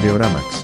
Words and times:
Videoramax. 0.00 0.62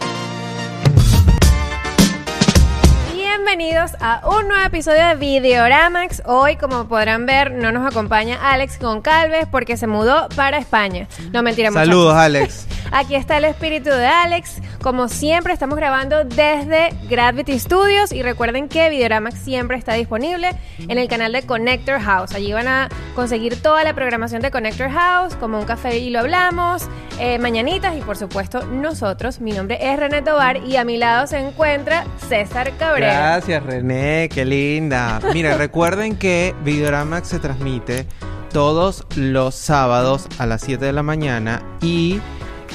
Bienvenidos 3.12 3.90
a 4.00 4.22
un 4.26 4.48
nuevo 4.48 4.64
episodio 4.64 5.08
de 5.08 5.14
Videoramax. 5.16 6.22
Hoy, 6.24 6.56
como 6.56 6.88
podrán 6.88 7.26
ver, 7.26 7.52
no 7.52 7.70
nos 7.70 7.86
acompaña 7.86 8.38
Alex 8.50 8.78
Goncalves 8.78 9.46
porque 9.50 9.76
se 9.76 9.86
mudó 9.86 10.26
para 10.36 10.56
España. 10.56 11.06
No, 11.32 11.42
mentira, 11.42 11.70
muchachos. 11.70 11.88
Saludos, 11.88 12.14
Alex. 12.16 12.66
Aquí 12.92 13.14
está 13.14 13.38
el 13.38 13.44
espíritu 13.44 13.90
de 13.90 14.06
Alex. 14.06 14.60
Como 14.82 15.08
siempre, 15.08 15.52
estamos 15.52 15.76
grabando 15.76 16.24
desde 16.24 16.90
Gravity 17.08 17.58
Studios 17.58 18.12
y 18.12 18.22
recuerden 18.22 18.68
que 18.68 18.88
Videoramax 18.88 19.38
siempre 19.38 19.76
está 19.76 19.94
disponible 19.94 20.50
en 20.78 20.98
el 20.98 21.08
canal 21.08 21.32
de 21.32 21.42
Connector 21.42 22.00
House. 22.00 22.34
Allí 22.34 22.52
van 22.52 22.68
a 22.68 22.88
conseguir 23.14 23.60
toda 23.60 23.84
la 23.84 23.94
programación 23.94 24.42
de 24.42 24.50
Connector 24.50 24.90
House, 24.90 25.34
como 25.36 25.58
un 25.58 25.64
café 25.64 25.98
y 25.98 26.10
lo 26.10 26.20
hablamos, 26.20 26.86
eh, 27.18 27.38
mañanitas 27.38 27.96
y 27.96 28.00
por 28.00 28.16
supuesto 28.16 28.64
nosotros. 28.66 29.40
Mi 29.40 29.52
nombre 29.52 29.78
es 29.80 29.98
René 29.98 30.22
Tobar 30.22 30.58
y 30.64 30.76
a 30.76 30.84
mi 30.84 30.96
lado 30.96 31.26
se 31.26 31.38
encuentra 31.38 32.04
César 32.28 32.72
Cabrera. 32.78 33.12
Gracias, 33.12 33.62
René, 33.62 34.28
qué 34.32 34.44
linda. 34.44 35.20
Mira, 35.32 35.56
recuerden 35.58 36.16
que 36.16 36.54
Videoramax 36.62 37.28
se 37.28 37.38
transmite 37.38 38.06
todos 38.52 39.04
los 39.16 39.54
sábados 39.54 40.28
a 40.38 40.46
las 40.46 40.62
7 40.62 40.84
de 40.84 40.92
la 40.92 41.02
mañana 41.02 41.62
y 41.82 42.20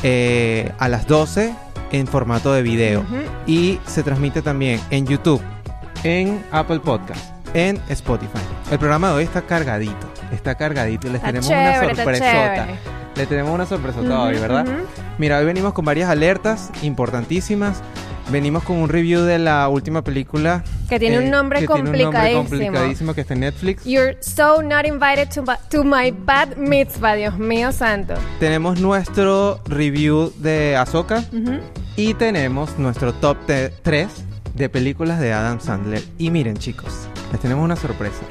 eh, 0.03 0.71
a 0.79 0.87
las 0.87 1.07
12 1.07 1.53
en 1.91 2.07
formato 2.07 2.53
de 2.53 2.61
video. 2.61 3.05
Y 3.45 3.79
se 3.85 4.03
transmite 4.03 4.41
también 4.41 4.79
en 4.89 5.05
YouTube, 5.05 5.41
en 6.03 6.43
Apple 6.51 6.79
Podcast, 6.79 7.31
en 7.53 7.79
Spotify. 7.89 8.39
El 8.71 8.79
programa 8.79 9.09
de 9.09 9.15
hoy 9.15 9.23
está 9.23 9.41
cargadito, 9.41 10.07
está 10.31 10.55
cargadito 10.55 11.07
y 11.07 11.11
les 11.11 11.17
Está 11.17 11.27
tenemos 11.27 11.47
chévere, 11.49 11.85
una 11.85 11.95
sorpresota. 11.95 12.67
Le 13.15 13.25
tenemos 13.25 13.53
una 13.53 13.65
sorpresota 13.65 14.21
hoy, 14.21 14.39
¿verdad? 14.39 14.65
Mira, 15.17 15.37
hoy 15.37 15.45
venimos 15.45 15.73
con 15.73 15.83
varias 15.85 16.09
alertas 16.09 16.71
importantísimas. 16.81 17.81
Venimos 18.29 18.63
con 18.63 18.77
un 18.77 18.89
review 18.89 19.21
de 19.21 19.39
la 19.39 19.67
última 19.67 20.03
película. 20.03 20.63
Que 20.87 20.99
tiene 20.99 21.19
un 21.19 21.29
nombre 21.29 21.59
que 21.59 21.67
tiene 21.67 21.81
un 21.81 21.85
nombre 21.85 22.05
complicadísimo. 22.05 22.49
complicadísimo 22.49 23.13
que 23.13 23.21
está 23.21 23.33
en 23.33 23.39
Netflix. 23.41 23.83
You're 23.85 24.17
so 24.21 24.61
not 24.61 24.85
invited 24.85 25.29
to, 25.69 25.83
my 25.83 26.11
bad 26.11 26.55
mitzvah, 26.57 27.15
Dios 27.15 27.37
mío 27.37 27.71
santo. 27.71 28.13
Tenemos 28.39 28.79
nuestro 28.79 29.59
review 29.65 30.33
de 30.37 30.75
Ahsoka 30.77 31.23
y 31.95 32.13
tenemos 32.13 32.77
nuestro 32.77 33.13
top 33.13 33.37
3 33.83 34.07
de 34.53 34.69
películas 34.69 35.19
de 35.19 35.33
Adam 35.33 35.59
Sandler. 35.59 36.03
Y 36.17 36.29
miren, 36.31 36.57
chicos, 36.57 37.07
les 37.31 37.41
tenemos 37.41 37.63
una 37.63 37.75
sorpresa. 37.75 38.21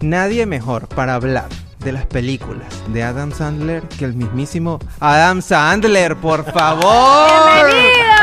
Nadie 0.00 0.46
mejor 0.46 0.88
para 0.88 1.14
hablar 1.14 1.48
de 1.84 1.92
las 1.92 2.06
películas 2.06 2.66
de 2.92 3.02
Adam 3.02 3.32
Sandler 3.32 3.82
que 3.82 4.04
el 4.04 4.14
mismísimo 4.14 4.78
Adam 5.00 5.40
Sandler, 5.40 6.16
por 6.16 6.44
favor. 6.52 7.28
¡Bienvenido! 7.66 8.15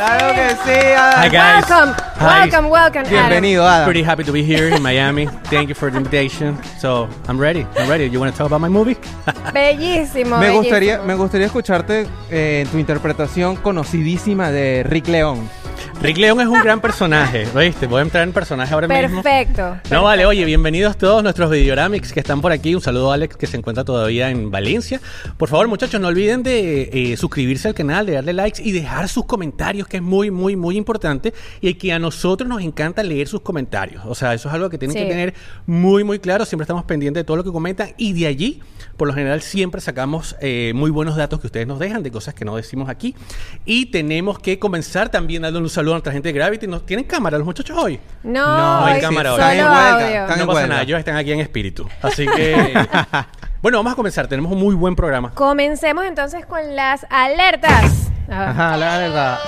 ¡Claro 0.00 0.34
que 0.34 0.48
sí! 0.64 0.92
Adam. 0.96 1.22
Hi, 1.22 1.28
guys. 1.28 1.68
Welcome, 1.68 1.94
Hi. 2.20 2.24
welcome, 2.48 2.70
welcome, 2.70 3.00
Adam. 3.06 3.10
Bienvenido, 3.10 3.68
Adam. 3.68 3.84
Pretty 3.84 4.02
happy 4.02 4.24
to 4.24 4.32
be 4.32 4.42
here 4.42 4.74
in 4.74 4.82
Miami. 4.82 5.26
Thank 5.50 5.68
you 5.68 5.74
for 5.74 5.90
the 5.90 5.98
invitation. 5.98 6.56
So 6.78 7.06
I'm 7.28 7.38
ready. 7.38 7.66
I'm 7.76 7.86
ready. 7.86 8.08
You 8.08 8.18
want 8.18 8.32
to 8.32 8.38
talk 8.38 8.46
about 8.46 8.62
my 8.62 8.70
movie? 8.70 8.96
Bellísimo, 9.52 10.38
Me 10.38 10.46
bellísimo. 10.46 10.62
gustaría, 10.62 11.02
me 11.02 11.14
gustaría 11.16 11.46
escucharte 11.48 12.06
eh, 12.30 12.62
en 12.64 12.68
tu 12.68 12.78
interpretación 12.78 13.56
conocidísima 13.56 14.50
de 14.50 14.84
Rick 14.84 15.08
León. 15.08 15.50
Rick 16.02 16.16
León 16.16 16.40
es 16.40 16.46
un 16.46 16.58
gran 16.62 16.80
personaje. 16.80 17.46
¿Viste? 17.54 17.86
Voy 17.86 17.98
a 17.98 18.02
entrar 18.02 18.22
en 18.26 18.32
personaje 18.32 18.72
ahora 18.72 18.88
mismo. 18.88 19.22
Perfecto. 19.22 19.76
No, 19.90 20.04
vale, 20.04 20.24
oye, 20.24 20.46
bienvenidos 20.46 20.96
todos 20.96 21.22
nuestros 21.22 21.50
videoramics 21.50 22.14
que 22.14 22.20
están 22.20 22.40
por 22.40 22.52
aquí. 22.52 22.74
Un 22.74 22.80
saludo 22.80 23.10
a 23.10 23.14
Alex 23.16 23.36
que 23.36 23.46
se 23.46 23.58
encuentra 23.58 23.84
todavía 23.84 24.30
en 24.30 24.50
Valencia. 24.50 24.98
Por 25.36 25.50
favor, 25.50 25.68
muchachos, 25.68 26.00
no 26.00 26.08
olviden 26.08 26.42
de 26.42 26.88
eh, 27.12 27.16
suscribirse 27.18 27.68
al 27.68 27.74
canal, 27.74 28.06
de 28.06 28.12
darle 28.12 28.32
likes 28.32 28.62
y 28.62 28.72
dejar 28.72 29.10
sus 29.10 29.26
comentarios, 29.26 29.86
que 29.88 29.98
es 29.98 30.02
muy, 30.02 30.30
muy, 30.30 30.56
muy 30.56 30.78
importante. 30.78 31.34
Y 31.60 31.74
que 31.74 31.92
a 31.92 31.98
nosotros 31.98 32.48
nos 32.48 32.62
encanta 32.62 33.02
leer 33.02 33.28
sus 33.28 33.42
comentarios. 33.42 34.02
O 34.06 34.14
sea, 34.14 34.32
eso 34.32 34.48
es 34.48 34.54
algo 34.54 34.70
que 34.70 34.78
tienen 34.78 34.96
Sí. 34.96 35.02
que 35.02 35.08
tener 35.10 35.34
muy, 35.66 36.02
muy 36.02 36.18
claro. 36.18 36.46
Siempre 36.46 36.62
estamos 36.62 36.84
pendientes 36.84 37.20
de 37.20 37.24
todo 37.26 37.36
lo 37.36 37.44
que 37.44 37.52
comentan. 37.52 37.90
Y 37.98 38.14
de 38.14 38.26
allí, 38.26 38.62
por 38.96 39.06
lo 39.06 39.12
general, 39.12 39.42
siempre 39.42 39.82
sacamos 39.82 40.34
eh, 40.40 40.72
muy 40.74 40.90
buenos 40.90 41.16
datos 41.16 41.40
que 41.40 41.48
ustedes 41.48 41.66
nos 41.66 41.78
dejan 41.78 42.02
de 42.02 42.10
cosas 42.10 42.32
que 42.32 42.46
no 42.46 42.56
decimos 42.56 42.88
aquí. 42.88 43.14
Y 43.66 43.86
tenemos 43.86 44.38
que 44.38 44.58
comenzar 44.58 45.10
también 45.10 45.42
dando 45.42 45.58
un 45.58 45.68
saludo 45.68 45.89
a 45.92 45.96
nuestra 45.96 46.12
gente 46.12 46.28
de 46.28 46.32
Gravity. 46.32 46.66
¿No 46.66 46.80
tienen 46.80 47.04
cámara 47.04 47.36
los 47.38 47.46
muchachos 47.46 47.76
hoy? 47.78 47.98
No, 48.22 48.46
No 48.80 48.84
hay 48.86 49.00
cámara 49.00 49.32
hoy. 49.34 49.40
Están 49.40 49.56
en 49.58 49.64
huelga, 49.64 50.08
están- 50.08 50.26
no 50.28 50.34
en 50.34 50.46
pasa 50.46 50.52
huelga. 50.52 50.66
nada, 50.68 50.82
ellos 50.82 50.98
están 50.98 51.16
aquí 51.16 51.32
en 51.32 51.40
espíritu. 51.40 51.88
Así 52.02 52.26
que. 52.26 52.74
bueno, 53.62 53.78
vamos 53.78 53.92
a 53.92 53.96
comenzar. 53.96 54.26
Tenemos 54.28 54.50
un 54.52 54.58
muy 54.58 54.74
buen 54.74 54.94
programa. 54.96 55.30
Comencemos 55.34 56.04
entonces 56.04 56.44
con 56.46 56.74
las 56.76 57.06
alertas. 57.10 58.10
Ajá, 58.30 58.76
la 58.76 58.98
verdad. 58.98 59.38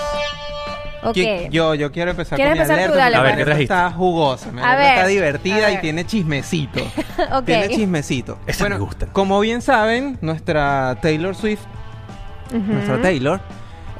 ok. 1.04 1.14
Qui- 1.16 1.48
Yo, 1.50 1.74
yo 1.74 1.92
quiero 1.92 2.10
empezar 2.12 2.36
¿Quieres 2.36 2.58
con 2.58 2.66
mi 2.66 2.72
empezar 2.72 2.76
tú? 2.92 2.92
alerta. 2.94 3.04
Dale, 3.04 3.16
A 3.16 3.22
ver, 3.22 3.36
¿qué 3.36 3.44
trajiste? 3.44 3.74
Está 3.74 3.90
jugosa, 3.90 4.50
mi 4.52 4.60
A 4.62 4.74
ver, 4.76 4.86
está 4.86 5.02
a 5.02 5.06
divertida 5.06 5.70
y 5.72 5.78
tiene 5.80 6.04
chismecito. 6.06 6.80
Ok. 7.32 7.44
Tiene 7.44 7.68
chismecito. 7.68 8.38
Esa 8.46 8.68
me 8.68 8.78
gusta. 8.78 9.06
Como 9.06 9.38
bien 9.40 9.62
saben, 9.62 10.18
nuestra 10.20 10.96
Taylor 11.00 11.34
Swift, 11.34 11.60
nuestra 12.50 13.00
Taylor, 13.00 13.40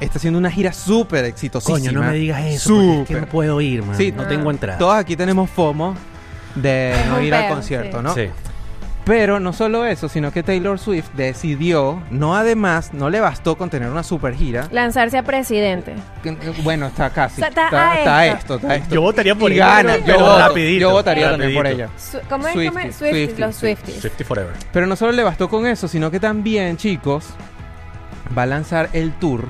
está 0.03 0.17
haciendo 0.19 0.39
una 0.39 0.51
gira 0.51 0.73
súper 0.73 1.25
exitosísima. 1.25 1.77
Coño, 1.79 1.91
no 1.91 2.03
me 2.03 2.13
digas 2.13 2.43
eso. 2.45 2.69
porque 2.75 2.91
es 2.91 2.97
que 2.99 3.13
Súper. 3.13 3.21
no 3.21 3.27
puedo 3.29 3.61
ir, 3.61 3.83
man. 3.83 3.97
Sí, 3.97 4.11
no 4.11 4.25
tengo 4.27 4.51
entrada. 4.51 4.77
Todos 4.77 4.95
aquí 4.95 5.15
tenemos 5.15 5.49
FOMO 5.49 5.95
de 6.55 6.93
no 7.09 7.17
un 7.17 7.23
ir 7.23 7.33
al 7.33 7.45
peo, 7.45 7.53
concierto, 7.55 7.97
sí. 7.97 8.03
¿no? 8.03 8.13
Sí. 8.13 8.29
Pero 9.05 9.41
no 9.41 9.51
solo 9.51 9.85
eso, 9.85 10.07
sino 10.07 10.31
que 10.31 10.43
Taylor 10.43 10.79
Swift 10.79 11.09
decidió, 11.17 12.01
no 12.09 12.37
además, 12.37 12.93
no 12.93 13.09
le 13.09 13.19
bastó 13.19 13.57
con 13.57 13.69
tener 13.69 13.89
una 13.89 14.01
super 14.01 14.33
gira. 14.33 14.69
Lanzarse 14.71 15.17
a 15.17 15.23
presidente. 15.23 15.93
que- 16.23 16.31
Bueno, 16.63 16.87
está 16.87 17.09
casi. 17.09 17.33
O 17.33 17.37
sea, 17.39 17.49
está 17.49 17.65
está, 17.65 17.91
a 17.91 17.97
está 17.97 18.25
esto. 18.27 18.37
esto, 18.37 18.55
está 18.55 18.75
esto. 18.77 18.95
Yo 18.95 19.01
votaría 19.01 19.35
por 19.35 19.51
y 19.51 19.55
ella, 19.55 19.67
gana. 19.67 19.93
pero- 19.95 19.99
yo, 19.99 20.05
pero 20.05 20.19
voto, 20.19 20.39
rapidito, 20.39 20.79
yo 20.79 20.91
votaría 20.91 21.29
también 21.31 21.53
por 21.53 21.63
rapidito. 21.65 21.83
ella. 21.89 21.99
Su- 21.99 22.19
¿Cómo 22.29 22.47
es? 22.47 22.53
Swiftie, 22.53 22.69
¿Cómo 22.69 22.79
es? 22.79 22.95
Swifties, 22.95 23.25
Swiftie, 23.25 23.45
los 23.45 23.55
Swifties. 23.57 23.99
Swiftie 23.99 24.25
Forever. 24.25 24.53
Pero 24.71 24.87
no 24.87 24.95
solo 24.95 25.11
le 25.11 25.23
bastó 25.23 25.49
con 25.49 25.67
eso, 25.67 25.89
sino 25.89 26.09
que 26.09 26.21
también, 26.21 26.77
chicos, 26.77 27.25
va 28.37 28.43
a 28.43 28.45
lanzar 28.45 28.89
el 28.93 29.11
tour 29.15 29.49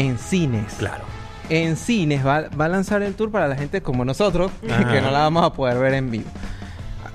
en 0.00 0.18
cines. 0.18 0.74
Claro. 0.78 1.04
En 1.50 1.76
cines 1.76 2.26
va, 2.26 2.44
va 2.60 2.66
a 2.66 2.68
lanzar 2.68 3.02
el 3.02 3.14
tour 3.14 3.30
para 3.30 3.48
la 3.48 3.56
gente 3.56 3.80
como 3.82 4.04
nosotros, 4.04 4.50
Ajá. 4.70 4.92
que 4.92 5.00
no 5.00 5.10
la 5.10 5.20
vamos 5.20 5.44
a 5.44 5.52
poder 5.52 5.78
ver 5.78 5.94
en 5.94 6.10
vivo. 6.10 6.30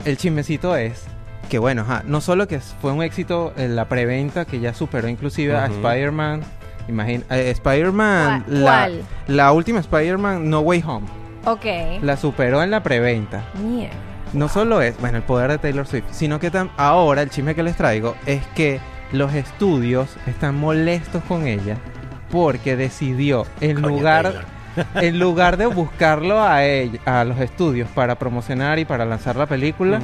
El 0.06 0.18
chismecito 0.18 0.76
es 0.76 1.04
que, 1.50 1.60
bueno, 1.60 1.84
ajá, 1.84 2.04
no 2.06 2.20
solo 2.20 2.48
que 2.48 2.60
fue 2.60 2.92
un 2.92 3.04
éxito 3.04 3.54
en 3.58 3.76
la 3.76 3.88
preventa, 3.88 4.46
que 4.46 4.60
ya 4.60 4.74
superó 4.74 5.08
inclusive 5.08 5.56
a. 5.56 5.66
Spider-Man. 5.68 6.42
Imagina, 6.90 7.24
eh, 7.30 7.52
Spider-Man, 7.52 8.44
¿Cuál? 8.62 8.64
la, 9.28 9.46
la 9.46 9.52
última 9.54 9.80
Spider-Man, 9.80 10.50
No 10.50 10.60
Way 10.62 10.84
Home, 10.86 11.08
Ok. 11.46 11.66
la 12.02 12.18
superó 12.18 12.62
en 12.64 12.72
la 12.72 12.84
preventa. 12.84 13.44
Mierda. 13.64 13.96
No 14.34 14.50
solo 14.50 14.82
es, 14.82 15.00
bueno, 15.00 15.18
el 15.18 15.24
poder 15.24 15.52
de 15.52 15.60
Taylor 15.60 15.86
Swift, 15.86 16.06
sino 16.12 16.40
que 16.40 16.52
tam- 16.52 16.72
ahora 16.76 17.22
el 17.22 17.30
chisme 17.30 17.54
que 17.56 17.62
les 17.64 17.78
traigo 17.78 18.16
es 18.26 18.44
que 18.56 18.80
los 19.12 19.34
estudios 19.34 20.10
están 20.26 20.60
molestos 20.60 21.24
con 21.26 21.46
ella 21.48 21.78
porque 22.34 22.76
decidió, 22.76 23.46
en 23.62 23.76
Coño, 23.76 23.90
lugar, 23.90 24.46
en 24.96 25.20
lugar 25.20 25.58
de 25.58 25.68
buscarlo 25.68 26.42
a 26.42 26.66
ella, 26.66 27.00
a 27.06 27.24
los 27.26 27.40
estudios 27.40 27.88
para 27.90 28.16
promocionar 28.16 28.80
y 28.80 28.86
para 28.86 29.06
lanzar 29.06 29.36
la 29.36 29.46
película. 29.46 30.02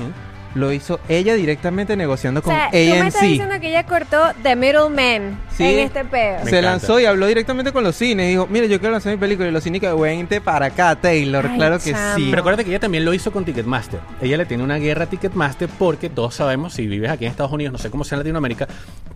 Lo 0.55 0.71
hizo 0.73 0.99
ella 1.07 1.35
directamente 1.35 1.95
negociando 1.95 2.39
O 2.39 2.43
con 2.43 2.53
sea, 2.53 2.69
tú 2.71 2.75
me 2.77 2.97
estás 3.07 3.15
AMC. 3.21 3.27
diciendo 3.29 3.55
que 3.59 3.69
ella 3.69 3.83
cortó 3.85 4.21
The 4.41 4.55
Middleman 4.55 5.39
Sí. 5.55 5.63
en 5.63 5.79
este 5.79 6.05
pedo. 6.05 6.37
Me 6.39 6.49
Se 6.49 6.49
encanta. 6.57 6.61
lanzó 6.61 6.99
y 6.99 7.05
habló 7.05 7.27
directamente 7.27 7.71
con 7.71 7.83
los 7.83 7.95
cines. 7.95 8.29
Dijo, 8.29 8.47
mire, 8.49 8.67
yo 8.69 8.79
quiero 8.79 8.91
lanzar 8.93 9.11
mi 9.13 9.19
película. 9.19 9.47
Y 9.47 9.51
los 9.51 9.63
cines 9.63 9.81
que 9.81 9.91
vente 9.93 10.41
para 10.41 10.67
acá, 10.67 10.95
Taylor. 10.95 11.45
Ay, 11.49 11.57
claro 11.57 11.79
que 11.79 11.91
chamo. 11.91 12.15
sí. 12.15 12.27
Pero 12.29 12.39
acuérdate 12.41 12.63
que 12.63 12.71
ella 12.71 12.79
también 12.79 13.05
lo 13.05 13.13
hizo 13.13 13.31
con 13.31 13.45
Ticketmaster. 13.45 13.99
Ella 14.21 14.37
le 14.37 14.45
tiene 14.45 14.63
una 14.63 14.77
guerra 14.77 15.03
a 15.03 15.07
Ticketmaster 15.07 15.69
porque 15.77 16.09
todos 16.09 16.33
sabemos, 16.35 16.73
si 16.73 16.87
vives 16.87 17.11
aquí 17.11 17.25
en 17.25 17.31
Estados 17.31 17.51
Unidos, 17.51 17.71
no 17.73 17.77
sé 17.79 17.89
cómo 17.91 18.03
sea 18.03 18.15
en 18.15 18.19
Latinoamérica, 18.21 18.67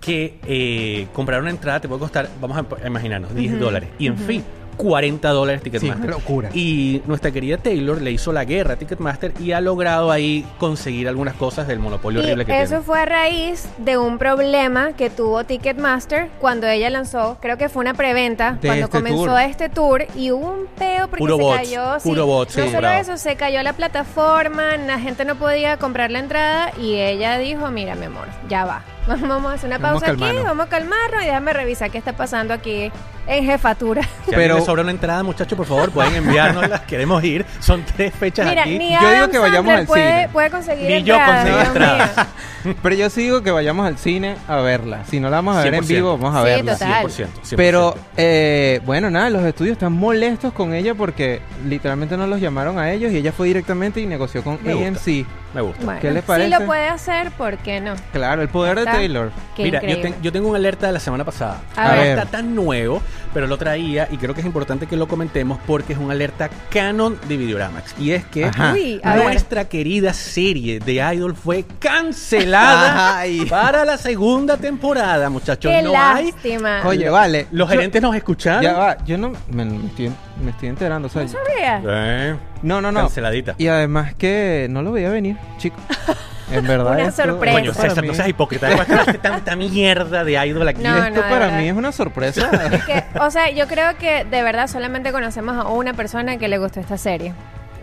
que 0.01 0.37
eh, 0.45 1.07
comprar 1.13 1.41
una 1.41 1.49
entrada 1.49 1.79
te 1.79 1.87
puede 1.87 1.99
costar, 2.01 2.29
vamos 2.41 2.57
a 2.57 2.87
imaginarnos, 2.87 3.33
10 3.33 3.59
dólares. 3.59 3.89
Y 3.97 4.07
en 4.07 4.17
fin, 4.17 4.43
40 4.75 5.29
dólares 5.29 5.61
Ticketmaster. 5.63 5.97
Sí, 6.01 6.03
una 6.07 6.11
locura. 6.17 6.49
Y 6.53 7.01
nuestra 7.05 7.31
querida 7.31 7.57
Taylor 7.57 8.01
le 8.01 8.11
hizo 8.11 8.31
la 8.33 8.43
guerra 8.45 8.73
a 8.73 8.77
Ticketmaster 8.77 9.33
y 9.39 9.51
ha 9.51 9.61
logrado 9.61 10.11
ahí 10.11 10.45
conseguir 10.57 11.07
algunas 11.07 11.35
cosas 11.35 11.67
del 11.67 11.79
monopolio 11.79 12.21
Y 12.21 12.23
horrible 12.25 12.45
que 12.45 12.61
eso 12.61 12.69
tiene. 12.69 12.83
fue 12.83 12.99
a 12.99 13.05
raíz 13.05 13.67
de 13.77 13.97
un 13.97 14.17
problema 14.17 14.93
que 14.93 15.09
tuvo 15.09 15.43
Ticketmaster 15.43 16.29
cuando 16.39 16.67
ella 16.67 16.89
lanzó, 16.89 17.37
creo 17.41 17.57
que 17.57 17.69
fue 17.69 17.81
una 17.81 17.93
preventa, 17.93 18.53
De 18.61 18.67
cuando 18.67 18.85
este 18.85 18.97
comenzó 18.97 19.25
tour. 19.25 19.39
este 19.41 19.69
tour 19.69 20.05
y 20.15 20.31
hubo 20.31 20.51
un 20.51 20.67
peo 20.77 21.07
porque 21.07 21.17
Puro 21.19 21.37
se 21.37 21.41
bots, 21.43 21.57
cayó. 21.57 21.99
sí. 21.99 22.09
puro 22.09 22.25
bots, 22.25 22.57
no 22.57 22.63
sí, 22.63 22.69
solo 22.69 22.81
bravo. 22.81 23.01
eso, 23.01 23.17
se 23.17 23.35
cayó 23.35 23.61
la 23.63 23.73
plataforma, 23.73 24.77
la 24.77 24.99
gente 24.99 25.25
no 25.25 25.35
podía 25.35 25.77
comprar 25.77 26.11
la 26.11 26.19
entrada 26.19 26.71
y 26.81 26.95
ella 26.95 27.37
dijo, 27.37 27.69
mira 27.71 27.95
mi 27.95 28.05
amor, 28.05 28.27
ya 28.49 28.65
va. 28.65 28.83
Vamos 29.07 29.51
a 29.51 29.55
hacer 29.55 29.67
una 29.67 29.79
pausa 29.79 30.11
aquí, 30.11 30.23
vamos 30.43 30.65
a 30.65 30.69
calmarnos 30.69 31.23
y 31.23 31.25
déjame 31.25 31.51
revisar 31.53 31.91
qué 31.91 31.97
está 31.97 32.13
pasando 32.13 32.53
aquí 32.53 32.91
en 33.27 33.45
jefatura. 33.45 34.01
Si 34.25 34.31
Pero- 34.31 34.63
sobra 34.63 34.81
una 34.81 34.91
entrada, 34.91 35.23
muchachos, 35.23 35.57
por 35.57 35.65
favor, 35.65 35.91
pueden 35.91 36.15
enviárnoslas. 36.15 36.81
Queremos 36.81 37.23
ir. 37.23 37.45
Son 37.59 37.83
tres 37.83 38.13
fechas 38.13 38.47
Mira, 38.47 38.61
aquí. 38.63 38.77
ni 38.77 38.93
Yo 38.93 39.11
digo 39.13 39.29
que 39.29 39.37
vayamos 39.39 39.65
Sandler 39.73 39.79
al 39.79 39.85
puede, 39.87 40.11
cine. 40.21 40.29
puede 40.31 40.49
conseguir 40.49 40.89
Ni 40.89 41.03
yo 41.03 41.17
consigo 41.17 41.55
Dios 41.57 41.67
entradas. 41.67 42.27
Pero 42.81 42.95
yo 42.95 43.09
sí 43.09 43.23
digo 43.23 43.41
que 43.43 43.51
vayamos 43.51 43.85
al 43.85 43.97
cine 43.97 44.37
a 44.47 44.55
verla. 44.57 45.03
Si 45.09 45.19
no 45.19 45.29
la 45.29 45.37
vamos 45.37 45.57
a 45.57 45.63
ver 45.63 45.73
en 45.75 45.83
100%. 45.83 45.87
vivo, 45.87 46.17
vamos 46.17 46.35
a 46.35 46.39
Sí, 46.39 46.45
verla. 46.45 46.73
total. 46.73 47.05
100%, 47.05 47.27
100%. 47.43 47.55
Pero, 47.57 47.95
eh, 48.15 48.79
bueno, 48.85 49.09
nada, 49.09 49.29
los 49.29 49.43
estudios 49.43 49.73
están 49.73 49.91
molestos 49.93 50.53
con 50.53 50.73
ella 50.73 50.95
porque 50.95 51.41
literalmente 51.67 52.15
no 52.15 52.25
los 52.27 52.39
llamaron 52.39 52.79
a 52.79 52.91
ellos 52.91 53.11
y 53.11 53.17
ella 53.17 53.33
fue 53.33 53.47
directamente 53.47 53.99
y 53.99 54.05
negoció 54.05 54.43
con 54.45 54.53
Me 54.63 54.73
gusta. 54.73 54.87
Me 55.53 55.61
gusta. 55.61 55.85
Bueno, 55.85 55.99
¿Qué 56.01 56.11
les 56.11 56.23
Si 56.23 56.27
parece? 56.27 56.49
lo 56.59 56.65
puede 56.65 56.87
hacer, 56.87 57.31
¿por 57.31 57.57
qué 57.59 57.79
no? 57.79 57.93
Claro, 58.11 58.41
el 58.41 58.49
poder 58.49 58.79
de. 58.79 58.85
Taylor. 58.85 59.31
Qué 59.55 59.63
Mira, 59.63 59.81
yo, 59.81 59.87
increíble. 59.87 60.11
ten- 60.13 60.21
yo 60.23 60.31
tengo 60.31 60.47
una 60.49 60.57
alerta 60.57 60.87
de 60.87 60.93
la 60.93 60.99
semana 60.99 61.23
pasada. 61.23 61.61
A 61.75 61.91
ver. 61.91 62.17
Está 62.17 62.25
tan 62.25 62.55
nuevo, 62.55 63.01
pero 63.33 63.47
lo 63.47 63.57
traía 63.57 64.07
y 64.11 64.17
creo 64.17 64.33
que 64.33 64.41
es 64.41 64.45
importante 64.45 64.87
que 64.87 64.95
lo 64.95 65.07
comentemos 65.07 65.59
porque 65.65 65.93
es 65.93 65.99
una 65.99 66.13
alerta 66.13 66.49
canon 66.69 67.17
de 67.27 67.37
Videoramax. 67.37 67.95
Y 67.99 68.11
es 68.11 68.25
que. 68.25 68.49
Uy, 68.73 69.01
ver. 69.03 69.23
nuestra 69.23 69.65
querida 69.67 70.13
serie 70.13 70.79
de 70.79 70.93
Idol 71.15 71.35
fue 71.35 71.65
cancelada 71.79 73.17
Ay. 73.19 73.45
para 73.45 73.85
la 73.85 73.97
segunda 73.97 74.57
temporada, 74.57 75.29
muchachos. 75.29 75.71
Qué 75.71 75.81
no 75.81 75.93
hay. 75.97 76.31
lástima. 76.31 76.81
Oye, 76.85 77.09
vale. 77.09 77.47
Los 77.51 77.67
yo- 77.69 77.75
gerentes 77.75 78.01
nos 78.01 78.15
escucharon. 78.15 78.63
Ya 78.63 78.73
va, 78.73 78.97
yo 79.05 79.17
no 79.17 79.31
me, 79.51 79.65
me 79.65 79.87
estoy, 79.87 80.11
me 80.43 80.51
estoy 80.51 80.69
enterando. 80.69 81.09
Sea, 81.09 81.23
¿No 81.23 81.29
sabía? 81.29 81.81
Eh, 81.85 82.35
no, 82.61 82.81
no, 82.81 82.91
no. 82.91 83.01
Canceladita. 83.01 83.55
Y 83.57 83.67
además 83.67 84.13
que 84.15 84.67
no 84.69 84.81
lo 84.81 84.91
veía 84.91 85.09
venir, 85.09 85.37
chico. 85.57 85.77
En 86.57 86.67
verdad. 86.67 86.93
Una 86.93 87.03
esto- 87.07 87.23
sorpresa. 87.23 87.59
Coño, 87.59 87.73
César, 87.73 88.01
mí- 88.01 88.07
no 88.07 88.13
seas 88.13 88.27
hipócrita. 88.29 88.69
Tanta 89.21 89.55
mierda 89.55 90.23
de 90.23 90.45
Idol 90.47 90.67
aquí. 90.67 90.81
No, 90.83 90.95
Esto 90.97 91.21
de 91.21 91.29
para 91.29 91.51
mí 91.59 91.67
es 91.67 91.73
una 91.75 91.91
sorpresa. 91.91 92.49
Es 92.71 92.83
que, 92.85 93.03
o 93.19 93.29
sea, 93.31 93.49
yo 93.51 93.67
creo 93.67 93.97
que 93.97 94.25
de 94.25 94.43
verdad 94.43 94.67
solamente 94.67 95.11
conocemos 95.11 95.55
a 95.57 95.67
una 95.69 95.93
persona 95.93 96.37
que 96.37 96.47
le 96.47 96.57
gustó 96.57 96.79
esta 96.79 96.97
serie. 96.97 97.33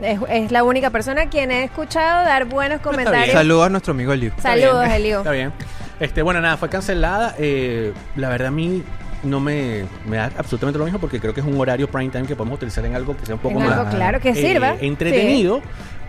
Es, 0.03 0.19
es 0.31 0.51
la 0.51 0.65
única 0.65 0.91
persona 0.91 1.23
a 1.23 1.27
quien 1.29 1.51
he 1.51 1.65
escuchado 1.65 2.25
dar 2.25 2.47
buenos 2.47 2.81
comentarios. 2.81 3.33
Saludos 3.35 3.67
a 3.67 3.69
nuestro 3.71 3.93
amigo 3.93 4.15
Liu. 4.15 4.29
Está 4.35 4.55
Saludos. 4.57 4.89
Eliu. 4.89 5.19
Está 5.19 5.33
bien. 5.33 5.53
Este, 6.01 6.23
bueno, 6.23 6.41
nada, 6.41 6.57
fue 6.57 6.71
cancelada. 6.71 7.35
Eh, 7.39 7.93
la 8.17 8.31
verdad, 8.31 8.49
a 8.49 8.51
mí 8.51 8.83
no 9.23 9.39
me, 9.39 9.85
me 10.07 10.17
da 10.17 10.31
absolutamente 10.39 10.79
lo 10.79 10.85
mismo 10.87 10.99
porque 10.99 11.21
creo 11.21 11.35
que 11.35 11.41
es 11.41 11.47
un 11.47 11.61
horario 11.61 11.87
prime 11.91 12.09
time 12.11 12.27
que 12.27 12.35
podemos 12.35 12.57
utilizar 12.57 12.83
en 12.87 12.97
algo 12.97 13.15
que 13.15 13.27
sea 13.27 13.35
un 13.35 13.41
poco 13.43 13.61
En 13.61 13.67
más 13.67 13.79
algo 13.79 13.91
claro 13.91 14.19
que 14.19 14.31
eh, 14.31 14.35
sirva. 14.35 14.77
entretenido. 14.81 15.61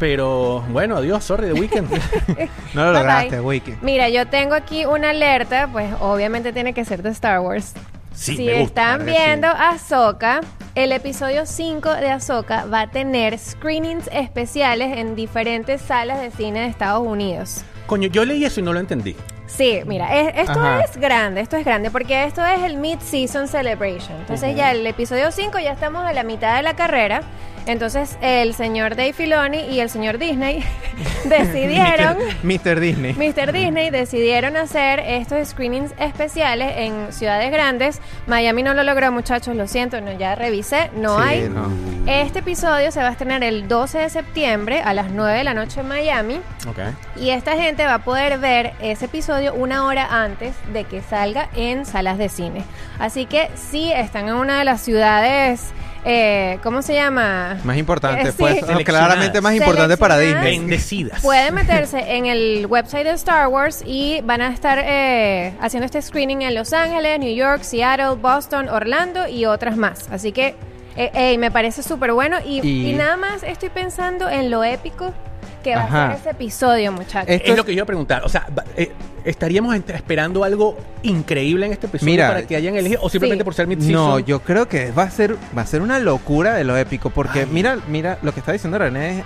Pero 0.01 0.61
bueno, 0.71 0.97
adiós, 0.97 1.23
sorry, 1.23 1.45
The 1.45 1.53
Weeknd. 1.53 1.87
No 2.73 2.85
lo 2.85 2.93
lograste, 2.93 3.37
bye. 3.39 3.41
Wiki. 3.41 3.75
Mira, 3.83 4.09
yo 4.09 4.25
tengo 4.25 4.55
aquí 4.55 4.83
una 4.85 5.11
alerta, 5.11 5.69
pues 5.71 5.93
obviamente 5.99 6.51
tiene 6.51 6.73
que 6.73 6.83
ser 6.85 7.03
de 7.03 7.11
Star 7.11 7.39
Wars. 7.39 7.73
Sí, 8.11 8.35
si 8.35 8.45
me 8.45 8.61
gusta. 8.61 8.95
están 8.95 8.99
sí. 9.01 9.11
viendo 9.11 9.47
Ahsoka, 9.47 10.41
el 10.73 10.91
episodio 10.91 11.45
5 11.45 11.93
de 11.97 12.09
Ahsoka 12.09 12.65
va 12.65 12.81
a 12.81 12.87
tener 12.89 13.37
screenings 13.37 14.09
especiales 14.11 14.97
en 14.97 15.15
diferentes 15.15 15.81
salas 15.81 16.19
de 16.19 16.31
cine 16.31 16.61
de 16.61 16.67
Estados 16.67 17.05
Unidos. 17.05 17.61
Coño, 17.85 18.07
yo 18.07 18.25
leí 18.25 18.43
eso 18.43 18.59
y 18.59 18.63
no 18.63 18.73
lo 18.73 18.79
entendí. 18.79 19.15
Sí, 19.55 19.81
mira, 19.85 20.15
es- 20.19 20.33
esto 20.37 20.59
Ajá. 20.59 20.81
es 20.81 20.95
grande, 20.97 21.41
esto 21.41 21.57
es 21.57 21.65
grande, 21.65 21.91
porque 21.91 22.23
esto 22.23 22.43
es 22.45 22.63
el 22.63 22.77
Mid-Season 22.77 23.47
Celebration. 23.47 24.17
Entonces 24.19 24.55
ya 24.55 24.71
el 24.71 24.85
episodio 24.87 25.31
5 25.31 25.59
ya 25.59 25.71
estamos 25.73 26.05
a 26.05 26.13
la 26.13 26.23
mitad 26.23 26.55
de 26.55 26.63
la 26.63 26.75
carrera. 26.75 27.21
Entonces 27.67 28.17
el 28.21 28.55
señor 28.55 28.95
Dave 28.95 29.13
Filoni 29.13 29.59
y 29.59 29.81
el 29.81 29.89
señor 29.91 30.17
Disney 30.17 30.63
decidieron... 31.25 32.17
Mr. 32.43 32.79
Disney. 32.79 33.13
Mr. 33.13 33.51
Disney 33.51 33.89
decidieron 33.89 34.57
hacer 34.57 34.99
estos 34.99 35.49
screenings 35.49 35.93
especiales 35.99 36.73
en 36.77 37.13
ciudades 37.13 37.51
grandes. 37.51 38.01
Miami 38.27 38.63
no 38.63 38.73
lo 38.73 38.83
logró, 38.83 39.11
muchachos, 39.11 39.55
lo 39.55 39.67
siento, 39.67 40.01
no, 40.01 40.11
ya 40.11 40.35
revisé, 40.35 40.89
no 40.95 41.17
Sí, 41.21 41.23
hay. 41.27 41.49
no. 41.49 41.67
Este 42.07 42.39
episodio 42.39 42.91
se 42.91 42.99
va 43.01 43.09
a 43.09 43.11
estrenar 43.11 43.43
el 43.43 43.67
12 43.67 43.99
de 43.99 44.09
septiembre 44.09 44.81
a 44.83 44.93
las 44.93 45.11
9 45.11 45.37
de 45.37 45.43
la 45.43 45.53
noche 45.53 45.81
en 45.81 45.87
Miami. 45.87 46.41
Ok. 46.67 46.79
Y 47.15 47.29
esta 47.29 47.55
gente 47.57 47.85
va 47.85 47.95
a 47.95 47.99
poder 48.03 48.39
ver 48.39 48.73
ese 48.81 49.05
episodio 49.05 49.31
una 49.49 49.85
hora 49.85 50.23
antes 50.23 50.53
de 50.71 50.83
que 50.83 51.01
salga 51.01 51.49
en 51.55 51.85
salas 51.85 52.17
de 52.17 52.29
cine. 52.29 52.63
Así 52.99 53.25
que 53.25 53.49
si 53.55 53.91
están 53.91 54.27
en 54.27 54.35
una 54.35 54.59
de 54.59 54.65
las 54.65 54.81
ciudades, 54.81 55.71
eh, 56.05 56.57
¿cómo 56.63 56.81
se 56.81 56.93
llama? 56.95 57.57
Más 57.63 57.77
importante, 57.77 58.29
Eh, 58.29 58.31
sí. 58.31 58.37
pues 58.37 58.63
claramente 58.85 59.39
más 59.41 59.53
importante 59.55 59.97
para. 59.97 60.17
Disney. 60.17 60.59
Bendecidas. 60.59 61.21
Pueden 61.21 61.53
meterse 61.53 62.15
en 62.15 62.25
el 62.25 62.65
website 62.67 63.03
de 63.05 63.11
Star 63.11 63.47
Wars 63.47 63.83
y 63.85 64.21
van 64.21 64.41
a 64.41 64.49
estar 64.53 64.79
eh, 64.83 65.53
haciendo 65.61 65.85
este 65.85 66.01
screening 66.01 66.41
en 66.41 66.55
Los 66.55 66.73
Ángeles, 66.73 67.19
New 67.19 67.33
York, 67.35 67.61
Seattle, 67.63 68.15
Boston, 68.21 68.67
Orlando 68.69 69.27
y 69.27 69.45
otras 69.45 69.77
más. 69.77 70.07
Así 70.11 70.31
que 70.31 70.55
eh, 70.97 71.09
ey, 71.13 71.37
me 71.37 71.51
parece 71.51 71.83
súper 71.83 72.11
bueno 72.13 72.37
y, 72.45 72.59
Y- 72.67 72.89
y 72.89 72.93
nada 72.93 73.15
más 73.15 73.43
estoy 73.43 73.69
pensando 73.69 74.27
en 74.29 74.49
lo 74.49 74.63
épico 74.63 75.13
que 75.61 75.75
va 75.75 75.83
a 75.83 76.09
ser 76.11 76.19
ese 76.19 76.29
episodio, 76.31 76.91
muchachos. 76.91 77.29
Esto 77.29 77.45
es 77.45 77.51
es- 77.51 77.57
lo 77.57 77.63
que 77.65 77.71
yo 77.71 77.77
iba 77.77 77.83
a 77.83 77.87
preguntar. 77.87 78.23
O 78.25 78.29
sea, 78.29 78.47
eh, 78.75 78.91
¿estaríamos 79.25 79.75
esperando 79.75 80.43
algo 80.43 80.77
increíble 81.03 81.65
en 81.67 81.73
este 81.73 81.87
episodio 81.87 82.11
Mira, 82.11 82.27
para 82.29 82.47
que 82.47 82.55
hayan 82.55 82.75
elegido? 82.75 83.01
¿O 83.03 83.09
simplemente 83.09 83.43
sí. 83.43 83.45
por 83.45 83.53
ser 83.53 83.67
mid-season? 83.67 83.93
No, 83.93 84.19
yo 84.19 84.39
creo 84.41 84.67
que 84.67 84.91
va 84.91 85.03
a 85.03 85.09
ser 85.11 85.35
va 85.57 85.61
a 85.61 85.65
ser 85.65 85.81
una 85.81 85.99
locura 85.99 86.53
de 86.55 86.63
lo 86.63 86.75
épico 86.77 87.09
porque 87.09 87.41
Ay. 87.41 87.47
mira, 87.51 87.77
mira 87.87 88.17
lo 88.21 88.33
que 88.33 88.39
está 88.39 88.51
diciendo 88.51 88.77
René, 88.77 89.19
es- 89.19 89.25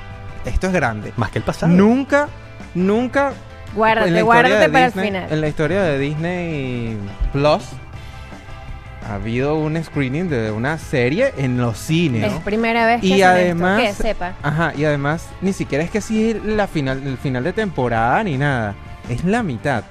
esto 0.53 0.67
es 0.67 0.73
grande. 0.73 1.11
Más 1.17 1.31
que 1.31 1.39
el 1.39 1.43
pasado. 1.45 1.71
Nunca 1.71 2.27
nunca 2.73 3.33
Guárdate, 3.75 4.21
guárdate 4.21 4.69
para 4.69 4.85
Disney- 4.85 5.07
el 5.07 5.13
final. 5.13 5.33
En 5.33 5.41
la 5.41 5.47
historia 5.47 5.81
de 5.83 5.99
Disney 5.99 6.97
Plus 7.33 7.63
ha 9.07 9.15
habido 9.15 9.55
un 9.55 9.81
screening 9.83 10.29
de 10.29 10.51
una 10.51 10.77
serie 10.77 11.33
en 11.37 11.57
los 11.57 11.77
cines. 11.77 12.33
Es 12.33 12.39
primera 12.41 12.85
vez 12.87 13.01
que 13.01 13.07
Y 13.07 13.21
además, 13.21 13.81
esto, 13.83 14.03
que 14.03 14.09
sepa. 14.09 14.33
ajá, 14.41 14.73
y 14.75 14.83
además 14.85 15.27
ni 15.41 15.53
siquiera 15.53 15.83
es 15.83 15.91
que 15.91 15.99
así 15.99 16.33
la 16.43 16.67
final, 16.67 17.05
el 17.05 17.17
final 17.17 17.43
de 17.43 17.53
temporada 17.53 18.23
ni 18.23 18.37
nada, 18.37 18.73
es 19.09 19.23
la 19.23 19.43
mitad. 19.43 19.83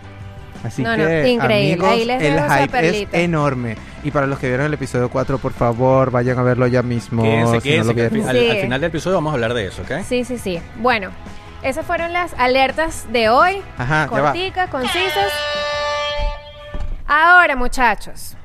Así 0.65 0.83
No, 0.83 0.97
no, 0.97 1.05
que 1.07 1.29
increíble. 1.29 1.75
amigos, 1.75 1.89
Ahí 1.91 2.05
les 2.07 2.23
el 2.23 2.41
hype 2.41 2.89
es 3.03 3.09
enorme. 3.13 3.77
Y 4.03 4.11
para 4.11 4.27
los 4.27 4.39
que 4.39 4.49
vieron 4.49 4.65
el 4.67 4.73
episodio 4.75 5.11
4, 5.11 5.37
por 5.39 5.53
favor, 5.53 6.11
vayan 6.11 6.39
a 6.39 6.43
verlo 6.43 6.67
ya 6.67 6.83
mismo. 6.83 7.23
Quédense, 7.23 7.51
si 7.51 7.55
no 7.57 7.61
quédense, 7.61 7.89
lo 7.89 7.95
que 7.95 8.29
al, 8.29 8.37
Sí. 8.37 8.51
al 8.51 8.57
final 8.57 8.81
del 8.81 8.89
episodio 8.89 9.17
vamos 9.17 9.31
a 9.33 9.35
hablar 9.35 9.53
de 9.55 9.67
eso, 9.67 9.83
¿ok? 9.83 10.03
Sí, 10.09 10.25
sí, 10.25 10.39
sí. 10.39 10.59
Bueno, 10.81 11.11
esas 11.63 11.85
fueron 11.85 12.15
las 12.15 12.33
alertas 12.39 13.07
de 13.13 13.29
hoy. 13.29 13.61
Ajá. 13.77 14.07
Corticas, 14.09 14.71
concisas. 14.71 15.31
Ahora, 17.07 17.57
muchachos. 17.57 18.37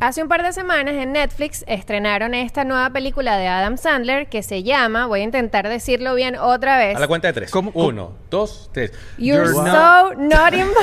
Hace 0.00 0.22
un 0.22 0.28
par 0.28 0.44
de 0.44 0.52
semanas 0.52 0.94
en 0.94 1.12
Netflix 1.12 1.64
estrenaron 1.66 2.32
esta 2.32 2.62
nueva 2.62 2.88
película 2.90 3.36
de 3.36 3.48
Adam 3.48 3.76
Sandler 3.76 4.28
que 4.28 4.44
se 4.44 4.62
llama, 4.62 5.06
voy 5.06 5.20
a 5.20 5.24
intentar 5.24 5.68
decirlo 5.68 6.14
bien 6.14 6.36
otra 6.36 6.78
vez. 6.78 6.96
A 6.96 7.00
la 7.00 7.08
cuenta 7.08 7.26
de 7.28 7.32
tres. 7.34 7.50
¿Cómo-? 7.50 7.72
Uno, 7.74 8.12
dos, 8.30 8.70
tres. 8.72 8.92
You're, 9.18 9.50
You're 9.50 9.54
so 9.70 10.14
not 10.14 10.54
in... 10.54 10.68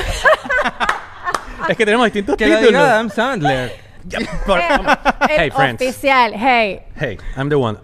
Es 1.69 1.77
que 1.77 1.85
tenemos 1.85 2.05
distintos 2.07 2.35
Que 2.35 2.45
títulos. 2.45 2.67
diga 2.67 2.93
Adam 2.93 3.09
Sandler. 3.09 3.71
Por- 4.45 4.59
Eh, 4.59 4.67
hey, 5.29 5.49
friends. 5.49 5.81
oficial, 5.81 6.33
hey. 6.33 6.81
Hey, 6.95 7.17
I'm 7.37 7.49
the 7.49 7.55
one. 7.55 7.79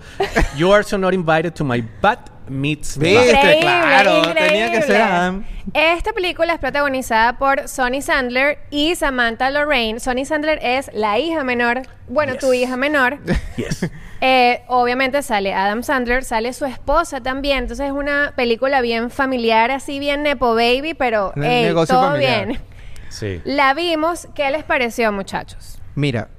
You 0.57 0.71
are 0.73 0.83
so 0.83 0.97
not 0.97 1.13
invited 1.13 1.55
to 1.55 1.63
my 1.63 1.81
bat 2.01 2.29
meets 2.47 2.97
¿Viste? 2.97 3.33
bar. 3.33 4.03
claro, 4.03 4.33
tenía 4.33 4.71
que 4.71 4.81
ser 4.81 5.01
Adam. 5.01 5.45
Esta 5.73 6.11
película 6.13 6.53
es 6.53 6.59
protagonizada 6.59 7.37
por 7.37 7.67
Sonny 7.67 8.01
Sandler 8.01 8.59
y 8.71 8.95
Samantha 8.95 9.49
Lorraine. 9.51 9.99
Sonny 9.99 10.25
Sandler 10.25 10.59
es 10.61 10.89
la 10.93 11.19
hija 11.19 11.43
menor, 11.43 11.81
bueno, 12.07 12.35
tu 12.35 12.51
Yes. 12.53 12.63
hija 12.63 12.77
menor. 12.77 13.19
Yes. 13.57 13.89
Eh, 14.23 14.61
obviamente 14.67 15.21
sale 15.23 15.53
Adam 15.53 15.81
Sandler, 15.81 16.23
sale 16.23 16.53
su 16.53 16.65
esposa 16.65 17.21
también. 17.21 17.59
Entonces 17.59 17.87
es 17.87 17.91
una 17.91 18.33
película 18.35 18.81
bien 18.81 19.09
familiar, 19.09 19.71
así 19.71 19.97
bien 19.99 20.21
Nepo 20.23 20.53
Baby, 20.53 20.93
pero 20.93 21.33
ey, 21.35 21.63
negocio 21.65 21.95
todo 21.95 22.11
familiar. 22.11 22.47
bien. 22.47 22.61
Sí. 23.09 23.41
La 23.45 23.73
vimos. 23.73 24.27
¿Qué 24.35 24.49
les 24.51 24.63
pareció, 24.63 25.11
muchachos? 25.11 25.79
Mira, 25.95 26.29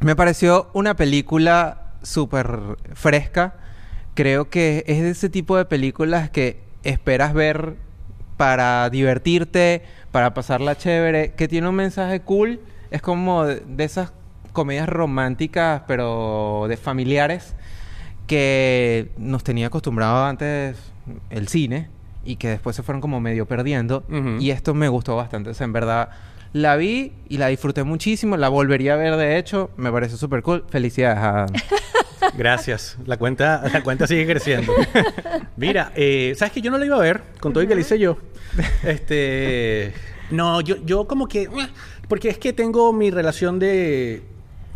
me 0.00 0.16
pareció 0.16 0.70
una 0.72 0.94
película 0.96 1.82
súper 2.02 2.58
fresca. 2.94 3.54
Creo 4.14 4.48
que 4.48 4.84
es 4.86 5.02
de 5.02 5.10
ese 5.10 5.28
tipo 5.28 5.56
de 5.56 5.64
películas 5.64 6.30
que 6.30 6.58
esperas 6.84 7.34
ver 7.34 7.74
para 8.36 8.88
divertirte, 8.90 9.82
para 10.12 10.34
pasarla 10.34 10.76
chévere, 10.76 11.32
que 11.32 11.48
tiene 11.48 11.68
un 11.68 11.74
mensaje 11.74 12.20
cool. 12.20 12.60
Es 12.90 13.02
como 13.02 13.44
de, 13.44 13.62
esas 13.78 14.12
comedias 14.52 14.88
románticas, 14.88 15.82
pero 15.86 16.66
de 16.68 16.76
familiares, 16.76 17.54
que 18.26 19.10
nos 19.18 19.42
tenía 19.44 19.66
acostumbrado 19.66 20.24
antes 20.24 20.76
el 21.30 21.48
cine 21.48 21.88
y 22.24 22.36
que 22.36 22.48
después 22.48 22.76
se 22.76 22.82
fueron 22.82 23.00
como 23.00 23.20
medio 23.20 23.46
perdiendo. 23.46 24.04
Y 24.38 24.50
esto 24.50 24.74
me 24.74 24.88
gustó 24.88 25.16
bastante. 25.16 25.50
O 25.50 25.54
sea, 25.54 25.64
en 25.64 25.72
verdad, 25.72 26.10
la 26.54 26.76
vi 26.76 27.12
y 27.28 27.38
la 27.38 27.48
disfruté 27.48 27.82
muchísimo. 27.82 28.36
La 28.36 28.48
volvería 28.48 28.94
a 28.94 28.96
ver, 28.96 29.16
de 29.16 29.38
hecho. 29.38 29.70
Me 29.76 29.90
pareció 29.90 30.16
súper 30.16 30.42
cool. 30.42 30.64
Felicidades 30.70 31.18
a... 31.18 31.46
Gracias. 32.38 32.96
La 33.06 33.16
cuenta, 33.16 33.62
la 33.72 33.82
cuenta 33.82 34.06
sigue 34.06 34.24
creciendo. 34.24 34.72
Mira, 35.56 35.92
eh, 35.96 36.32
¿sabes 36.38 36.52
que 36.52 36.60
Yo 36.62 36.70
no 36.70 36.78
la 36.78 36.86
iba 36.86 36.96
a 36.96 37.00
ver, 37.00 37.22
con 37.40 37.52
todo 37.52 37.62
y 37.62 37.66
que 37.66 37.74
la 37.74 37.80
hice 37.80 37.98
yo. 37.98 38.16
Este. 38.84 39.92
No, 40.30 40.60
yo, 40.60 40.76
yo 40.86 41.06
como 41.08 41.26
que. 41.26 41.48
Porque 42.08 42.28
es 42.28 42.38
que 42.38 42.52
tengo 42.52 42.92
mi 42.92 43.10
relación 43.10 43.58
de. 43.58 44.22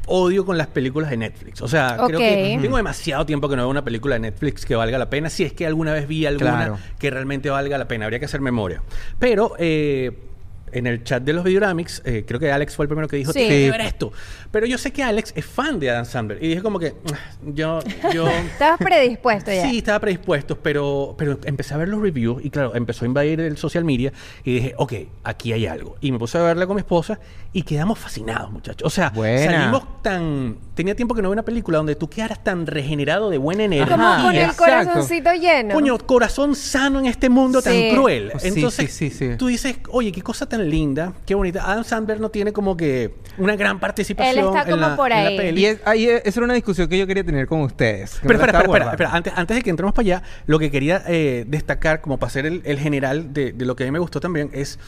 odio 0.07 0.45
con 0.45 0.59
las 0.59 0.67
películas 0.67 1.11
de 1.11 1.17
Netflix. 1.17 1.63
O 1.63 1.69
sea, 1.69 1.97
creo 2.07 2.19
que 2.19 2.59
tengo 2.61 2.77
demasiado 2.77 3.25
tiempo 3.25 3.49
que 3.49 3.55
no 3.55 3.63
veo 3.63 3.71
una 3.71 3.85
película 3.85 4.17
de 4.17 4.21
Netflix 4.21 4.67
que 4.67 4.75
valga 4.75 4.99
la 4.99 5.09
pena. 5.11 5.31
Si 5.31 5.45
es 5.45 5.53
que 5.53 5.65
alguna 5.65 5.93
vez 5.93 6.09
vi 6.09 6.27
alguna 6.27 6.57
Claro. 6.57 6.79
que 6.99 7.09
realmente 7.11 7.51
valga 7.51 7.79
la 7.79 7.87
pena, 7.87 8.05
habría 8.07 8.19
que 8.19 8.25
hacer 8.27 8.41
memoria. 8.41 8.83
Pero 9.21 9.53
eh, 9.59 10.28
en 10.73 10.87
el 10.87 11.05
chat 11.05 11.23
de 11.23 11.33
los 11.33 11.45
Videoramics, 11.45 12.03
eh, 12.05 12.25
creo 12.27 12.39
que 12.41 12.51
Alex 12.53 12.77
fue 12.77 12.85
el 12.85 12.89
primero 12.89 13.09
que 13.09 13.17
dijo, 13.17 13.33
Sí. 13.33 13.41
tienes 13.41 13.57
que 13.57 13.65
Sí. 13.65 13.71
ver 13.71 13.81
esto. 13.83 14.13
Pero 14.51 14.67
yo 14.67 14.79
sé 14.79 14.93
que 14.93 15.03
Alex 15.03 15.33
es 15.37 15.45
fan 15.45 15.79
de 15.81 15.91
Adam 15.91 16.05
Sandler. 16.05 16.43
Y 16.43 16.49
dije 16.49 16.63
como 16.63 16.79
que, 16.79 16.95
"Ah, 17.13 17.19
yo, 17.45 17.81
yo... 18.13 18.27
Estabas 18.53 18.79
predispuesto 18.79 19.53
ya. 19.53 19.69
Sí, 19.69 19.79
estaba 19.79 19.99
predispuesto, 20.01 20.59
pero, 20.59 21.15
pero 21.19 21.39
empecé 21.45 21.75
a 21.75 21.77
ver 21.77 21.89
los 21.89 22.01
reviews 22.01 22.45
y 22.45 22.51
claro, 22.51 22.75
empezó 22.75 23.05
a 23.05 23.09
invadir 23.09 23.41
el 23.41 23.57
social 23.57 23.85
media 23.85 24.13
y 24.45 24.55
dije, 24.55 24.75
ok, 24.79 24.93
aquí 25.25 25.53
hay 25.53 25.67
algo. 25.67 25.97
Y 26.01 26.13
me 26.13 26.19
puse 26.19 26.39
a 26.39 26.43
verla 26.43 26.67
con 26.67 26.77
mi 26.77 26.81
esposa 26.81 27.19
y 27.53 27.63
quedamos 27.63 27.99
fascinados, 27.99 28.51
muchachos. 28.51 28.87
O 28.87 28.91
sea, 28.91 29.11
Buena. 29.11 29.53
salimos 29.53 30.03
tan... 30.03 30.57
Tenía 30.75 30.95
tiempo 30.95 31.15
que 31.15 31.23
no 31.23 31.29
veía 31.29 31.33
una 31.39 31.45
película 31.45 31.79
donde 31.79 31.97
tú 31.97 32.09
quedaras 32.09 32.43
tan 32.45 32.67
regenerado 32.67 33.31
de 33.31 33.39
buena 33.39 33.65
energía. 33.65 33.97
Como 33.97 34.23
con 34.23 34.35
el 34.35 34.43
exacto. 34.43 34.65
corazoncito 34.65 35.33
lleno. 35.35 35.75
Coño, 35.75 35.99
corazón 35.99 36.55
sano 36.55 37.01
en 37.01 37.07
este 37.07 37.29
mundo 37.29 37.61
Sí. 37.61 37.69
tan 37.69 37.97
cruel. 37.97 38.33
Sí, 38.39 38.49
Entonces, 38.49 38.93
sí, 38.93 39.11
sí, 39.11 39.31
sí. 39.31 39.37
tú 39.37 39.49
dices, 39.49 39.77
oye, 39.91 40.13
qué 40.13 40.23
cosa 40.23 40.47
tan 40.49 40.58
linda, 40.65 41.13
qué 41.27 41.35
bonita. 41.35 41.71
Adam 41.71 41.85
Sandler 41.85 42.21
no 42.21 42.29
tiene 42.31 42.53
como 42.53 42.77
que 42.77 43.15
una 43.39 43.57
gran 43.57 43.79
participación 43.81 44.39
Él 44.39 44.45
está 44.47 44.63
en 44.63 44.71
como 44.71 44.89
la- 44.89 44.97
por 44.97 45.13
en 45.13 45.23
la 45.25 45.29
ahí. 45.31 45.37
peli. 45.37 45.61
Y 45.61 45.67
es- 45.67 45.81
ahí 45.85 46.09
es- 46.09 46.23
esa 46.25 46.41
era 46.41 46.45
una 46.45 46.55
discusión 46.55 46.89
que 46.89 46.99
yo 46.99 47.07
quería 47.07 47.25
tener 47.25 47.47
con 47.47 47.61
ustedes. 47.63 48.11
que 48.21 48.27
me 48.27 48.29
Pero 48.29 48.39
la 48.39 48.45
espera, 48.47 48.59
estaba 48.59 48.65
espera, 48.65 48.65
espera, 48.65 48.85
guardando. 48.85 48.93
espera. 48.93 49.11
Antes, 49.17 49.33
antes 49.37 49.57
de 49.57 49.63
que 49.63 49.71
entremos 49.71 49.95
para 49.95 50.03
allá, 50.07 50.23
lo 50.47 50.59
que 50.59 50.71
quería 50.71 51.03
eh, 51.07 51.45
destacar, 51.47 52.01
como 52.01 52.19
para 52.19 52.31
ser 52.31 52.47
el, 52.47 52.63
el 52.65 52.79
general 52.79 53.33
de, 53.33 53.53
de 53.53 53.65
lo 53.65 53.77
que 53.77 53.85
a 53.85 53.87
mí 53.87 53.93
me 53.93 53.99
gustó 53.99 54.21
también, 54.21 54.51
es 54.53 54.79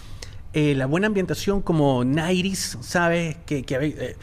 eh, 0.53 0.75
la 0.77 0.87
buena 0.87 1.07
ambientación 1.07 1.63
como 1.63 2.05
Nairis, 2.05 2.79
¿sabes? 2.81 3.37
Que, 3.47 3.63
que, 3.63 3.75
eh, 3.77 4.17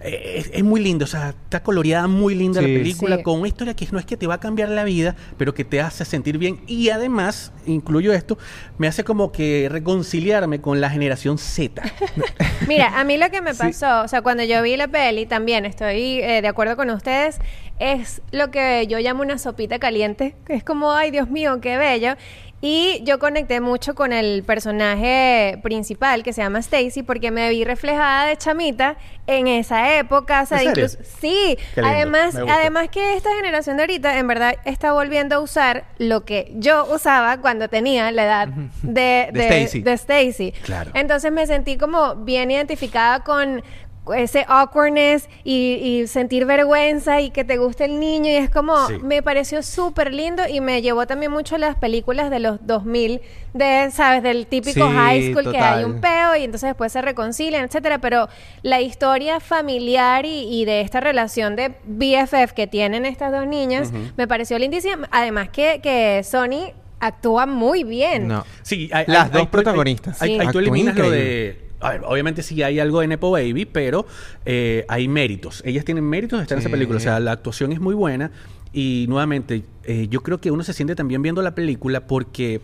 eh, 0.00 0.32
es, 0.36 0.50
es 0.52 0.64
muy 0.64 0.80
lindo, 0.82 1.04
o 1.04 1.08
sea, 1.08 1.30
está 1.30 1.62
coloreada 1.62 2.06
muy 2.08 2.34
linda 2.34 2.60
Sí. 2.60 2.66
la 2.66 2.78
película, 2.78 3.16
Sí. 3.18 3.22
con 3.22 3.38
una 3.38 3.48
historia 3.48 3.74
que 3.74 3.86
no 3.92 3.98
es 3.98 4.06
que 4.06 4.16
te 4.16 4.26
va 4.26 4.34
a 4.34 4.40
cambiar 4.40 4.68
la 4.70 4.84
vida, 4.84 5.14
pero 5.36 5.52
que 5.54 5.64
te 5.64 5.80
hace 5.82 6.04
sentir 6.04 6.38
bien. 6.38 6.60
Y 6.66 6.88
además, 6.90 7.52
incluyo 7.66 8.12
esto, 8.14 8.38
me 8.78 8.86
hace 8.88 9.04
como 9.04 9.30
que 9.32 9.68
reconciliarme 9.70 10.60
con 10.60 10.80
la 10.80 10.88
generación 10.90 11.36
Z. 11.38 11.82
Mira, 12.68 12.98
a 12.98 13.04
mí 13.04 13.18
lo 13.18 13.30
que 13.30 13.40
me 13.42 13.52
Sí. 13.52 13.58
pasó, 13.58 14.02
o 14.02 14.08
sea, 14.08 14.22
cuando 14.22 14.42
yo 14.44 14.62
vi 14.62 14.76
la 14.76 14.88
peli, 14.88 15.26
también 15.26 15.64
estoy 15.66 16.20
eh, 16.20 16.40
de 16.42 16.48
acuerdo 16.48 16.76
con 16.76 16.88
ustedes, 16.90 17.38
es 17.78 18.22
lo 18.30 18.50
que 18.50 18.86
yo 18.88 18.98
llamo 19.00 19.22
una 19.22 19.36
sopita 19.38 19.78
caliente, 19.78 20.34
que 20.46 20.54
es 20.54 20.64
como, 20.64 20.92
ay 20.92 21.10
Dios 21.10 21.28
mío, 21.30 21.60
qué 21.60 21.76
bello. 21.76 22.14
Y 22.66 23.02
yo 23.04 23.18
conecté 23.18 23.60
mucho 23.60 23.94
con 23.94 24.14
el 24.14 24.42
personaje 24.42 25.58
principal 25.62 26.22
que 26.22 26.32
se 26.32 26.40
llama 26.40 26.60
Stacy 26.60 27.02
porque 27.02 27.30
me 27.30 27.50
vi 27.50 27.62
reflejada 27.62 28.24
de 28.24 28.38
chamita 28.38 28.96
en 29.26 29.48
esa 29.48 29.98
época. 29.98 30.40
O 30.42 30.46
sea, 30.46 30.62
¿En 30.62 30.68
serio? 30.68 30.86
incluso- 30.86 31.10
sí, 31.20 31.58
además, 31.76 32.34
además 32.34 32.88
que 32.88 33.16
esta 33.18 33.34
generación 33.36 33.76
de 33.76 33.82
ahorita 33.82 34.18
en 34.18 34.26
verdad 34.28 34.54
está 34.64 34.94
volviendo 34.94 35.36
a 35.36 35.40
usar 35.40 35.84
lo 35.98 36.24
que 36.24 36.52
yo 36.54 36.86
usaba 36.90 37.36
cuando 37.42 37.68
tenía 37.68 38.10
la 38.12 38.24
edad 38.24 38.48
de, 38.82 39.28
De 39.30 39.30
de, 39.32 39.62
Stacy. 39.64 39.82
de 39.82 39.92
Stacy. 39.92 40.52
Claro. 40.62 40.90
Entonces 40.94 41.30
me 41.32 41.46
sentí 41.46 41.76
como 41.76 42.14
bien 42.16 42.50
identificada 42.50 43.20
con 43.24 43.62
ese 44.14 44.44
awkwardness 44.48 45.28
y, 45.44 45.74
y 46.02 46.06
sentir 46.08 46.44
vergüenza 46.44 47.20
y 47.22 47.30
que 47.30 47.42
te 47.44 47.56
guste 47.56 47.86
el 47.86 47.98
niño 48.00 48.30
y 48.30 48.34
es 48.36 48.50
como 48.50 48.74
Sí. 48.88 48.94
me 49.02 49.22
pareció 49.22 49.62
súper 49.62 50.12
lindo 50.12 50.42
y 50.46 50.60
me 50.60 50.82
llevó 50.82 51.06
también 51.06 51.32
mucho 51.32 51.54
a 51.54 51.58
las 51.58 51.76
películas 51.76 52.30
de 52.30 52.38
los 52.40 52.66
2000 52.66 53.22
de 53.54 53.90
sabes 53.92 54.22
del 54.22 54.46
típico 54.46 54.86
Sí, 54.88 54.94
high 54.94 55.32
school 55.32 55.50
que 55.50 55.58
hay 55.58 55.84
un 55.84 56.00
peo 56.00 56.36
y 56.36 56.44
entonces 56.44 56.68
después 56.70 56.92
se 56.92 57.00
reconcilian 57.00 57.64
etcétera 57.64 57.98
pero 57.98 58.28
la 58.62 58.80
historia 58.82 59.40
familiar 59.40 60.26
y, 60.26 60.42
y 60.50 60.64
de 60.66 60.82
esta 60.82 61.00
relación 61.00 61.56
de 61.56 61.74
BFF 61.86 62.52
que 62.54 62.66
tienen 62.66 63.06
estas 63.06 63.32
dos 63.32 63.46
niñas 63.46 63.90
me 64.16 64.28
pareció 64.28 64.58
lindísima 64.58 65.08
además 65.12 65.48
que, 65.48 65.80
que 65.82 66.22
Sony 66.24 66.72
actúa 67.00 67.46
muy 67.46 67.84
bien 67.84 68.28
No. 68.28 68.44
Sí, 68.62 68.90
hay- 68.92 69.04
Las 69.08 69.24
hay- 69.26 69.30
dos 69.30 69.40
hay- 69.42 69.46
protagonistas. 69.48 70.18
Sí. 70.18 70.38
tú 70.52 70.58
eliminas 70.58 70.96
lo 70.96 71.10
de. 71.10 71.63
A 71.80 71.90
ver, 71.90 72.02
obviamente 72.04 72.42
sí 72.42 72.62
hay 72.62 72.80
algo 72.80 73.00
de 73.00 73.08
Nepo 73.08 73.30
Baby, 73.30 73.66
pero 73.66 74.06
eh, 74.44 74.84
hay 74.88 75.08
méritos. 75.08 75.62
Ellas 75.66 75.84
tienen 75.84 76.04
méritos 76.04 76.38
de 76.38 76.44
estar 76.44 76.56
en 76.56 76.60
esa 76.60 76.70
película. 76.70 76.96
O 76.96 77.00
sea, 77.00 77.20
la 77.20 77.32
actuación 77.32 77.72
es 77.72 77.80
muy 77.80 77.94
buena. 77.94 78.30
Y 78.72 79.06
nuevamente, 79.08 79.64
eh, 79.84 80.08
yo 80.10 80.22
creo 80.22 80.40
que 80.40 80.50
uno 80.50 80.64
se 80.64 80.72
siente 80.72 80.96
también 80.96 81.22
viendo 81.22 81.42
la 81.42 81.54
película 81.54 82.08
porque 82.08 82.60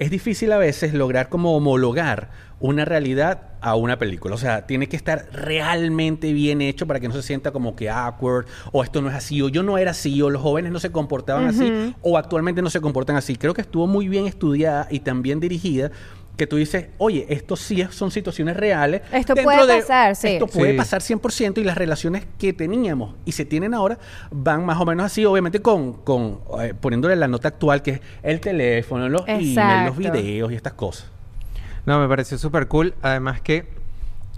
es 0.00 0.10
difícil 0.10 0.50
a 0.50 0.58
veces 0.58 0.92
lograr 0.92 1.28
como 1.28 1.56
homologar 1.56 2.30
una 2.58 2.84
realidad 2.84 3.52
a 3.60 3.76
una 3.76 3.98
película. 3.98 4.34
O 4.34 4.38
sea, 4.38 4.66
tiene 4.66 4.88
que 4.88 4.96
estar 4.96 5.28
realmente 5.32 6.32
bien 6.32 6.60
hecho 6.60 6.86
para 6.86 6.98
que 6.98 7.06
no 7.06 7.14
se 7.14 7.22
sienta 7.22 7.52
como 7.52 7.76
que 7.76 7.88
awkward, 7.90 8.46
o 8.72 8.82
esto 8.82 9.02
no 9.02 9.08
es 9.08 9.14
así, 9.14 9.40
o 9.40 9.48
yo 9.48 9.62
no 9.62 9.78
era 9.78 9.92
así, 9.92 10.20
o 10.20 10.30
los 10.30 10.42
jóvenes 10.42 10.72
no 10.72 10.80
se 10.80 10.90
comportaban 10.90 11.46
así, 11.46 11.94
o 12.02 12.18
actualmente 12.18 12.60
no 12.60 12.70
se 12.70 12.80
comportan 12.80 13.16
así. 13.16 13.36
Creo 13.36 13.54
que 13.54 13.60
estuvo 13.60 13.86
muy 13.86 14.08
bien 14.08 14.26
estudiada 14.26 14.88
y 14.90 15.00
también 15.00 15.38
dirigida. 15.38 15.92
Que 16.36 16.46
tú 16.46 16.56
dices, 16.56 16.86
oye, 16.98 17.26
esto 17.28 17.56
sí 17.56 17.84
son 17.90 18.10
situaciones 18.10 18.56
reales. 18.56 19.02
Esto 19.12 19.34
dentro 19.34 19.44
puede 19.54 19.66
de- 19.74 19.80
pasar, 19.80 20.16
sí. 20.16 20.28
Esto 20.28 20.46
puede 20.46 20.72
Sí. 20.72 20.76
pasar 20.78 21.02
100% 21.02 21.60
y 21.60 21.64
las 21.64 21.76
relaciones 21.76 22.24
que 22.38 22.52
teníamos 22.54 23.14
y 23.26 23.32
se 23.32 23.44
tienen 23.44 23.74
ahora 23.74 23.98
van 24.30 24.64
más 24.64 24.80
o 24.80 24.86
menos 24.86 25.04
así, 25.06 25.24
obviamente 25.26 25.60
con, 25.60 25.92
con 25.92 26.40
eh, 26.62 26.72
poniéndole 26.80 27.16
la 27.16 27.28
nota 27.28 27.48
actual 27.48 27.82
que 27.82 27.90
es 27.92 28.00
el 28.22 28.40
teléfono, 28.40 29.08
los 29.10 29.22
emails, 29.28 29.54
los 29.86 29.98
Exacto. 29.98 30.12
videos 30.18 30.52
y 30.52 30.54
estas 30.56 30.72
cosas. 30.72 31.06
No, 31.84 32.00
me 32.00 32.08
pareció 32.08 32.38
súper 32.38 32.66
cool. 32.66 32.94
Además 33.02 33.40
que 33.42 33.66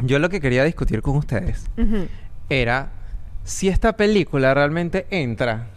yo 0.02 0.18
lo 0.18 0.28
que 0.28 0.40
quería 0.40 0.64
discutir 0.64 1.00
con 1.00 1.16
ustedes 1.16 1.64
era 2.48 2.90
si 3.44 3.68
esta 3.68 3.96
película 3.96 4.52
realmente 4.52 5.06
entra 5.10 5.68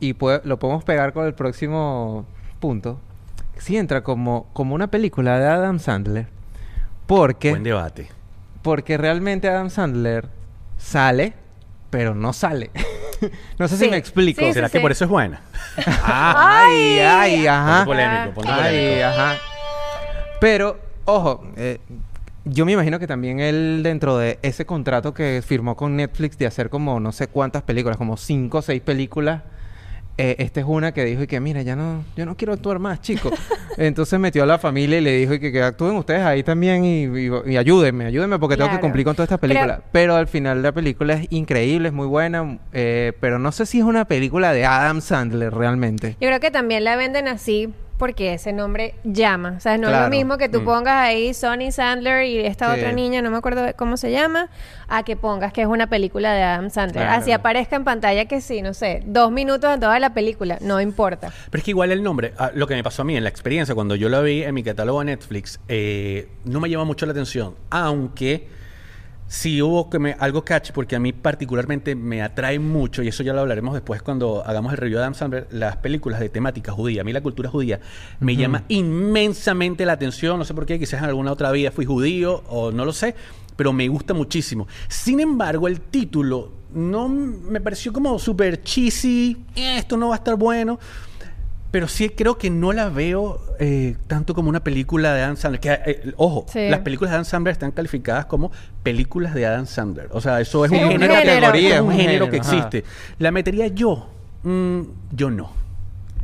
y 0.00 0.12
puede- 0.12 0.40
lo 0.44 0.58
podemos 0.58 0.84
pegar 0.84 1.12
con 1.14 1.24
el 1.26 1.32
próximo 1.34 2.26
punto. 2.60 3.00
Si 3.58 3.76
entra 3.76 4.02
como, 4.02 4.46
como 4.52 4.74
una 4.74 4.88
película 4.88 5.38
de 5.38 5.46
Adam 5.46 5.78
Sandler. 5.78 6.26
Porque, 7.06 7.50
Buen 7.50 7.62
debate. 7.64 8.08
porque 8.62 8.96
realmente 8.96 9.48
Adam 9.48 9.70
Sandler 9.70 10.28
sale, 10.78 11.34
pero 11.90 12.14
no 12.14 12.32
sale. 12.32 12.70
no 13.58 13.68
sé 13.68 13.76
Sí. 13.76 13.84
si 13.84 13.90
me 13.90 13.96
explico. 13.96 14.40
Sí, 14.40 14.52
¿Será 14.52 14.68
sí, 14.68 14.72
que 14.72 14.78
sí. 14.78 14.82
por 14.82 14.92
eso 14.92 15.04
es 15.04 15.10
buena? 15.10 15.40
Ay, 16.04 16.98
ay, 17.00 17.46
ajá. 17.46 17.84
Ponte 17.84 18.02
polémico, 18.04 18.34
ponte 18.34 18.50
Ay, 18.50 18.74
polémico. 18.76 19.06
ajá. 19.06 19.34
Pero, 20.40 20.78
ojo, 21.04 21.46
eh, 21.56 21.78
yo 22.44 22.64
me 22.66 22.72
imagino 22.72 22.98
que 22.98 23.06
también 23.06 23.40
él 23.40 23.80
dentro 23.82 24.18
de 24.18 24.38
ese 24.42 24.66
contrato 24.66 25.14
que 25.14 25.42
firmó 25.46 25.76
con 25.76 25.96
Netflix 25.96 26.36
de 26.38 26.46
hacer 26.46 26.68
como 26.70 27.00
no 27.00 27.12
sé 27.12 27.28
cuántas 27.28 27.62
películas, 27.62 27.96
como 27.96 28.16
cinco 28.16 28.58
o 28.58 28.62
seis 28.62 28.82
películas, 28.82 29.42
eh, 30.16 30.36
esta 30.38 30.60
es 30.60 30.66
una 30.66 30.92
que 30.92 31.04
dijo 31.04 31.22
y 31.22 31.26
que 31.26 31.40
mira, 31.40 31.62
ya 31.62 31.74
no, 31.76 32.04
yo 32.16 32.24
no 32.26 32.36
quiero 32.36 32.52
actuar 32.52 32.78
más, 32.78 33.00
chicos. 33.00 33.32
Entonces 33.76 34.20
metió 34.20 34.44
a 34.44 34.46
la 34.46 34.58
familia 34.58 34.98
y 34.98 35.00
le 35.00 35.16
dijo 35.16 35.34
y 35.34 35.40
que, 35.40 35.50
que 35.50 35.62
actúen 35.62 35.96
ustedes 35.96 36.22
ahí 36.22 36.42
también 36.44 36.84
y, 36.84 37.04
y- 37.04 37.30
y 37.52 37.56
ayúdenme, 37.56 38.06
ayúdenme 38.06 38.38
porque 38.38 38.56
tengo 38.56 38.70
que 38.70 38.78
cumplir 38.80 39.04
con 39.04 39.14
todas 39.16 39.26
estas 39.26 39.40
películas. 39.40 39.78
Creo- 39.78 39.88
Pero 39.90 40.14
al 40.16 40.28
final 40.28 40.62
la 40.62 40.70
película 40.72 41.14
es 41.14 41.26
increíble, 41.30 41.88
es 41.88 41.94
muy 41.94 42.06
buena, 42.06 42.58
eh, 42.72 43.12
pero 43.20 43.38
no 43.40 43.50
sé 43.50 43.66
si 43.66 43.78
es 43.80 43.84
una 43.84 44.04
película 44.04 44.52
de 44.52 44.64
Adam 44.64 45.00
Sandler 45.00 45.52
realmente. 45.52 46.16
Yo 46.20 46.28
creo 46.28 46.38
que 46.40 46.50
también 46.52 46.84
la 46.84 46.94
venden 46.96 47.26
así 47.26 47.72
porque 47.96 48.34
ese 48.34 48.52
nombre 48.52 48.94
llama. 49.04 49.54
O 49.56 49.60
sea, 49.60 49.78
no 49.78 49.88
es 49.88 50.00
lo 50.00 50.08
mismo 50.08 50.36
que 50.36 50.48
tú 50.48 50.60
Mm. 50.62 50.64
pongas 50.64 50.94
ahí 50.96 51.32
Sonny 51.32 51.70
Sandler 51.72 52.24
y 52.26 52.38
esta 52.40 52.74
Sí. 52.74 52.80
otra 52.80 52.92
niña, 52.92 53.22
no 53.22 53.30
me 53.30 53.36
acuerdo 53.36 53.62
cómo 53.76 53.96
se 53.96 54.10
llama, 54.10 54.48
a 54.88 55.02
que 55.04 55.16
pongas 55.16 55.52
que 55.52 55.62
es 55.62 55.66
una 55.68 55.86
película 55.88 56.32
de 56.32 56.42
Adam 56.42 56.70
Sandler. 56.70 57.04
Claro. 57.04 57.20
Así 57.22 57.30
aparezca 57.32 57.76
en 57.76 57.84
pantalla 57.84 58.24
que 58.26 58.40
sí, 58.40 58.62
no 58.62 58.74
sé, 58.74 59.02
dos 59.06 59.30
minutos 59.30 59.72
en 59.72 59.80
toda 59.80 59.98
la 60.00 60.12
película, 60.12 60.58
no 60.60 60.80
importa. 60.80 61.32
Pero 61.50 61.58
es 61.60 61.64
que 61.64 61.70
igual 61.70 61.92
el 61.92 62.02
nombre, 62.02 62.34
ah, 62.38 62.50
lo 62.54 62.66
que 62.66 62.74
me 62.74 62.82
pasó 62.82 63.02
a 63.02 63.04
mí 63.04 63.16
en 63.16 63.22
la 63.22 63.30
experiencia, 63.30 63.74
cuando 63.74 63.94
yo 63.94 64.08
la 64.08 64.20
vi 64.20 64.42
en 64.42 64.54
mi 64.54 64.62
catálogo 64.62 64.98
de 64.98 65.04
Netflix, 65.06 65.60
eh, 65.68 66.28
no 66.44 66.60
me 66.60 66.68
llama 66.68 66.84
mucho 66.84 67.06
la 67.06 67.12
atención. 67.12 67.54
Aunque 67.70 68.48
sí 69.34 69.60
hubo 69.60 69.90
que 69.90 69.98
me, 69.98 70.16
algo 70.20 70.44
catch, 70.44 70.70
porque 70.70 70.94
a 70.94 71.00
mí 71.00 71.12
particularmente 71.12 71.96
me 71.96 72.22
atrae 72.22 72.60
mucho, 72.60 73.02
y 73.02 73.08
eso 73.08 73.24
ya 73.24 73.32
lo 73.32 73.40
hablaremos 73.40 73.74
después 73.74 74.00
cuando 74.00 74.44
hagamos 74.46 74.72
el 74.72 74.78
review 74.78 74.98
de 74.98 75.02
Adam 75.02 75.14
Sandler, 75.14 75.48
las 75.50 75.76
películas 75.78 76.20
de 76.20 76.28
temática 76.28 76.70
judía. 76.70 77.00
A 77.00 77.04
mí 77.04 77.12
la 77.12 77.20
cultura 77.20 77.50
judía 77.50 77.80
me 78.20 78.36
llama 78.36 78.62
inmensamente 78.68 79.84
la 79.84 79.94
atención. 79.94 80.38
No 80.38 80.44
sé 80.44 80.54
por 80.54 80.66
qué, 80.66 80.78
quizás 80.78 81.00
en 81.02 81.06
alguna 81.08 81.32
otra 81.32 81.50
vida 81.50 81.72
fui 81.72 81.84
judío 81.84 82.44
o 82.48 82.70
no 82.70 82.84
lo 82.84 82.92
sé, 82.92 83.16
pero 83.56 83.72
me 83.72 83.88
gusta 83.88 84.14
muchísimo. 84.14 84.68
Sin 84.88 85.18
embargo, 85.18 85.66
el 85.66 85.80
título 85.80 86.52
no 86.72 87.08
me 87.08 87.60
pareció 87.60 87.92
como 87.92 88.18
súper 88.18 88.62
cheesy. 88.62 89.36
"Eh, 89.56 89.78
Esto 89.78 89.96
no 89.96 90.08
va 90.08 90.14
a 90.14 90.18
estar 90.18 90.36
bueno. 90.36 90.78
Pero 91.74 91.88
sí 91.88 92.08
creo 92.10 92.38
que 92.38 92.50
no 92.50 92.72
la 92.72 92.88
veo 92.88 93.40
eh, 93.58 93.96
tanto 94.06 94.32
como 94.32 94.48
una 94.48 94.62
película 94.62 95.12
de 95.12 95.22
Adam 95.22 95.36
Sandler. 95.36 95.60
Que, 95.60 95.72
eh, 95.90 96.12
ojo, 96.16 96.46
Sí. 96.48 96.68
las 96.68 96.78
películas 96.80 97.10
de 97.10 97.14
Adam 97.16 97.24
Sandler 97.24 97.50
están 97.50 97.72
calificadas 97.72 98.26
como 98.26 98.52
películas 98.84 99.34
de 99.34 99.44
Adam 99.44 99.66
Sandler. 99.66 100.06
O 100.12 100.20
sea, 100.20 100.40
eso 100.40 100.64
es 100.64 100.70
Sí, 100.70 100.76
un 100.76 100.90
género, 100.92 101.12
una 101.12 101.22
categoría, 101.24 101.74
es 101.74 101.80
un 101.80 101.88
un 101.88 101.94
género 101.94 102.30
que 102.30 102.38
ajá. 102.38 102.48
existe. 102.56 102.84
¿La 103.18 103.32
metería 103.32 103.66
yo? 103.66 104.08
Mm, 104.44 104.82
yo 105.10 105.30
no. 105.32 105.50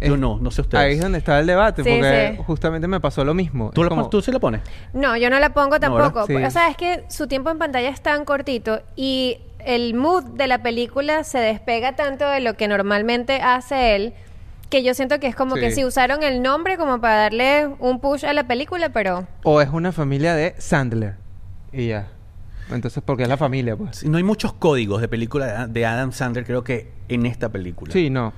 Yo 0.01 0.15
Eh, 0.15 0.19
no, 0.19 0.39
no 0.41 0.53
sé 0.53 0.61
ustedes. 0.61 0.85
Ahí 0.85 0.93
es 0.95 1.01
donde 1.01 1.19
está 1.19 1.41
el 1.41 1.47
debate, 1.49 1.83
Sí, 1.83 1.91
porque 1.91 2.35
sí. 2.37 2.43
justamente 2.47 2.87
me 2.87 3.01
pasó 3.01 3.25
lo 3.25 3.35
mismo. 3.35 3.73
¿Tú, 3.75 3.83
como- 3.89 4.03
pon- 4.03 4.11
¿Tú 4.11 4.23
sí 4.23 4.31
la 4.31 4.39
pones? 4.39 4.61
No, 4.93 5.17
yo 5.17 5.31
no 5.31 5.41
la 5.41 5.53
pongo 5.53 5.81
tampoco. 5.81 6.27
Sí. 6.29 6.37
O 6.37 6.51
sea, 6.53 6.69
es 6.69 6.77
que 6.77 7.03
su 7.09 7.27
tiempo 7.27 7.51
en 7.51 7.59
pantalla 7.59 7.89
es 7.89 8.01
tan 8.01 8.25
cortito 8.25 8.83
y 8.95 9.39
el 9.67 9.95
mood 9.95 10.23
de 10.37 10.47
la 10.47 10.63
película 10.63 11.25
se 11.25 11.39
despega 11.39 11.97
tanto 11.97 12.29
de 12.29 12.39
lo 12.39 12.55
que 12.55 12.69
normalmente 12.69 13.41
hace 13.43 13.97
él 13.97 14.15
que 14.71 14.83
yo 14.83 14.95
siento 14.95 15.19
que 15.21 15.27
es 15.27 15.37
como 15.37 15.57
Sí. 15.57 15.61
que 15.61 15.71
si 15.73 15.85
usaron 15.85 16.23
el 16.23 16.41
nombre 16.43 16.79
como 16.79 17.01
para 17.01 17.17
darle 17.17 17.69
un 17.81 18.01
push 18.01 18.25
a 18.25 18.33
la 18.33 18.45
película, 18.45 18.89
pero 18.91 19.27
O 19.43 19.61
es 19.61 19.69
una 19.69 19.93
familia 19.93 20.35
de 20.35 20.55
Sandler. 20.59 21.17
Y 21.73 21.89
ya. 21.89 22.09
Entonces, 22.71 23.03
porque 23.05 23.25
es 23.25 23.29
la 23.29 23.37
familia, 23.37 23.77
pues. 23.77 23.97
Sí, 23.99 24.09
No 24.09 24.17
hay 24.17 24.23
muchos 24.23 24.53
códigos 24.53 25.01
de 25.01 25.09
película 25.09 25.67
de 25.67 25.87
Adam 25.87 26.13
Sandler, 26.13 26.45
creo 26.45 26.63
que 26.65 26.93
en 27.09 27.27
esta 27.27 27.49
película. 27.49 27.93
Sí, 27.93 28.11
no. 28.11 28.33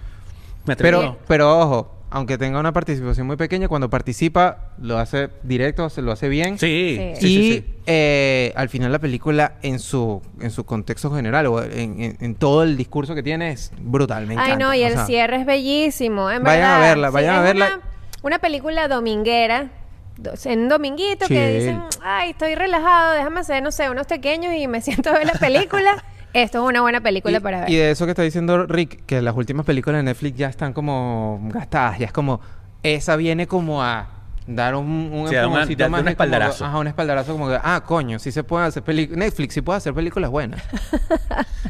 Pero, 0.79 1.19
pero 1.29 1.59
ojo, 1.61 1.95
aunque 2.13 2.39
tenga 2.39 2.61
una 2.61 2.73
participación 2.73 3.27
muy 3.27 3.37
pequeña, 3.37 3.69
cuando 3.69 3.89
participa, 3.91 4.71
lo 4.79 4.99
hace 4.99 5.31
directo, 5.43 5.89
se 5.91 6.03
lo 6.03 6.13
hace 6.13 6.29
bien. 6.29 6.59
Sí, 6.59 6.97
Sí. 6.99 7.21
sí, 7.21 7.27
y 7.27 7.29
sí, 7.37 7.53
sí. 7.67 7.75
eh, 7.87 8.53
al 8.55 8.69
final 8.69 8.93
la 8.93 8.99
película, 8.99 9.55
en 9.63 9.79
su, 9.79 10.23
en 10.41 10.51
su 10.51 10.65
contexto 10.65 11.11
general, 11.15 11.47
o 11.47 11.63
en, 11.63 12.01
en- 12.03 12.17
en 12.21 12.35
todo 12.35 12.63
el 12.63 12.77
discurso 12.77 13.15
que 13.15 13.23
tiene, 13.23 13.51
es 13.53 13.73
brutal. 13.81 14.27
Me 14.27 14.35
ay 14.35 14.47
encanta. 14.53 14.65
no, 14.65 14.75
y 14.75 14.85
O 14.85 14.87
el 14.87 14.93
sea, 14.93 15.07
cierre 15.07 15.37
es 15.41 15.47
bellísimo, 15.47 16.31
en 16.31 16.43
Vayan 16.45 16.71
a 16.71 16.79
verla, 16.79 17.11
vayan 17.11 17.37
a 17.37 17.41
verla. 17.41 17.67
Una, 17.67 17.81
una 18.23 18.39
película 18.39 18.89
dominguera. 18.89 19.71
do- 20.19 20.33
En 20.45 20.61
un 20.61 20.69
dominguito 20.69 21.27
que 21.27 21.55
dicen, 21.59 21.83
ay, 22.05 22.31
estoy 22.31 22.55
relajado, 22.55 23.15
déjame 23.15 23.41
hacer, 23.41 23.63
no 23.63 23.73
sé, 23.73 23.89
unos 23.91 24.07
pequeños 24.07 24.53
y 24.55 24.69
me 24.69 24.81
siento 24.83 25.11
a 25.11 25.15
ver 25.15 25.27
la 25.27 25.33
película. 25.41 26.05
Esto 26.33 26.63
es 26.63 26.69
una 26.69 26.81
buena 26.81 27.01
película 27.01 27.39
y, 27.39 27.41
para 27.41 27.61
ver. 27.61 27.71
y 27.71 27.77
de 27.77 27.91
eso 27.91 28.05
que 28.07 28.11
está 28.13 28.23
diciendo 28.23 28.67
Rick, 28.67 29.05
que 29.07 29.21
las 29.23 29.37
últimas 29.37 29.67
películas 29.67 29.99
de 29.99 30.03
Netflix 30.05 30.37
ya 30.39 30.49
están 30.49 30.73
como 30.73 31.41
gastadas, 31.53 31.99
ya 31.99 32.07
es 32.07 32.13
como, 32.13 32.41
esa 32.83 33.17
viene 33.17 33.47
como 33.47 33.83
a 33.83 34.09
dar 34.47 34.75
un, 34.75 34.87
un 35.13 35.29
Sí, 35.29 35.37
una- 35.37 35.65
como 35.87 36.09
espaldarazo. 36.09 36.65
ajá, 36.65 36.79
un 36.79 36.87
espaldarazo 36.89 37.33
como 37.33 37.49
que, 37.49 37.59
ah, 37.63 37.83
coño, 37.87 38.19
sí 38.19 38.33
se 38.33 38.43
puede 38.43 38.67
hacer 38.67 38.83
películas, 38.83 39.19
Netflix 39.19 39.55
sí 39.55 39.61
puede 39.61 39.77
hacer 39.77 39.95
películas 39.95 40.31
buenas. 40.31 40.63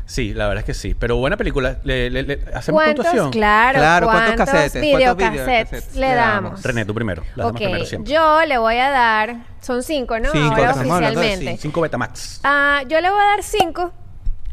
Sí, 0.04 0.35
la 0.35 0.47
verdad 0.49 0.61
es 0.61 0.66
que 0.66 0.75
sí. 0.75 0.95
Pero 0.95 1.16
buena 1.16 1.37
película. 1.38 1.78
¿Le, 1.85 2.11
le- 2.11 2.23
le- 2.25 2.40
¿Hacemos 2.54 2.83
¿Cuántos? 2.83 3.07
puntuación? 3.07 3.31
Claro, 3.31 3.78
Claro, 3.78 4.07
¿cuántos 4.09 4.35
¿cuántos 4.35 4.54
casetes? 4.54 4.90
¿Cuántos 4.90 5.16
videocassettes 5.16 5.97
le 5.97 6.07
damos? 6.14 6.50
damos? 6.50 6.62
René, 6.64 6.85
tú 6.85 6.92
primero. 6.95 7.23
Las 7.35 7.47
ok, 7.47 7.52
damas 7.54 7.62
primero 7.62 7.85
siempre. 7.87 8.12
yo 8.12 8.45
le 8.45 8.59
voy 8.59 8.76
a 8.76 8.90
dar, 8.90 9.37
son 9.62 9.83
cinco, 9.83 10.19
¿no? 10.19 10.31
Cinco, 10.33 10.54
Ahora 10.57 10.73
oficialmente. 10.73 11.47
cinco. 11.47 11.59
Cinco 11.62 11.81
Betamax. 11.83 12.40
Ah, 12.45 12.83
yo 12.88 13.00
le 13.00 13.11
voy 13.11 13.21
a 13.21 13.25
dar 13.25 13.42
cinco. 13.42 13.92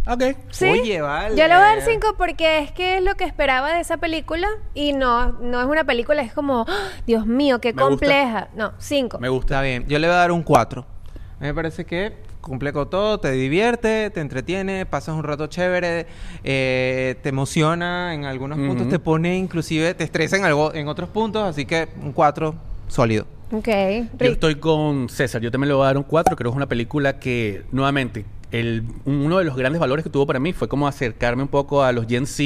Ok. 0.10 0.24
Sí. 0.50 0.66
Oye, 0.66 1.02
vale. 1.02 1.36
Yo 1.36 1.48
le 1.48 1.54
voy 1.54 1.64
a 1.64 1.76
dar 1.76 1.82
cinco 1.82 2.16
porque 2.18 2.60
es 2.60 2.72
que 2.72 2.98
es 2.98 3.04
lo 3.04 3.14
que 3.16 3.26
esperaba 3.26 3.74
de 3.74 3.80
esa 3.80 3.98
película 3.98 4.48
y 4.74 4.94
no, 4.94 5.34
no 5.34 5.62
es 5.62 5.68
una 5.68 5.84
película, 5.84 6.24
es 6.24 6.34
como, 6.34 6.66
¡Ah! 6.68 6.90
Dios 7.06 7.28
mío, 7.28 7.62
qué 7.62 7.74
Me 7.74 7.82
compleja. 7.82 8.50
No, 8.56 8.74
cinco. 8.80 9.20
Me 9.20 9.30
gusta. 9.30 9.56
Está 9.56 9.62
bien, 9.62 9.86
yo 9.88 10.00
le 10.00 10.08
voy 10.08 10.16
a 10.16 10.20
dar 10.20 10.32
un 10.32 10.44
4. 10.44 10.86
Me 11.40 11.54
parece 11.54 11.86
que 11.86 12.14
cumple 12.42 12.74
con 12.74 12.90
todo, 12.90 13.20
te 13.20 13.32
divierte, 13.32 14.10
te 14.10 14.20
entretiene, 14.20 14.86
pasas 14.86 15.16
un 15.16 15.24
rato 15.24 15.48
chévere, 15.48 16.08
eh, 16.44 17.16
te 17.22 17.30
emociona 17.30 18.14
en 18.14 18.26
algunos 18.26 18.58
puntos, 18.58 18.90
te 18.90 19.00
pone 19.00 19.38
inclusive, 19.38 19.94
te 19.94 20.04
estresa 20.04 20.38
en, 20.38 20.46
algo, 20.46 20.74
en 20.74 20.88
otros 20.88 21.10
puntos, 21.10 21.44
así 21.44 21.66
que 21.66 21.90
un 22.02 22.14
4 22.14 22.56
sólido. 22.88 23.26
Ok. 23.52 23.68
Yo 24.20 24.32
estoy 24.32 24.56
con 24.56 25.10
César. 25.10 25.42
Yo 25.42 25.52
también 25.52 25.70
le 25.70 25.74
voy 25.74 25.84
a 25.84 25.88
dar 25.88 25.98
un 25.98 26.04
4. 26.04 26.36
Creo 26.36 26.52
que 26.52 26.54
es 26.54 26.58
una 26.58 26.70
película 26.70 27.20
que, 27.20 27.64
nuevamente, 27.72 28.26
el, 28.52 28.84
uno 29.06 29.38
de 29.38 29.46
los 29.46 29.56
grandes 29.56 29.80
valores 29.80 30.04
que 30.04 30.10
tuvo 30.10 30.26
para 30.26 30.40
mí 30.40 30.54
fue 30.54 30.68
como 30.68 30.88
acercarme 30.88 31.44
un 31.44 31.50
poco 31.50 31.84
a 31.84 31.92
los 31.92 32.08
Gen 32.08 32.26
Z 32.26 32.44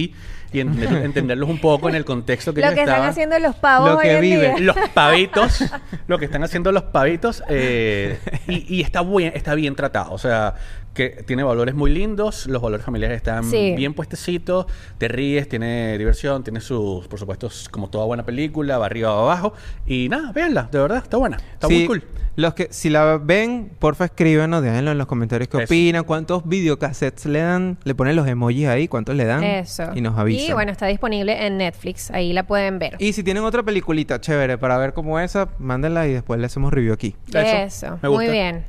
y 0.51 0.59
entender- 0.59 1.01
entenderlos 1.05 1.49
un 1.49 1.59
poco 1.59 1.89
en 1.89 1.95
el 1.95 2.05
contexto 2.05 2.53
que 2.53 2.61
Lo 2.61 2.67
ellos 2.67 2.75
que 2.75 2.81
están 2.81 2.93
estaban. 2.95 3.09
haciendo 3.11 3.39
los 3.39 3.55
pavos 3.55 3.89
Lo 3.89 3.97
hoy 3.97 4.03
que 4.03 4.15
en 4.15 4.21
viven. 4.21 4.55
día. 4.57 4.65
los 4.65 4.75
pavitos, 4.93 5.63
lo 6.07 6.19
que 6.19 6.25
están 6.25 6.43
haciendo 6.43 6.71
los 6.71 6.83
pavitos, 6.83 7.43
eh, 7.49 8.19
y, 8.47 8.75
y 8.77 8.81
está 8.81 9.01
bien, 9.03 9.31
está 9.35 9.55
bien 9.55 9.75
tratado. 9.75 10.11
O 10.11 10.17
sea, 10.17 10.55
que 10.93 11.09
tiene 11.25 11.43
valores 11.43 11.73
muy 11.75 11.91
lindos, 11.91 12.45
los 12.47 12.61
valores 12.61 12.85
familiares 12.85 13.17
están 13.17 13.43
Sí. 13.43 13.73
bien 13.75 13.93
puestecitos, 13.93 14.67
te 14.97 15.07
ríes, 15.07 15.49
tiene 15.49 15.97
diversión, 15.97 16.43
tiene 16.43 16.61
sus, 16.61 17.07
por 17.07 17.17
supuesto, 17.19 17.49
como 17.71 17.89
toda 17.89 18.05
buena 18.05 18.23
película, 18.25 18.77
va 18.77 18.85
arriba 18.85 19.13
o 19.13 19.21
abajo. 19.23 19.53
Y 19.87 20.07
nada, 20.09 20.31
véanla, 20.31 20.69
de 20.71 20.79
verdad, 20.79 20.99
está 21.03 21.17
buena, 21.17 21.37
está 21.53 21.67
Sí, 21.67 21.73
muy 21.79 21.87
cool. 21.87 22.03
Los 22.35 22.55
que, 22.55 22.67
si 22.71 22.89
la 22.89 23.17
ven, 23.17 23.71
porfa 23.77 24.05
escríbanos, 24.05 24.63
déjenlo 24.63 24.91
en 24.91 24.97
los 24.97 25.05
comentarios 25.05 25.47
qué 25.49 25.57
Eso. 25.57 25.65
opinan, 25.65 26.03
cuántos 26.03 26.47
videocassettes 26.47 27.25
le 27.27 27.39
dan, 27.39 27.77
le 27.83 27.93
ponen 27.93 28.15
los 28.15 28.27
emojis 28.27 28.67
ahí, 28.67 28.87
cuántos 28.87 29.15
le 29.15 29.25
dan. 29.25 29.43
Eso. 29.43 29.91
Y 29.93 30.01
nos 30.01 30.17
avisan. 30.17 30.49
Y 30.49 30.53
bueno, 30.53 30.71
está 30.71 30.87
disponible 30.87 31.45
en 31.45 31.57
Netflix. 31.57 32.09
Ahí 32.09 32.33
la 32.33 32.47
pueden 32.47 32.79
ver. 32.79 32.95
Y 32.97 33.13
si 33.13 33.23
tienen 33.23 33.43
otra 33.43 33.61
peliculita 33.61 34.19
chévere 34.19 34.57
para 34.57 34.77
ver 34.79 34.93
como 34.93 35.19
esa, 35.19 35.49
mándenla 35.59 36.07
y 36.07 36.13
después 36.13 36.39
le 36.39 36.47
hacemos 36.47 36.73
review 36.73 36.93
aquí. 36.93 37.15
Eso, 37.29 37.39
Eso. 37.87 37.99
me 38.01 38.09
Muy 38.09 38.17
gusta. 38.25 38.31
bien. 38.31 38.65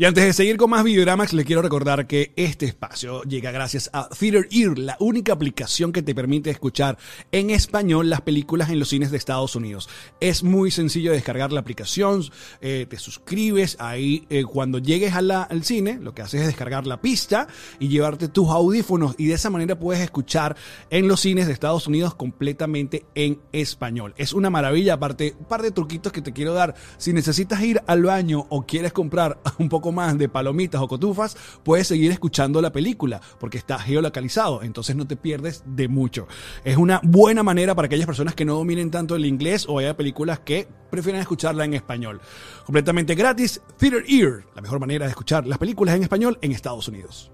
Y 0.00 0.04
antes 0.04 0.24
de 0.24 0.32
seguir 0.32 0.58
con 0.58 0.70
más 0.70 0.84
videodramas, 0.84 1.32
les 1.32 1.44
quiero 1.44 1.60
recordar 1.60 2.06
que 2.06 2.32
este 2.36 2.66
espacio 2.66 3.24
llega 3.24 3.50
gracias 3.50 3.90
a 3.92 4.08
Theater 4.08 4.46
Ear, 4.52 4.78
la 4.78 4.96
única 5.00 5.32
aplicación 5.32 5.90
que 5.90 6.02
te 6.02 6.14
permite 6.14 6.50
escuchar 6.50 6.96
en 7.32 7.50
español 7.50 8.08
las 8.08 8.20
películas 8.20 8.70
en 8.70 8.78
los 8.78 8.90
cines 8.90 9.10
de 9.10 9.16
Estados 9.16 9.56
Unidos. 9.56 9.88
Es 10.20 10.44
muy 10.44 10.70
sencillo 10.70 11.10
descargar 11.10 11.50
la 11.50 11.58
aplicación, 11.58 12.22
eh, 12.60 12.86
te 12.88 12.96
suscribes 12.96 13.76
ahí 13.80 14.24
eh, 14.30 14.44
cuando 14.44 14.78
llegues 14.78 15.14
al 15.14 15.64
cine, 15.64 15.98
lo 16.00 16.14
que 16.14 16.22
haces 16.22 16.42
es 16.42 16.46
descargar 16.46 16.86
la 16.86 17.00
pista 17.00 17.48
y 17.80 17.88
llevarte 17.88 18.28
tus 18.28 18.50
audífonos 18.50 19.16
y 19.18 19.26
de 19.26 19.34
esa 19.34 19.50
manera 19.50 19.80
puedes 19.80 20.00
escuchar 20.00 20.54
en 20.90 21.08
los 21.08 21.18
cines 21.18 21.48
de 21.48 21.54
Estados 21.54 21.88
Unidos 21.88 22.14
completamente 22.14 23.04
en 23.16 23.40
español. 23.50 24.14
Es 24.16 24.32
una 24.32 24.48
maravilla, 24.48 24.94
aparte 24.94 25.34
un 25.40 25.46
par 25.46 25.62
de 25.62 25.72
truquitos 25.72 26.12
que 26.12 26.22
te 26.22 26.32
quiero 26.32 26.54
dar. 26.54 26.76
Si 26.98 27.12
necesitas 27.12 27.60
ir 27.62 27.82
al 27.88 28.04
baño 28.04 28.46
o 28.48 28.64
quieres 28.64 28.92
comprar 28.92 29.40
un 29.58 29.68
poco 29.68 29.87
más 29.92 30.18
de 30.18 30.28
palomitas 30.28 30.80
o 30.80 30.88
cotufas, 30.88 31.36
puedes 31.62 31.86
seguir 31.86 32.10
escuchando 32.10 32.60
la 32.60 32.72
película 32.72 33.20
porque 33.38 33.58
está 33.58 33.78
geolocalizado, 33.78 34.62
entonces 34.62 34.96
no 34.96 35.06
te 35.06 35.16
pierdes 35.16 35.62
de 35.66 35.88
mucho. 35.88 36.28
Es 36.64 36.76
una 36.76 37.00
buena 37.02 37.42
manera 37.42 37.74
para 37.74 37.86
aquellas 37.86 38.06
personas 38.06 38.34
que 38.34 38.44
no 38.44 38.54
dominen 38.54 38.90
tanto 38.90 39.16
el 39.16 39.26
inglés 39.26 39.66
o 39.68 39.78
haya 39.78 39.96
películas 39.96 40.40
que 40.40 40.68
prefieran 40.90 41.20
escucharla 41.20 41.64
en 41.64 41.74
español. 41.74 42.20
Completamente 42.64 43.14
gratis, 43.14 43.60
Theater 43.76 44.04
Ear, 44.08 44.44
la 44.54 44.62
mejor 44.62 44.80
manera 44.80 45.06
de 45.06 45.10
escuchar 45.10 45.46
las 45.46 45.58
películas 45.58 45.94
en 45.94 46.02
español 46.02 46.38
en 46.42 46.52
Estados 46.52 46.88
Unidos. 46.88 47.30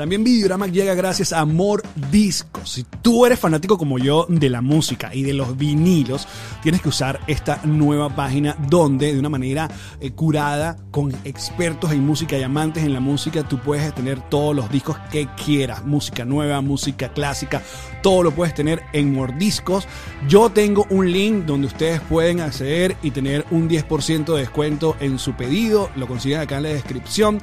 También 0.00 0.24
Videorama 0.24 0.66
llega 0.66 0.94
gracias 0.94 1.30
a 1.30 1.40
Amor 1.40 1.82
Discos. 2.10 2.70
Si 2.70 2.84
tú 3.02 3.26
eres 3.26 3.38
fanático 3.38 3.76
como 3.76 3.98
yo 3.98 4.24
de 4.30 4.48
la 4.48 4.62
música 4.62 5.14
y 5.14 5.24
de 5.24 5.34
los 5.34 5.58
vinilos, 5.58 6.26
tienes 6.62 6.80
que 6.80 6.88
usar 6.88 7.20
esta 7.26 7.60
nueva 7.64 8.08
página 8.16 8.56
donde 8.66 9.12
de 9.12 9.18
una 9.18 9.28
manera 9.28 9.70
eh, 10.00 10.12
curada 10.12 10.78
con 10.90 11.12
expertos 11.24 11.92
en 11.92 12.06
música 12.06 12.38
y 12.38 12.42
amantes 12.42 12.82
en 12.82 12.94
la 12.94 13.00
música, 13.00 13.46
tú 13.46 13.58
puedes 13.58 13.94
tener 13.94 14.26
todos 14.30 14.56
los 14.56 14.70
discos 14.70 14.96
que 15.12 15.28
quieras. 15.44 15.84
Música 15.84 16.24
nueva, 16.24 16.62
música 16.62 17.12
clásica, 17.12 17.60
todo 18.02 18.22
lo 18.22 18.30
puedes 18.30 18.54
tener 18.54 18.82
en 18.94 19.12
Mordiscos. 19.12 19.86
Yo 20.26 20.48
tengo 20.48 20.86
un 20.88 21.12
link 21.12 21.44
donde 21.44 21.66
ustedes 21.66 22.00
pueden 22.00 22.40
acceder 22.40 22.96
y 23.02 23.10
tener 23.10 23.44
un 23.50 23.68
10% 23.68 24.32
de 24.32 24.40
descuento 24.40 24.96
en 24.98 25.18
su 25.18 25.34
pedido. 25.34 25.90
Lo 25.94 26.06
consiguen 26.08 26.40
acá 26.40 26.56
en 26.56 26.62
la 26.62 26.68
descripción. 26.70 27.38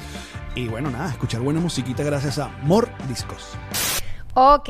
Y 0.58 0.68
bueno, 0.68 0.90
nada, 0.90 1.12
escuchar 1.12 1.42
buena 1.42 1.60
musiquita 1.60 2.02
gracias 2.02 2.40
a 2.40 2.48
Mor 2.64 2.90
Discos. 3.08 3.56
Ok. 4.34 4.70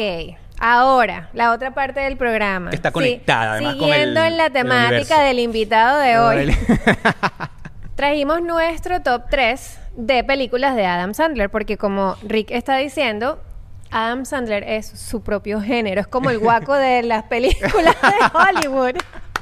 Ahora, 0.60 1.30
la 1.34 1.52
otra 1.54 1.73
parte 1.73 2.02
del 2.02 2.17
programa. 2.17 2.71
Está 2.71 2.91
conectada, 2.91 3.54
además, 3.54 3.76
con 3.76 3.86
Siguiendo 3.88 4.19
el- 4.21 4.28
en 4.34 4.38
la 4.38 4.50
temática 4.50 5.21
del 5.21 5.39
invitado 5.39 6.00
de 6.00 6.19
hoy. 6.19 6.58
Trajimos 7.95 8.41
nuestro 8.41 9.02
top 9.02 9.23
3 9.30 9.80
de 9.95 10.23
películas 10.26 10.76
de 10.76 10.86
Adam 10.86 11.13
Sandler, 11.13 11.50
porque 11.50 11.78
como 11.78 12.17
Rick 12.21 12.52
está 12.52 12.76
diciendo, 12.78 13.41
Adam 13.89 14.26
Sandler 14.26 14.63
es 14.63 14.88
su 14.88 15.21
propio 15.23 15.62
género, 15.62 16.02
es 16.02 16.08
como 16.08 16.30
el 16.32 16.39
guaco 16.39 16.73
de 16.73 17.02
las 17.04 17.23
películas 17.23 17.95
de 18.02 18.38
Hollywood. 18.67 18.95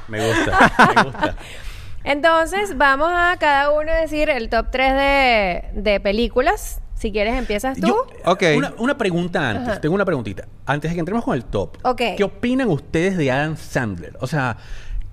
Me 0.06 0.24
gusta, 0.24 0.72
me 0.94 1.02
gusta. 1.02 1.34
Entonces, 2.06 2.78
vamos 2.78 3.10
a 3.12 3.36
cada 3.38 3.70
uno 3.72 3.92
decir 3.92 4.30
el 4.30 4.48
top 4.48 4.68
3 4.70 4.92
de, 4.94 5.64
de 5.74 6.00
películas. 6.00 6.80
Si 6.94 7.10
quieres, 7.12 7.34
empiezas 7.34 7.78
tú. 7.78 7.88
Yo- 7.88 8.06
Ok. 8.24 8.42
Una, 8.56 8.72
una 8.78 8.96
pregunta 8.96 9.50
antes, 9.50 9.68
Ajá. 9.68 9.80
tengo 9.80 9.94
una 9.94 10.04
preguntita. 10.04 10.46
Antes 10.64 10.90
de 10.90 10.94
que 10.94 11.00
entremos 11.00 11.24
con 11.24 11.34
el 11.34 11.44
top, 11.44 11.76
Ok. 11.82 12.00
¿qué 12.16 12.24
opinan 12.24 12.68
ustedes 12.68 13.16
de 13.18 13.30
Adam 13.30 13.56
Sandler? 13.56 14.16
O 14.20 14.26
sea, 14.26 14.56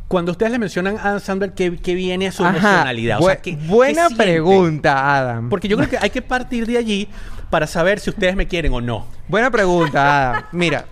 cuando 0.08 0.32
ustedes 0.32 0.52
le 0.52 0.60
mencionan 0.60 0.98
a 0.98 1.02
Adam 1.10 1.20
Sandler, 1.20 1.54
¿qué, 1.54 1.76
qué 1.78 1.96
viene 1.96 2.28
a 2.28 2.32
su 2.32 2.46
Ajá, 2.46 2.52
emocionalidad? 2.58 3.20
O 3.20 3.26
sea, 3.26 3.38
bu- 3.38 3.42
¿qué- 3.42 3.58
qué 3.58 3.68
buena 3.68 4.08
pregunta, 4.16 5.18
Adam. 5.18 5.50
Porque 5.50 5.68
yo 5.68 5.76
creo 5.78 5.90
que 5.90 5.98
hay 6.00 6.12
que 6.12 6.22
partir 6.22 6.68
de 6.68 6.78
allí 6.78 7.10
para 7.50 7.66
saber 7.68 8.00
si 8.00 8.12
ustedes 8.12 8.36
me 8.36 8.48
quieren 8.48 8.72
o 8.72 8.80
no. 8.82 9.08
Buena 9.28 9.50
pregunta, 9.52 10.30
Adam. 10.32 10.44
Mira, 10.52 10.86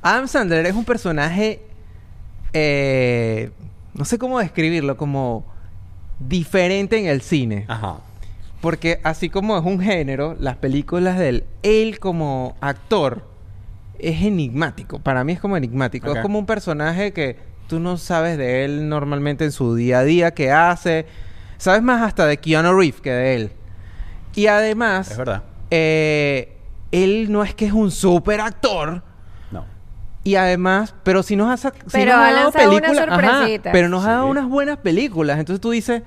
Adam 0.00 0.26
Sandler 0.28 0.64
es 0.64 0.74
un 0.74 0.84
personaje, 0.84 1.60
eh, 2.52 3.50
no 3.94 4.04
sé 4.04 4.18
cómo 4.18 4.38
describirlo, 4.38 4.96
como 4.96 5.44
diferente 6.18 6.98
en 6.98 7.06
el 7.06 7.20
cine. 7.22 7.64
Ajá. 7.68 7.96
Porque 8.60 9.00
así 9.02 9.28
como 9.28 9.58
es 9.58 9.64
un 9.64 9.80
género, 9.80 10.36
las 10.38 10.56
películas 10.56 11.18
de 11.18 11.28
él, 11.28 11.44
él 11.62 11.98
como 11.98 12.56
actor 12.60 13.26
es 13.98 14.22
enigmático. 14.22 14.98
Para 15.00 15.24
mí 15.24 15.32
es 15.32 15.40
como 15.40 15.56
enigmático. 15.56 16.14
Es 16.14 16.22
como 16.22 16.38
un 16.38 16.46
personaje 16.46 17.12
que 17.12 17.36
tú 17.66 17.80
no 17.80 17.96
sabes 17.96 18.38
de 18.38 18.64
él 18.64 18.88
normalmente 18.88 19.44
en 19.44 19.52
su 19.52 19.74
día 19.74 20.00
a 20.00 20.04
día, 20.04 20.30
qué 20.32 20.52
hace. 20.52 21.06
Sabes 21.58 21.82
más 21.82 22.02
hasta 22.02 22.26
de 22.26 22.36
Keanu 22.36 22.72
Reeves 22.78 23.00
que 23.00 23.10
de 23.10 23.34
él. 23.34 23.52
Y 24.34 24.46
además, 24.46 25.10
Es 25.10 25.18
verdad. 25.18 25.42
eh, 25.70 26.56
él 26.92 27.32
no 27.32 27.42
es 27.42 27.54
que 27.54 27.66
es 27.66 27.72
un 27.72 27.90
super 27.90 28.40
actor. 28.40 29.02
Y 30.24 30.36
además, 30.36 30.94
pero 31.02 31.22
si 31.22 31.34
nos 31.36 31.48
ha, 31.50 31.56
sí 31.70 31.76
Pero 31.90 32.12
nos 32.12 32.14
ha 32.14 32.28
ha 32.28 32.32
dado 32.32 32.44
lanzado 32.44 32.70
unas 32.70 32.80
películas, 32.80 33.08
ajá, 33.08 33.30
sorpresitas. 33.32 33.72
pero 33.72 33.88
nos 33.88 34.04
ha 34.04 34.10
dado 34.12 34.24
Sí. 34.26 34.30
unas 34.30 34.48
buenas 34.48 34.76
películas. 34.78 35.38
Entonces 35.38 35.60
tú 35.60 35.70
dices, 35.70 36.02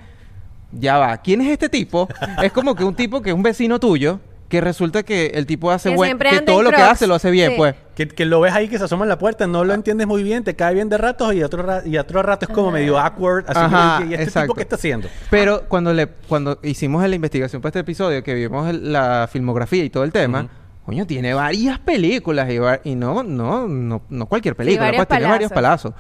ya 0.71 0.97
va, 0.97 1.17
¿quién 1.17 1.41
es 1.41 1.49
este 1.49 1.69
tipo? 1.69 2.08
es 2.41 2.51
como 2.51 2.75
que 2.75 2.84
un 2.84 2.95
tipo 2.95 3.21
que 3.21 3.32
es 3.32 3.36
un 3.36 3.43
vecino 3.43 3.80
tuyo, 3.80 4.19
que 4.47 4.62
resulta 4.62 5.04
que 5.04 5.28
el 5.34 5.45
tipo 5.47 5.71
hace 5.71 5.89
Que 5.89 5.95
buen, 5.95 6.17
que 6.19 6.39
todo 6.41 6.62
lo 6.62 6.69
que 6.69 6.82
hace 6.82 7.08
lo 7.08 7.15
hace 7.15 7.32
bien, 7.32 7.51
Sí. 7.51 7.58
pues. 7.58 7.75
Que, 7.95 8.08
que 8.08 8.25
lo 8.25 8.39
ves 8.41 8.54
ahí 8.54 8.67
que 8.69 8.78
se 8.78 8.84
asoma 8.86 9.04
en 9.04 9.10
la 9.10 9.17
puerta, 9.17 9.47
no 9.47 9.63
lo 9.65 9.73
entiendes 9.73 10.06
muy 10.06 10.21
bien, 10.21 10.43
te 10.43 10.56
cae 10.56 10.73
bien 10.75 10.88
de 10.88 10.97
ratos 10.97 11.34
y 11.34 11.41
otro, 11.43 11.63
ra- 11.63 11.82
y 11.86 11.97
otro 11.97 12.21
rato 12.21 12.45
es 12.45 12.51
como 12.54 12.71
medio 12.71 12.99
awkward. 12.99 13.45
Así 13.49 13.60
Ajá, 13.60 13.97
que, 13.99 14.06
¿y 14.10 14.13
este 14.13 14.23
exacto. 14.25 14.45
tipo 14.47 14.56
qué 14.56 14.62
está 14.62 14.75
haciendo? 14.75 15.08
Pero 15.30 15.63
cuando 15.67 15.93
le 15.93 16.08
cuando 16.08 16.60
hicimos 16.62 17.06
la 17.08 17.15
investigación 17.15 17.62
para 17.62 17.69
este 17.69 17.80
episodio, 17.80 18.23
que 18.23 18.34
vimos 18.36 18.69
el- 18.69 18.93
la 18.93 19.28
filmografía 19.32 19.84
y 19.84 19.89
todo 19.89 20.04
el 20.04 20.12
tema. 20.12 20.47
Coño, 20.86 21.06
tiene 21.08 21.34
varias 21.34 21.80
películas 21.80 22.50
y, 22.50 22.58
va- 22.60 22.80
y 22.84 22.95
no, 22.95 23.24
no, 23.24 23.67
no, 23.67 24.02
no 24.10 24.26
cualquier 24.28 24.56
película, 24.56 24.86
varios 24.88 25.06
pues 25.06 25.17
tiene 25.19 25.32
varios 25.32 25.52
palazos. 25.52 25.93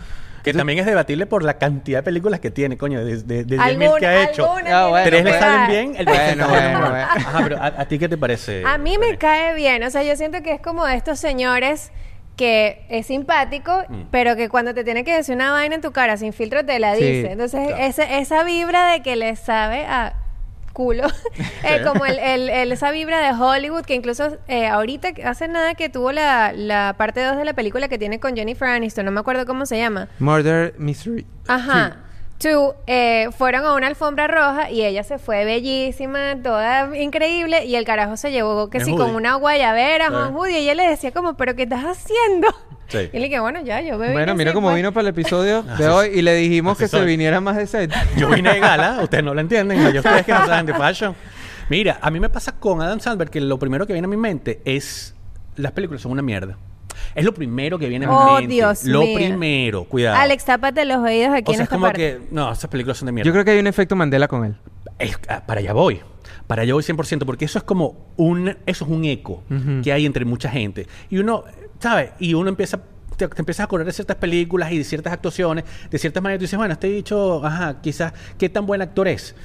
Que 0.43 0.53
también 0.53 0.77
es 0.77 0.85
debatible 0.85 1.25
por 1.25 1.41
la 1.43 1.57
cantidad 1.57 1.99
de 1.99 2.03
películas 2.03 2.39
que 2.39 2.51
tiene, 2.51 2.77
coño, 2.77 3.03
de, 3.03 3.23
de, 3.23 3.43
de 3.45 3.57
10.000 3.57 3.61
Alguna- 3.61 3.99
que 3.99 4.05
ha 4.05 4.23
hecho. 4.29 4.45
alguna 4.53 4.79
Ah, 4.83 4.87
bueno, 4.89 5.05
Tres 5.09 5.23
le 5.23 5.29
pues. 5.31 5.41
salen 5.41 5.67
bien, 5.71 5.95
el 5.97 6.05
Bueno, 6.05 6.47
bueno, 6.47 6.79
bueno. 6.81 6.95
Ajá, 6.97 7.39
pero 7.43 7.57
¿a, 7.57 7.65
a 7.65 7.85
ti 7.87 7.97
qué 7.97 8.07
te 8.07 8.15
parece? 8.17 8.61
A 8.63 8.77
mí 8.77 8.97
me 8.99 9.17
cae 9.17 9.55
bien, 9.55 9.81
o 9.83 9.89
sea, 9.89 10.03
yo 10.03 10.15
siento 10.15 10.43
que 10.43 10.51
es 10.53 10.61
como 10.61 10.85
de 10.85 10.95
estos 10.95 11.17
señores 11.19 11.91
que 12.37 12.85
es 12.89 13.07
simpático, 13.07 13.83
Mm. 13.89 14.01
pero 14.11 14.35
que 14.35 14.49
cuando 14.49 14.75
te 14.75 14.83
tiene 14.83 15.03
que 15.03 15.15
decir 15.15 15.33
una 15.35 15.51
vaina 15.51 15.73
en 15.75 15.81
tu 15.81 15.91
cara 15.93 16.15
sin 16.17 16.31
filtro 16.31 16.63
te 16.63 16.77
la 16.77 16.93
Sí, 16.95 17.03
dice. 17.03 17.31
Entonces, 17.31 17.67
claro. 17.67 17.83
ese- 17.83 18.19
esa 18.19 18.43
vibra 18.43 18.91
de 18.91 19.01
que 19.01 19.15
le 19.15 19.35
sabe 19.37 19.85
a 19.85 20.13
culo, 20.75 21.07
eh, 21.63 21.81
como 21.83 22.05
el, 22.05 22.19
el- 22.19 22.49
el- 22.51 22.71
esa 22.71 22.91
vibra 22.91 23.19
de 23.19 23.31
Hollywood, 23.41 23.83
que 23.85 23.95
incluso 23.95 24.37
eh, 24.47 24.67
ahorita, 24.67 25.07
hace 25.23 25.47
nada 25.47 25.73
que 25.73 25.89
tuvo 25.89 26.11
la, 26.11 26.51
la 26.53 26.93
parte 26.97 27.23
2 27.23 27.37
de 27.37 27.45
la 27.45 27.53
película 27.53 27.87
que 27.87 27.97
tiene 27.97 28.19
con 28.19 28.35
Jennifer 28.35 28.67
Aniston, 28.67 29.05
no 29.05 29.11
me 29.11 29.19
acuerdo 29.21 29.47
cómo 29.47 29.65
se 29.65 29.79
llama. 29.79 30.07
Murder 30.19 30.75
Mystery. 30.77 31.25
Ajá. 31.47 32.04
Two, 32.37 32.75
eh, 32.85 33.29
fueron 33.37 33.63
a 33.63 33.73
una 33.73 33.87
alfombra 33.87 34.27
roja 34.27 34.69
y 34.69 34.83
ella 34.83 35.03
se 35.03 35.19
fue 35.19 35.45
bellísima, 35.45 36.35
toda 36.43 36.95
increíble, 36.97 37.65
y 37.65 37.75
el 37.75 37.85
carajo 37.85 38.17
se 38.17 38.31
llevó 38.31 38.69
que 38.69 38.81
sí, 38.81 38.93
con 38.95 39.15
una 39.15 39.35
guayabera, 39.35 40.09
Sí. 40.09 40.51
Y 40.51 40.55
ella 40.57 40.75
le 40.75 40.87
decía 40.87 41.11
como, 41.11 41.35
¿pero 41.37 41.55
qué 41.55 41.63
estás 41.63 41.83
haciendo? 41.85 42.49
Sí. 42.87 43.09
Y 43.13 43.19
le 43.19 43.25
dije, 43.25 43.39
bueno, 43.39 43.61
ya, 43.61 43.81
yo 43.81 43.97
me 43.97 44.11
Bueno, 44.11 44.35
mira 44.35 44.53
cómo 44.53 44.67
pues. 44.67 44.75
vino 44.75 44.91
para 44.91 45.03
el 45.03 45.07
episodio 45.07 45.63
de 45.77 45.87
hoy 45.87 46.09
y 46.13 46.21
le 46.21 46.35
dijimos 46.35 46.73
así 46.73 46.83
que 46.83 46.87
se 46.89 47.03
viniera 47.05 47.39
más 47.39 47.55
de 47.55 47.67
set. 47.67 47.91
Yo 48.17 48.29
vine 48.29 48.53
de 48.53 48.59
gala, 48.59 48.99
ustedes 49.01 49.23
no 49.23 49.33
lo 49.33 49.41
entienden, 49.41 49.91
yo 49.91 50.01
ustedes 50.01 50.25
que 50.25 50.33
no 50.33 50.45
saben 50.45 50.65
de 50.65 50.73
fashion. 50.73 51.15
Mira, 51.69 51.97
a 52.01 52.11
mí 52.11 52.19
me 52.19 52.29
pasa 52.29 52.51
con 52.59 52.81
Adam 52.81 52.99
Sandler 52.99 53.29
que 53.29 53.41
lo 53.41 53.57
primero 53.57 53.87
que 53.87 53.93
viene 53.93 54.05
a 54.05 54.09
mi 54.09 54.17
mente 54.17 54.61
es 54.65 55.15
las 55.55 55.71
películas 55.71 56.01
son 56.03 56.11
una 56.11 56.21
mierda. 56.21 56.57
Es 57.13 57.23
lo 57.25 57.33
primero 57.33 57.77
que 57.77 57.87
viene 57.87 58.05
a 58.05 58.09
mi 58.09 58.15
Oh, 58.17 58.35
mente. 58.37 58.53
Dios 58.53 58.83
lo 58.85 59.01
mío. 59.01 59.15
primero, 59.15 59.83
cuidado. 59.85 60.17
Alex, 60.17 60.45
tápate 60.45 60.85
los 60.85 60.97
oídos 60.97 61.33
aquí 61.33 61.49
o 61.49 61.51
en 61.51 61.55
sea, 61.57 61.63
es 61.63 61.67
esta 61.67 61.75
como 61.75 61.85
parte. 61.85 61.99
que 62.19 62.21
no, 62.31 62.51
esas 62.51 62.69
películas 62.69 62.97
son 62.97 63.05
de 63.07 63.11
mierda. 63.11 63.27
Yo 63.27 63.33
creo 63.33 63.45
que 63.45 63.51
hay 63.51 63.59
un 63.59 63.67
efecto 63.67 63.95
Mandela 63.95 64.27
con 64.27 64.45
él. 64.45 64.55
Es- 64.99 65.19
ah, 65.29 65.43
para 65.45 65.59
allá 65.59 65.73
voy. 65.73 66.01
Para 66.47 66.61
allá 66.63 66.73
voy 66.73 66.83
100%, 66.83 67.25
porque 67.25 67.45
eso 67.45 67.57
es 67.57 67.63
como 67.63 68.07
un, 68.17 68.49
eso 68.65 68.85
es 68.85 68.91
un 68.91 69.03
eco 69.05 69.43
que 69.83 69.91
hay 69.91 70.05
entre 70.05 70.25
mucha 70.25 70.49
gente. 70.49 70.87
Y 71.09 71.17
uno, 71.17 71.43
¿sabes? 71.79 72.11
Y 72.19 72.33
uno 72.35 72.49
empieza, 72.49 72.79
te, 73.17 73.27
te 73.27 73.41
empiezas 73.41 73.61
a 73.61 73.63
acordar 73.63 73.85
de 73.87 73.93
ciertas 73.93 74.17
películas 74.17 74.71
y 74.71 74.77
de 74.77 74.83
ciertas 74.83 75.11
actuaciones, 75.13 75.65
de 75.89 75.97
ciertas 75.97 76.21
maneras. 76.21 76.39
Tú 76.39 76.43
dices, 76.43 76.57
bueno, 76.57 76.73
este 76.73 76.87
dicho, 76.87 77.43
ajá, 77.43 77.81
quizás, 77.81 78.13
¿qué 78.37 78.47
tan 78.49 78.65
buen 78.67 78.81
actor 78.81 79.07
es? 79.07 79.35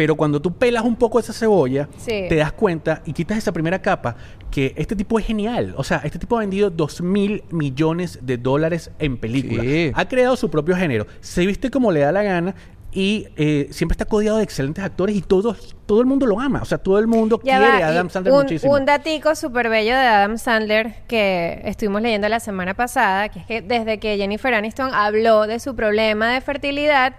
Pero 0.00 0.14
cuando 0.16 0.40
tú 0.40 0.54
pelas 0.54 0.82
un 0.82 0.96
poco 0.96 1.18
esa 1.20 1.34
cebolla, 1.34 1.86
Sí. 1.98 2.24
te 2.26 2.36
das 2.36 2.52
cuenta 2.52 3.02
y 3.04 3.12
quitas 3.12 3.36
esa 3.36 3.52
primera 3.52 3.82
capa 3.82 4.16
que 4.50 4.72
este 4.78 4.96
tipo 4.96 5.18
es 5.18 5.26
genial. 5.26 5.74
O 5.76 5.84
sea, 5.84 6.00
este 6.04 6.18
tipo 6.18 6.38
ha 6.38 6.40
vendido 6.40 6.70
2 6.70 7.02
mil 7.02 7.44
millones 7.50 8.18
de 8.22 8.38
dólares 8.38 8.90
en 8.98 9.18
películas. 9.18 9.66
Sí. 9.66 9.92
Ha 9.94 10.08
creado 10.08 10.36
su 10.36 10.48
propio 10.50 10.74
género. 10.74 11.06
Se 11.20 11.44
viste 11.44 11.70
como 11.70 11.92
le 11.92 12.00
da 12.00 12.12
la 12.12 12.22
gana 12.22 12.54
y 12.92 13.28
eh, 13.36 13.68
siempre 13.72 13.92
está 13.92 14.06
codiado 14.06 14.38
de 14.38 14.42
excelentes 14.44 14.82
actores 14.82 15.14
y 15.14 15.20
todos, 15.20 15.76
todo 15.84 16.00
el 16.00 16.06
mundo 16.06 16.24
lo 16.24 16.40
ama. 16.40 16.62
O 16.62 16.64
sea, 16.64 16.78
todo 16.78 16.98
el 16.98 17.06
mundo 17.06 17.38
Ya 17.44 17.58
quiere 17.58 17.78
va, 17.82 17.86
a 17.86 17.88
Adam 17.90 18.08
Sandler 18.08 18.32
un, 18.32 18.40
muchísimo. 18.40 18.72
un 18.72 18.86
datico 18.86 19.34
súper 19.34 19.68
bello 19.68 19.92
de 19.92 20.00
Adam 20.00 20.38
Sandler 20.38 20.94
que 21.08 21.60
estuvimos 21.66 22.00
leyendo 22.00 22.26
la 22.30 22.40
semana 22.40 22.72
pasada, 22.72 23.28
que 23.28 23.40
es 23.40 23.44
que 23.44 23.60
desde 23.60 23.98
que 23.98 24.16
Jennifer 24.16 24.54
Aniston 24.54 24.94
habló 24.94 25.46
de 25.46 25.60
su 25.60 25.76
problema 25.76 26.32
de 26.32 26.40
fertilidad, 26.40 27.16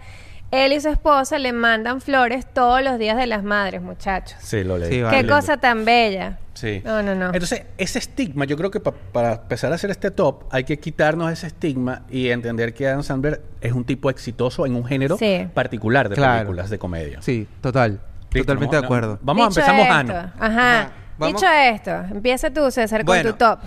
él 0.52 0.74
y 0.74 0.82
su 0.82 0.90
esposa 0.90 1.40
le 1.40 1.54
mandan 1.54 2.02
flores 2.02 2.46
todos 2.54 2.84
los 2.84 3.00
días 3.00 3.18
de 3.18 3.26
las 3.28 3.44
madres, 3.44 3.82
muchachos. 3.82 4.38
Sí, 4.42 4.64
lo 4.64 4.78
leí. 4.78 4.90
Sí, 4.92 5.04
Qué 5.10 5.26
cosa 5.28 5.58
tan 5.58 5.86
bella. 5.86 6.38
Sí. 6.54 6.82
No, 6.84 7.02
no, 7.02 7.16
no. 7.16 7.28
Entonces, 7.28 7.64
ese 7.78 7.98
estigma, 8.00 8.44
yo 8.46 8.58
creo 8.58 8.70
que 8.70 8.80
pa- 8.82 8.92
para 8.92 9.34
empezar 9.34 9.72
a 9.72 9.76
hacer 9.76 9.90
este 9.90 10.12
top, 10.12 10.44
hay 10.52 10.66
que 10.66 10.78
quitarnos 10.80 11.32
ese 11.32 11.48
estigma 11.48 12.04
y 12.10 12.30
entender 12.30 12.74
que 12.74 12.88
Adam 12.88 13.02
Sandler 13.04 13.42
es 13.62 13.72
un 13.72 13.86
tipo 13.86 14.10
exitoso 14.10 14.66
en 14.66 14.76
un 14.76 14.86
género 14.86 15.18
Sí. 15.18 15.48
particular 15.54 16.10
de 16.10 16.16
Claro. 16.16 16.40
películas 16.40 16.70
de 16.70 16.78
comedia. 16.78 17.22
Sí, 17.22 17.48
total. 17.62 18.02
Listo, 18.34 18.46
Totalmente 18.48 18.76
de 18.76 18.82
vamos- 18.82 18.86
acuerdo. 18.86 19.20
Vamos, 19.22 19.50
Dicho 19.50 19.60
empezamos 19.62 19.82
esto, 19.88 19.94
Ano. 19.96 20.14
Ajá. 20.14 20.80
Ajá, 20.82 20.92
vamos- 21.18 21.42
Dicho 21.42 21.52
esto, 21.52 21.92
empieza 22.16 22.50
tú, 22.52 22.70
César, 22.72 23.00
con 23.06 23.16
Bueno. 23.16 23.32
tu 23.32 23.38
top. 23.38 23.60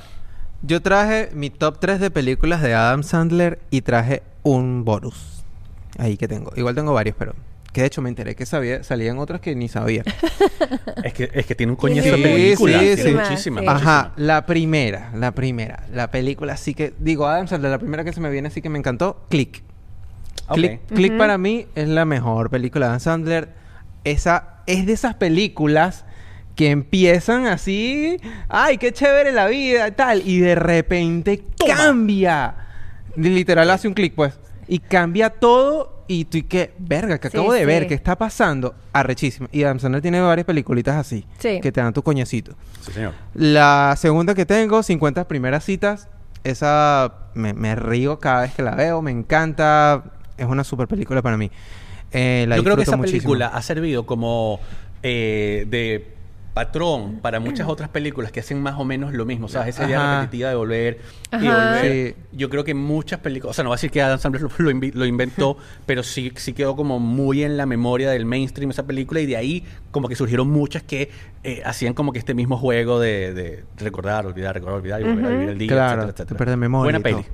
Yo 0.63 0.81
traje 0.83 1.31
mi 1.35 1.51
top 1.51 1.79
3 1.81 2.01
de 2.01 2.11
películas 2.11 2.63
de 2.63 2.75
Adam 2.75 3.03
Sandler 3.03 3.59
y 3.71 3.81
traje 3.83 4.23
un 4.43 4.85
bonus. 4.85 5.34
Ahí 5.99 6.17
que 6.17 6.29
tengo. 6.29 6.53
Igual 6.57 6.75
tengo 6.75 6.93
varios, 6.93 7.15
pero 7.19 7.35
que 7.73 7.81
de 7.81 7.87
hecho 7.89 8.03
me 8.03 8.09
enteré 8.09 8.37
que 8.37 8.47
sabía, 8.47 8.85
salían 8.85 9.19
otras 9.19 9.41
que 9.41 9.55
ni 9.55 9.69
sabía. 9.69 10.03
Es 11.05 11.13
que, 11.13 11.29
es 11.35 11.45
que 11.45 11.55
tiene 11.55 11.73
un 11.73 11.77
coñazo 11.77 12.09
de 12.11 12.17
Sí, 12.17 12.23
películas. 12.23 12.81
sí, 12.83 12.97
sí. 12.97 13.11
muchísimas. 13.13 13.63
Sí. 13.65 13.69
Ajá, 13.69 14.13
la 14.17 14.47
primera, 14.47 15.11
la 15.15 15.33
primera, 15.33 15.85
la 15.93 16.11
película 16.11 16.57
sí 16.57 16.73
que 16.75 16.95
digo 16.99 17.27
Adam 17.27 17.47
Sandler, 17.47 17.71
la 17.73 17.79
primera 17.79 18.05
que 18.05 18.13
se 18.15 18.21
me 18.21 18.31
viene 18.31 18.49
así 18.49 18.63
que 18.63 18.71
me 18.71 18.79
encantó, 18.79 19.27
Click. 19.29 19.63
Click, 20.53 20.81
Click 20.89 21.17
para 21.19 21.37
mí 21.37 21.67
es 21.75 21.89
la 21.89 22.05
mejor 22.07 22.49
película 22.51 22.87
de 22.87 22.91
Adam 22.91 23.01
Sandler. 23.01 23.49
Esa 24.05 24.61
es 24.67 24.87
de 24.87 24.93
esas 24.95 25.15
películas 25.15 26.05
que 26.57 26.71
empiezan 26.71 27.47
así, 27.47 28.17
ay, 28.49 28.79
qué 28.79 28.93
chévere 28.93 29.33
la 29.33 29.47
vida 29.47 29.87
y 29.89 29.93
tal, 29.93 30.23
y 30.27 30.39
de 30.41 30.55
repente 30.55 31.43
Toma. 31.57 31.75
cambia. 31.77 32.55
Literal 33.17 33.71
hace 33.71 33.89
un 33.89 33.95
clic, 33.95 34.15
pues. 34.15 34.39
Y 34.69 34.79
cambia 34.79 35.31
todo 35.31 36.05
y 36.07 36.27
tú 36.27 36.39
y 36.39 36.43
qué, 36.43 36.75
verga, 36.79 37.19
que 37.19 37.31
Sí, 37.31 37.37
acabo 37.37 37.53
de 37.53 37.61
sí. 37.61 37.65
ver, 37.67 37.87
¿qué 37.87 37.95
está 37.95 38.17
pasando? 38.17 38.75
Arrechísimo. 38.93 39.49
Y 39.53 39.63
Adam 39.65 39.79
Sandler 39.81 40.03
tiene 40.03 40.21
varias 40.21 40.47
peliculitas 40.47 40.97
así, 40.97 41.27
Sí. 41.39 41.61
que 41.61 41.73
te 41.73 41.81
dan 41.81 41.93
tu 41.93 42.03
coñacito. 42.03 42.53
Sí, 42.83 42.93
señor. 42.93 43.13
La 43.35 43.95
segunda 43.99 44.35
que 44.35 44.45
tengo, 44.47 44.83
50 44.83 45.27
primeras 45.29 45.65
citas. 45.65 46.09
Esa 46.45 47.15
me, 47.35 47.55
me 47.55 47.75
río 47.75 48.19
cada 48.19 48.43
vez 48.43 48.55
que 48.55 48.63
la 48.63 48.75
veo, 48.75 49.01
me 49.01 49.11
encanta. 49.11 50.05
Es 50.37 50.47
una 50.47 50.63
super 50.65 50.87
película 50.89 51.23
para 51.23 51.37
mí. 51.39 51.51
Eh, 52.13 52.45
la 52.49 52.57
Yo 52.57 52.65
creo 52.65 52.77
que 52.77 52.83
esa 52.83 52.97
muchísimo. 52.97 53.23
película 53.23 53.47
ha 53.49 53.63
servido 53.63 54.05
como 54.05 54.61
eh, 55.03 55.65
de 55.69 56.14
patrón 56.55 57.19
para 57.21 57.41
muchas 57.41 57.69
otras 57.69 57.89
películas 57.89 58.31
que 58.31 58.39
hacen 58.39 58.63
más 58.63 58.79
o 58.79 58.85
menos 58.85 59.13
lo 59.13 59.27
mismo, 59.27 59.49
¿sabes? 59.49 59.75
Esa 59.75 59.87
idea 59.87 60.21
repetitiva 60.21 60.51
de 60.51 60.55
volver 60.55 61.01
y 61.33 61.47
volver. 61.49 62.15
Sí. 62.15 62.23
Yo 62.33 62.49
creo 62.49 62.63
que 62.63 62.75
muchas 62.75 63.19
películas, 63.19 63.51
o 63.51 63.55
sea, 63.55 63.65
no 63.65 63.71
voy 63.71 63.75
a 63.75 63.79
decir 63.79 63.91
que 63.91 64.01
Adam 64.01 64.21
Sandler 64.21 64.47
lo, 64.95 65.05
inventó, 65.05 65.59
pero 65.87 66.05
sí, 66.05 66.33
sí 66.37 66.53
quedó 66.53 66.77
como 66.77 67.01
muy 67.01 67.43
en 67.43 67.57
la 67.57 67.67
memoria 67.67 68.09
del 68.11 68.25
mainstream 68.25 68.71
esa 68.71 68.87
película 68.87 69.21
y 69.21 69.27
de 69.27 69.37
ahí 69.37 69.65
como 69.91 70.09
que 70.09 70.15
surgieron 70.15 70.49
muchas 70.49 70.85
que 70.85 71.11
eh, 71.43 71.61
hacían 71.65 71.93
como 71.93 72.13
que 72.13 72.21
este 72.21 72.35
mismo 72.35 72.57
juego 72.57 73.01
de, 73.01 73.35
de 73.35 73.65
recordar, 73.77 74.25
olvidar, 74.25 74.55
recordar, 74.55 74.79
olvidar 74.79 75.01
y 75.01 75.05
volver 75.05 75.27
a 75.27 75.29
vivir 75.31 75.49
el 75.49 75.59
día, 75.59 75.69
Claro, 75.69 76.03
etcétera, 76.03 76.27
te 76.27 76.35
etcétera. 76.35 76.57
memoria 76.57 76.99
Buena 76.99 76.99
y 77.01 77.03
peli. 77.15 77.27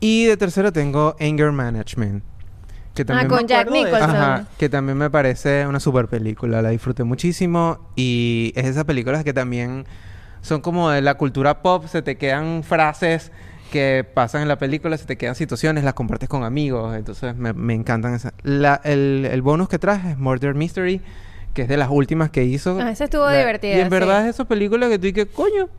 Y 0.00 0.24
de 0.26 0.36
tercero 0.36 0.72
tengo 0.72 1.16
Anger 1.18 1.52
Management. 1.52 2.22
Que 2.94 3.02
Ah, 3.02 3.06
también 3.06 3.28
con 3.28 3.38
me- 3.42 3.46
Jack 3.46 3.70
Nicholson. 3.70 4.10
Ajá, 4.10 4.44
que 4.58 4.68
también 4.68 4.98
me 4.98 5.08
parece 5.10 5.66
una 5.66 5.80
super 5.80 6.08
película, 6.08 6.60
la 6.62 6.68
disfruté 6.70 7.04
muchísimo 7.04 7.90
y 7.96 8.52
es 8.54 8.66
esas 8.66 8.84
películas 8.84 9.24
que 9.24 9.32
también 9.32 9.86
son 10.42 10.60
como 10.60 10.90
de 10.90 11.00
la 11.00 11.14
cultura 11.14 11.62
pop, 11.62 11.86
se 11.86 12.02
te 12.02 12.16
quedan 12.18 12.62
frases 12.64 13.32
que 13.70 14.04
pasan 14.12 14.42
en 14.42 14.48
la 14.48 14.58
película, 14.58 14.98
se 14.98 15.06
te 15.06 15.16
quedan 15.16 15.34
situaciones, 15.34 15.84
las 15.84 15.94
compartes 15.94 16.28
con 16.28 16.44
amigos, 16.44 16.94
entonces 16.94 17.34
me, 17.34 17.54
me 17.54 17.72
encantan 17.72 18.12
esas. 18.14 18.34
La, 18.42 18.78
el, 18.84 19.26
el 19.30 19.40
bonus 19.40 19.68
que 19.70 19.78
traje 19.78 20.10
es 20.10 20.18
Murder 20.18 20.54
Mystery, 20.54 21.00
que 21.54 21.62
es 21.62 21.68
de 21.68 21.78
las 21.78 21.88
últimas 21.90 22.28
que 22.28 22.44
hizo. 22.44 22.78
Ah, 22.78 22.90
esa 22.90 23.04
estuvo 23.04 23.24
La- 23.24 23.38
divertida, 23.38 23.76
Y 23.76 23.80
en 23.80 23.88
verdad 23.88 24.24
es 24.28 24.34
esa 24.34 24.44
película 24.44 24.90
que 24.90 24.98
tú 24.98 25.06
dices, 25.06 25.28
coño, 25.34 25.70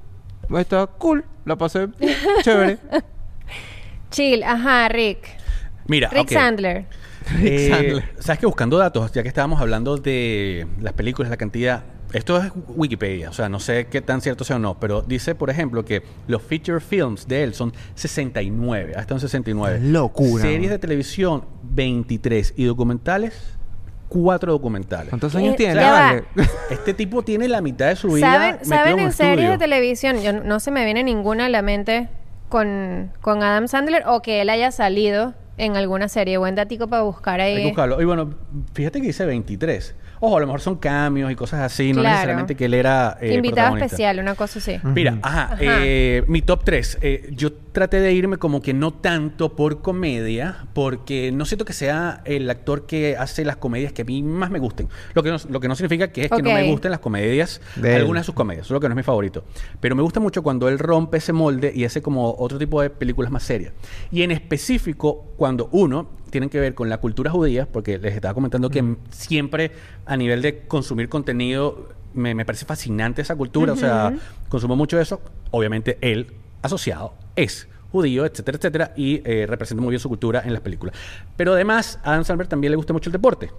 está 0.58 0.88
cool, 0.88 1.24
la 1.46 1.56
pasé 1.58 1.90
chévere. 2.42 2.80
Chill, 4.10 4.44
ajá, 4.44 4.90
Rick. 4.90 5.28
Mira, 5.88 6.10
Rick. 6.10 6.30
Sandler. 6.30 6.86
Rick 7.32 7.44
Eh. 7.46 8.04
Sabes 8.20 8.40
que 8.40 8.46
buscando 8.46 8.78
datos, 8.78 9.12
ya 9.12 9.22
que 9.22 9.28
estábamos 9.28 9.60
hablando 9.62 9.98
de 9.98 10.68
las 10.82 10.94
películas, 10.94 11.30
la 11.30 11.38
cantidad. 11.38 11.84
Esto 12.14 12.38
es 12.38 12.52
Wikipedia, 12.68 13.32
o 13.32 13.34
sea, 13.34 13.50
no 13.50 13.60
sé 13.60 13.88
qué 13.88 14.00
tan 14.00 14.22
cierto 14.22 14.44
sea 14.44 14.58
o 14.58 14.60
no, 14.60 14.80
pero 14.80 15.02
dice, 15.02 15.34
por 15.34 15.50
ejemplo, 15.50 15.84
que 15.84 16.04
los 16.28 16.44
feature 16.44 16.80
films 16.80 17.28
de 17.28 17.42
él 17.42 17.56
son 17.56 17.74
69, 17.96 18.94
hasta 18.96 19.16
en 19.16 19.20
69. 19.20 19.80
Locura, 19.82 20.44
Series 20.44 20.70
de 20.70 20.78
televisión, 20.78 21.44
23. 21.64 22.54
Y 22.56 22.66
documentales, 22.66 23.58
cuatro 24.10 24.52
documentales. 24.52 25.10
¿Cuántos 25.10 25.34
años 25.36 25.54
Eh, 25.54 25.58
tiene? 25.58 25.82
va. 25.82 25.92
Vale. 25.92 26.24
Este 26.70 26.94
tipo 26.94 27.24
tiene 27.24 27.48
la 27.48 27.62
mitad 27.62 27.88
de 27.88 27.96
su 27.96 28.10
vida 28.12 28.32
¿Saben, 28.32 28.66
¿saben 28.66 28.94
un 28.96 29.00
en 29.00 29.12
series 29.12 29.50
de 29.50 29.58
televisión? 29.58 30.22
Yo 30.22 30.34
no, 30.34 30.44
no 30.44 30.60
se 30.60 30.70
me 30.70 30.86
viene 30.86 31.04
ninguna 31.04 31.46
a 31.46 31.50
la 31.50 31.64
mente 31.64 32.10
con, 32.50 33.12
con 33.22 33.42
Adam 33.42 33.68
Sandler 33.68 34.04
o 34.06 34.22
que 34.22 34.42
él 34.42 34.52
haya 34.52 34.72
salido 34.72 35.34
en 35.58 35.76
alguna 35.76 36.08
serie. 36.08 36.38
Buen 36.38 36.56
datico 36.56 36.88
para 36.88 37.04
buscar 37.04 37.40
Hay 37.42 37.54
que 37.56 37.62
ahí. 37.62 37.68
buscarlo. 37.68 38.02
Y 38.02 38.06
bueno, 38.06 38.34
fíjate 38.74 39.02
que 39.02 39.08
dice 39.08 39.26
23. 39.26 39.96
Ojo, 40.26 40.38
a 40.38 40.40
lo 40.40 40.46
mejor 40.46 40.62
son 40.62 40.78
cambios 40.78 41.30
y 41.30 41.36
cosas 41.36 41.60
así, 41.60 41.92
no 41.92 42.02
necesariamente 42.02 42.56
que 42.56 42.66
él 42.66 42.74
era 42.76 43.18
eh, 43.20 43.34
Invitado 43.34 43.76
especial, 43.76 44.20
una 44.20 44.36
cosa 44.36 44.60
así. 44.60 44.80
Mira, 44.84 45.18
ajá, 45.22 45.44
Ajá. 45.52 45.58
eh, 45.62 46.24
mi 46.28 46.42
top 46.42 46.64
3. 46.64 47.00
yo 47.32 47.52
traté 47.74 48.00
de 48.00 48.14
irme 48.14 48.38
como 48.38 48.62
que 48.62 48.74
no 48.74 48.94
tanto 48.94 49.54
por 49.58 49.82
comedia, 49.82 50.68
porque 50.74 51.34
no 51.34 51.44
siento 51.44 51.66
que 51.66 51.74
sea 51.74 52.22
el 52.24 52.50
actor 52.50 52.86
que 52.86 53.18
hace 53.18 53.44
las 53.44 53.58
comedias 53.58 53.92
que 53.92 54.04
a 54.04 54.06
mí 54.06 54.24
más 54.24 54.50
me 54.50 54.60
gusten. 54.60 54.88
Lo 55.14 55.24
que 55.24 55.32
no, 55.32 55.38
lo 55.50 55.60
que 55.60 55.68
no 55.68 55.76
significa 55.76 56.08
que 56.14 56.22
es 56.22 56.30
que 56.32 56.42
no 56.42 56.54
me 56.54 56.72
gusten 56.72 56.92
las 56.92 57.02
comedias, 57.02 57.60
De 57.76 57.94
algunas 57.96 58.22
de 58.22 58.26
sus 58.26 58.36
comedias, 58.36 58.66
solo 58.66 58.80
que 58.80 58.88
no 58.88 58.94
es 58.94 58.98
mi 58.98 59.04
favorito. 59.04 59.44
Pero 59.82 59.94
me 59.94 60.04
gusta 60.04 60.22
mucho 60.22 60.42
cuando 60.42 60.70
él 60.70 60.80
rompe 60.80 61.18
ese 61.18 61.34
molde 61.34 61.74
y 61.76 61.84
hace 61.84 62.02
como 62.02 62.34
otro 62.40 62.58
tipo 62.58 62.82
de 62.82 62.90
películas 62.90 63.30
más 63.30 63.44
serias. 63.44 63.74
Y 64.10 64.22
en 64.22 64.32
específico, 64.32 65.34
cuando 65.44 65.68
uno 65.74 66.08
tienen 66.30 66.50
que 66.50 66.58
ver 66.58 66.74
con 66.74 66.88
la 66.88 67.00
cultura 67.00 67.30
judía, 67.30 67.68
porque 67.70 67.98
les 67.98 68.16
estaba 68.16 68.34
comentando 68.34 68.70
que 68.70 68.96
siempre 69.10 69.72
a 70.06 70.16
nivel 70.16 70.42
de 70.42 70.60
consumir 70.60 71.10
contenido 71.10 71.90
me, 72.14 72.34
me 72.34 72.46
parece 72.46 72.64
fascinante 72.66 73.22
esa 73.22 73.36
cultura, 73.36 73.74
o 73.74 73.76
sea, 73.76 74.14
consumo 74.48 74.78
mucho 74.78 74.98
eso. 75.02 75.20
Obviamente 75.52 75.98
él 76.00 76.28
asociado 76.62 77.14
es 77.36 77.68
judío, 77.92 78.26
etcétera, 78.26 78.58
etcétera, 78.58 78.94
y 78.96 79.22
eh, 79.26 79.46
representa 79.46 79.82
muy 79.82 79.90
bien 79.92 80.00
su 80.00 80.08
cultura 80.08 80.42
en 80.46 80.54
las 80.54 80.62
películas. 80.62 80.96
Pero 81.36 81.52
además, 81.52 82.00
a 82.06 82.14
Adam 82.14 82.24
Sandler 82.24 82.48
también 82.48 82.72
le 82.72 82.78
gusta 82.78 82.94
mucho 82.94 83.10
el 83.10 83.12
deporte. 83.12 83.52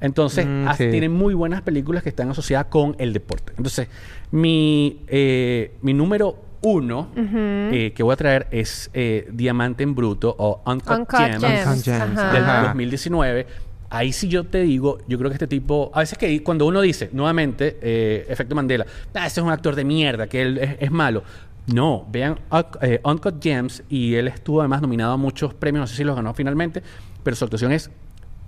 Entonces, 0.00 0.44
Mm, 0.44 0.66
hace- 0.66 0.86
sí. 0.86 0.90
tiene 0.90 1.08
muy 1.08 1.34
buenas 1.34 1.62
películas 1.62 2.02
que 2.02 2.08
están 2.08 2.28
asociadas 2.30 2.66
con 2.66 2.96
el 2.98 3.12
deporte. 3.12 3.52
Entonces, 3.56 3.86
mi, 4.32 5.04
eh, 5.06 5.76
mi 5.82 5.94
número 5.94 6.47
uno 6.62 7.08
eh, 7.16 7.92
que 7.94 8.02
voy 8.02 8.12
a 8.12 8.16
traer 8.16 8.46
es 8.50 8.90
eh, 8.94 9.28
Diamante 9.32 9.82
en 9.84 9.94
Bruto 9.94 10.34
o 10.38 10.62
Uncut, 10.66 10.98
Uncut 10.98 11.18
Gems, 11.18 11.44
Gems. 11.44 11.66
Uncut 11.66 11.84
Gems, 11.84 12.18
ajá. 12.18 12.32
del 12.32 12.44
Ajá. 12.44 12.62
2019. 12.68 13.46
Ahí 13.90 14.12
sí 14.12 14.28
yo 14.28 14.44
te 14.44 14.60
digo, 14.62 14.98
yo 15.08 15.16
creo 15.18 15.30
que 15.30 15.34
este 15.34 15.46
tipo, 15.46 15.90
a 15.94 16.00
veces 16.00 16.18
que 16.18 16.42
cuando 16.42 16.66
uno 16.66 16.80
dice, 16.82 17.08
nuevamente, 17.12 17.78
eh, 17.80 18.26
efecto 18.28 18.54
Mandela, 18.54 18.84
ah, 19.14 19.26
ese 19.26 19.40
es 19.40 19.44
un 19.44 19.50
actor 19.50 19.74
de 19.74 19.84
mierda, 19.84 20.26
que 20.26 20.42
él 20.42 20.58
es, 20.58 20.76
es 20.80 20.90
malo. 20.90 21.22
No, 21.68 22.06
vean 22.10 22.38
Unc- 22.50 22.78
eh, 22.82 23.00
Uncut 23.04 23.42
Gems 23.42 23.82
y 23.88 24.14
él 24.14 24.28
estuvo 24.28 24.60
además 24.60 24.82
nominado 24.82 25.12
a 25.12 25.16
muchos 25.16 25.54
premios, 25.54 25.80
no 25.82 25.86
sé 25.86 25.96
si 25.96 26.04
los 26.04 26.16
ganó 26.16 26.34
finalmente, 26.34 26.82
pero 27.22 27.34
su 27.36 27.44
actuación 27.44 27.72
es 27.72 27.90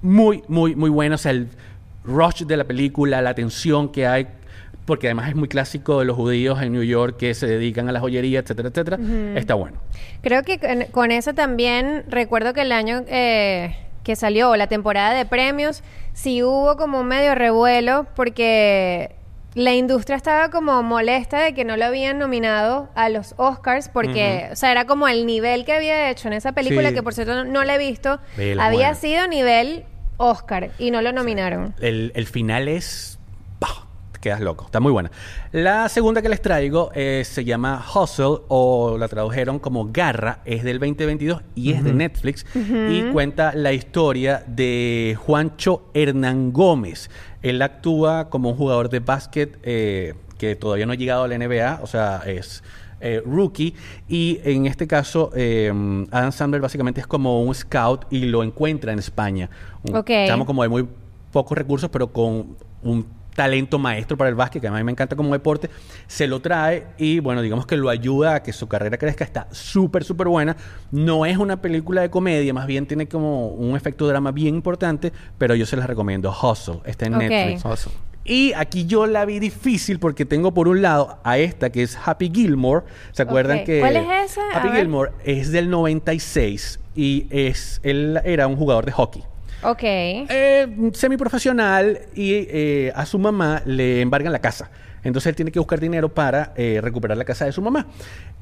muy, 0.03 0.43
muy, 0.49 0.75
muy 0.75 0.91
buena. 0.91 1.15
O 1.15 1.19
sea, 1.19 1.33
el 1.33 1.49
rush 2.05 2.45
de 2.45 2.57
la 2.57 2.65
película, 2.65 3.21
la 3.23 3.35
tensión 3.35 3.89
que 3.91 4.07
hay, 4.07 4.27
porque 4.91 5.07
además 5.07 5.29
es 5.29 5.37
muy 5.37 5.47
clásico 5.47 6.01
de 6.01 6.05
los 6.05 6.17
judíos 6.17 6.61
en 6.61 6.73
New 6.73 6.83
York 6.83 7.17
que 7.17 7.33
se 7.35 7.47
dedican 7.47 7.89
a 7.89 7.93
la 7.93 8.01
joyería, 8.01 8.41
etcétera, 8.41 8.69
etcétera, 8.71 8.99
está 9.37 9.55
bueno. 9.55 9.79
Creo 10.21 10.43
que 10.43 10.59
con, 10.59 10.83
con 10.91 11.11
eso 11.13 11.33
también 11.33 12.05
recuerdo 12.09 12.53
que 12.53 12.63
el 12.63 12.73
año 12.73 13.03
eh, 13.07 13.77
que 14.03 14.17
salió, 14.17 14.57
la 14.57 14.67
temporada 14.67 15.15
de 15.15 15.25
premios, 15.27 15.85
sí 16.13 16.43
hubo 16.43 16.77
como 16.77 17.01
un 17.01 17.07
medio 17.07 17.37
revuelo 17.37 18.07
porque 18.17 19.13
la 19.55 19.73
industria 19.75 20.17
estaba 20.17 20.51
como 20.51 20.83
molesta 20.83 21.39
de 21.41 21.55
que 21.55 21.65
no 21.65 21.77
lo 21.77 21.85
habían 21.85 22.19
nominado 22.19 22.89
a 22.97 23.09
los 23.11 23.35
Oscars 23.37 23.89
porque, 23.89 24.49
o 24.53 24.57
sea, 24.57 24.73
era 24.73 24.87
como 24.87 25.07
el 25.07 25.25
nivel 25.27 25.65
que 25.65 25.73
había 25.73 26.11
hecho 26.11 26.27
en 26.29 26.35
esa 26.35 26.51
película, 26.53 26.89
Sí. 26.89 26.95
que 26.97 27.03
por 27.05 27.15
cierto 27.15 27.35
no, 27.35 27.45
no 27.45 27.63
la 27.65 27.77
he 27.77 27.79
visto, 27.79 28.19
había 28.37 28.71
buena. 28.73 28.95
sido 28.95 29.29
nivel 29.29 29.85
Oscar 30.17 30.71
y 30.79 30.91
no 30.91 31.01
lo 31.01 31.13
nominaron. 31.13 31.75
El, 31.81 32.11
el 32.17 32.27
final 32.27 32.67
es... 32.67 33.19
quedas 34.21 34.41
loco. 34.41 34.67
Está 34.67 34.81
muy 34.81 34.93
buena. 34.93 35.11
La 35.53 35.89
segunda 35.89 36.23
que 36.23 36.29
les 36.29 36.43
traigo 36.43 36.91
eh, 36.95 37.23
se 37.25 37.45
llama 37.45 37.85
Hustle 37.95 38.41
o 38.49 38.97
la 38.99 39.09
tradujeron 39.09 39.59
como 39.59 39.91
Garra. 39.91 40.41
Es 40.45 40.63
del 40.63 40.79
2022 40.79 41.43
y 41.55 41.73
es 41.73 41.83
de 41.83 41.93
Netflix. 41.93 42.45
Y 42.55 43.11
cuenta 43.13 43.53
la 43.55 43.73
historia 43.73 44.45
de 44.47 45.17
Juancho 45.19 45.91
Hernán 45.95 46.53
Gómez. 46.53 47.11
Él 47.43 47.63
actúa 47.63 48.29
como 48.29 48.51
un 48.51 48.57
jugador 48.57 48.91
de 48.91 49.01
básquet 49.01 49.59
eh, 49.63 50.15
que 50.39 50.57
todavía 50.57 50.87
no 50.87 50.93
ha 50.93 50.97
llegado 50.97 51.25
a 51.25 51.29
la 51.29 51.39
NBA. 51.39 51.81
O 51.83 51.87
sea, 51.87 52.23
es... 52.27 52.63
eh, 53.01 53.23
rookie 53.25 53.75
y 54.09 54.41
en 54.45 54.67
este 54.67 54.87
caso 54.87 55.31
eh, 55.35 55.73
Adam 56.11 56.33
Sandler 56.33 56.61
básicamente 56.61 57.01
es 57.01 57.07
como 57.07 57.43
un 57.43 57.55
scout 57.55 58.05
y 58.11 58.27
lo 58.27 58.43
encuentra 58.43 58.93
en 58.93 58.99
España 58.99 59.49
un 59.83 60.05
chamo 60.05 60.45
como 60.45 60.63
de 60.63 60.69
muy 60.69 60.87
pocos 61.33 61.57
recursos, 61.57 61.89
pero 61.89 62.13
con 62.13 62.57
un 62.83 63.07
talento 63.35 63.79
maestro 63.79 64.17
para 64.17 64.29
el 64.29 64.35
básquet, 64.35 64.61
que 64.61 64.69
a 64.69 64.73
mí 64.73 64.83
me 64.83 64.93
encanta 64.93 65.17
como 65.17 65.33
deporte, 65.33 65.71
se 66.07 66.27
lo 66.27 66.41
trae 66.41 66.87
y 66.99 67.21
bueno, 67.21 67.43
digamos 67.43 67.67
que 67.67 67.77
lo 67.77 67.89
ayuda 67.89 68.37
a 68.37 68.43
que 68.43 68.53
su 68.53 68.69
carrera 68.69 68.99
crezca, 68.99 69.25
está 69.25 69.47
súper, 69.51 70.05
súper 70.05 70.29
buena. 70.29 70.57
No 70.91 71.27
es 71.27 71.37
una 71.39 71.61
película 71.61 72.03
de 72.03 72.11
comedia, 72.11 72.53
más 72.53 72.67
bien 72.67 72.87
tiene 72.87 73.09
como 73.09 73.49
un 73.49 73.77
efecto 73.77 74.07
drama 74.07 74.33
bien 74.33 74.55
importante, 74.55 75.13
pero 75.39 75.55
yo 75.55 75.67
se 75.67 75.77
las 75.77 75.87
recomiendo. 75.87 76.31
Hustle, 76.31 76.81
está 76.85 77.07
en. 77.07 77.19
Netflix. 77.19 77.89
Y 78.25 78.53
aquí 78.53 78.87
yo 78.87 79.07
la 79.07 79.25
vi 79.25 79.39
difícil 79.39 79.99
porque 79.99 80.25
tengo 80.25 80.53
por 80.53 80.69
un 80.69 80.83
lado 80.83 81.19
a 81.25 81.39
esta 81.39 81.71
que 81.71 81.83
es 81.83 81.99
Happy 82.05 82.31
Gilmore. 82.33 82.85
¿Se 83.13 83.23
acuerdan 83.23 83.65
que 83.65 83.81
¿Cuál 83.81 83.97
es 83.97 84.33
esa? 84.33 84.43
A 84.53 84.59
Happy 84.59 84.69
ver. 84.69 84.81
Gilmore 84.83 85.13
es 85.25 85.51
del 85.51 85.71
96 85.71 86.81
y 86.95 87.27
es 87.31 87.81
él 87.83 88.21
era 88.25 88.47
un 88.47 88.57
jugador 88.57 88.85
de 88.85 88.93
hockey. 88.93 89.25
Ok. 89.63 89.83
Eh, 89.83 90.91
semiprofesional 90.95 92.01
y 92.15 92.33
eh, 92.49 92.93
a 92.95 93.05
su 93.07 93.19
mamá 93.19 93.63
le 93.65 94.01
embargan 94.01 94.33
la 94.33 94.41
casa. 94.41 94.71
Entonces 95.03 95.31
él 95.31 95.37
tiene 95.37 95.51
que 95.51 95.59
buscar 95.59 95.81
dinero 95.81 96.11
para 96.13 96.53
eh, 96.57 96.79
recuperar 96.83 97.17
la 97.17 97.25
casa 97.25 97.45
de 97.47 97.53
su 97.53 97.63
mamá. 97.63 97.87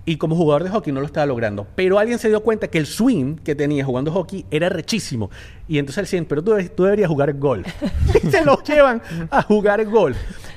Y 0.05 0.17
como 0.17 0.35
jugador 0.35 0.65
de 0.65 0.71
hockey 0.71 0.93
no 0.93 1.01
lo 1.01 1.07
estaba 1.07 1.27
logrando. 1.27 1.67
Pero 1.77 1.99
alguien 1.99 2.19
se 2.19 2.29
dio 2.29 2.43
cuenta 2.43 2.67
que 2.69 2.79
el 2.79 2.87
swing 2.87 3.37
que 3.37 3.55
tenía 3.55 3.85
jugando 3.85 4.11
hockey 4.11 4.45
era 4.51 4.69
rechísimo. 4.69 5.31
Y 5.69 5.79
entonces 5.79 5.99
él 5.99 6.05
decía, 6.05 6.25
pero 6.29 6.43
tú, 6.43 6.83
deberías 6.83 7.09
jugar 7.09 7.33
golf. 7.35 7.67
y 8.25 8.27
se 8.31 8.45
lo 8.45 8.63
llevan 8.63 9.03
a 9.31 9.43
jugar 9.43 9.85
golf. 9.85 10.17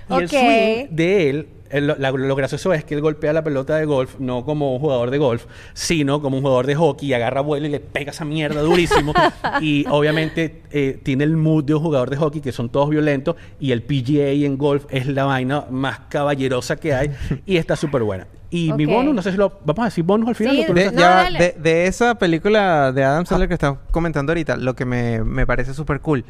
Y 0.10 0.14
el 0.14 0.24
Ok. 0.26 0.30
swing 0.30 0.88
de 0.90 1.30
él, 1.30 1.48
el- 1.72 1.88
lo, 1.88 1.96
la- 1.98 2.12
lo 2.12 2.36
gracioso 2.36 2.74
es 2.74 2.84
que 2.84 2.94
él 2.96 3.02
golpea 3.02 3.34
la 3.34 3.44
pelota 3.44 3.76
de 3.78 3.86
golf 3.86 4.16
no 4.20 4.46
como 4.46 4.74
un 4.74 4.80
jugador 4.80 5.10
de 5.12 5.18
golf, 5.18 5.46
sino 5.74 6.22
como 6.22 6.38
un 6.38 6.44
jugador 6.44 6.66
de 6.68 6.76
hockey 6.76 7.10
y 7.10 7.14
agarra 7.14 7.42
vuelo 7.42 7.68
y 7.68 7.70
le 7.70 7.80
pega 7.80 8.12
esa 8.12 8.26
mierda 8.26 8.62
durísimo. 8.62 9.14
y 9.62 9.86
obviamente 9.90 10.62
eh, 10.72 11.00
tiene 11.04 11.24
el 11.24 11.38
mood 11.38 11.64
de 11.64 11.74
un 11.76 11.82
jugador 11.82 12.10
de 12.10 12.18
hockey 12.18 12.42
que 12.42 12.52
son 12.52 12.70
todos 12.70 12.90
violentos 12.90 13.36
y 13.60 13.72
el 13.72 13.82
PGA 13.84 14.30
en 14.46 14.58
golf 14.58 14.86
es 14.90 15.08
la 15.08 15.26
vaina 15.26 15.66
más 15.70 16.00
caballerosa 16.10 16.76
que 16.76 16.94
hay 16.94 17.12
y 17.46 17.58
está 17.58 17.76
súper 17.76 18.04
buena. 18.04 18.28
Y 18.54 18.74
mi 18.74 18.86
bonus, 18.86 19.16
no 19.16 19.22
sé 19.22 19.32
si 19.32 19.38
lo 19.38 19.60
vamos 19.64 19.80
a 19.82 19.86
decir 19.86 20.04
bonus 20.04 20.28
al 20.28 20.36
final. 20.36 20.56
Sí, 20.58 20.66
o 20.70 20.74
De, 20.74 20.86
No, 20.92 21.00
ya 21.00 21.32
de, 21.32 21.56
de 21.58 21.88
esa 21.88 22.16
película 22.16 22.92
de 22.92 23.02
Adam 23.04 23.26
Sandler 23.26 23.48
que 23.48 23.54
estás 23.54 23.78
comentando 23.92 24.32
ahorita, 24.34 24.58
lo 24.58 24.76
que 24.76 24.84
me, 24.84 25.24
me 25.24 25.48
parece 25.48 25.74
súper 25.74 26.02
cool 26.02 26.26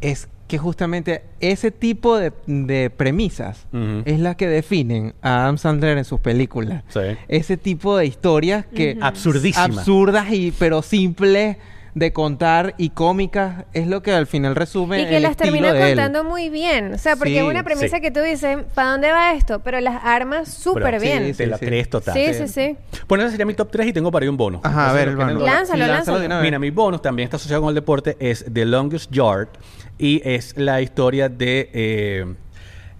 es 0.00 0.28
que 0.46 0.58
justamente 0.58 1.22
ese 1.40 1.70
tipo 1.70 2.18
de, 2.18 2.30
de 2.46 2.90
premisas 2.90 3.66
es 4.04 4.20
la 4.20 4.36
que 4.36 4.46
definen 4.46 5.14
a 5.22 5.42
Adam 5.44 5.56
Sandler 5.58 5.96
en 5.96 6.04
sus 6.04 6.20
películas. 6.20 6.84
Sí. 6.88 7.00
Ese 7.28 7.56
tipo 7.56 7.96
de 7.96 8.04
historias 8.06 8.66
que 8.66 8.98
Absurdísimas. 9.00 9.78
absurdas 9.78 10.30
y 10.32 10.52
pero 10.58 10.82
simples 10.82 11.56
de 11.94 12.12
contar 12.12 12.74
y 12.76 12.90
cómicas 12.90 13.66
es 13.72 13.86
lo 13.86 14.02
que 14.02 14.10
al 14.12 14.26
final 14.26 14.56
resume 14.56 15.00
Y 15.02 15.06
que 15.06 15.16
el 15.18 15.22
las 15.22 15.36
termina 15.36 15.70
él. 15.70 15.94
contando 15.94 16.24
muy 16.24 16.50
bien. 16.50 16.92
O 16.92 16.98
sea, 16.98 17.14
porque 17.14 17.34
Sí, 17.34 17.38
es 17.38 17.44
una 17.44 17.62
premisa 17.62 17.96
sí. 17.96 18.02
que 18.02 18.10
tú 18.10 18.18
dices, 18.20 18.58
¿para 18.74 18.90
dónde 18.90 19.12
va 19.12 19.32
esto? 19.34 19.60
Pero 19.60 19.80
las 19.80 20.02
armas 20.04 20.48
súper 20.52 21.00
bien. 21.00 21.22
sí, 21.26 21.32
Sí, 21.34 21.38
Te 21.38 21.46
la 21.46 21.56
sí. 21.58 21.66
crees 21.66 21.88
total. 21.88 22.14
sí, 22.14 22.48
sí. 22.48 22.76
Bueno, 23.08 23.22
ese 23.22 23.30
sería 23.30 23.46
mi 23.46 23.54
top 23.54 23.70
3 23.70 23.86
y 23.86 23.92
tengo 23.92 24.10
para 24.10 24.24
ahí 24.24 24.28
un 24.28 24.36
bonus. 24.36 24.60
Ajá, 24.64 24.90
a 24.90 24.92
ver, 24.92 25.08
el 25.08 25.16
Lánzalo, 25.16 25.84
Sí, 25.84 25.90
lánzalo. 25.90 26.42
Mira, 26.42 26.58
mi 26.58 26.70
bonus 26.70 27.00
también 27.00 27.28
está 27.28 27.36
asociado 27.36 27.62
con 27.62 27.68
el 27.68 27.76
deporte, 27.76 28.16
es 28.18 28.44
The 28.52 28.64
Longest 28.66 29.12
Yard 29.12 29.48
y 29.98 30.20
es 30.24 30.56
la 30.56 30.80
historia 30.82 31.28
de... 31.28 31.70
eh, 31.72 32.34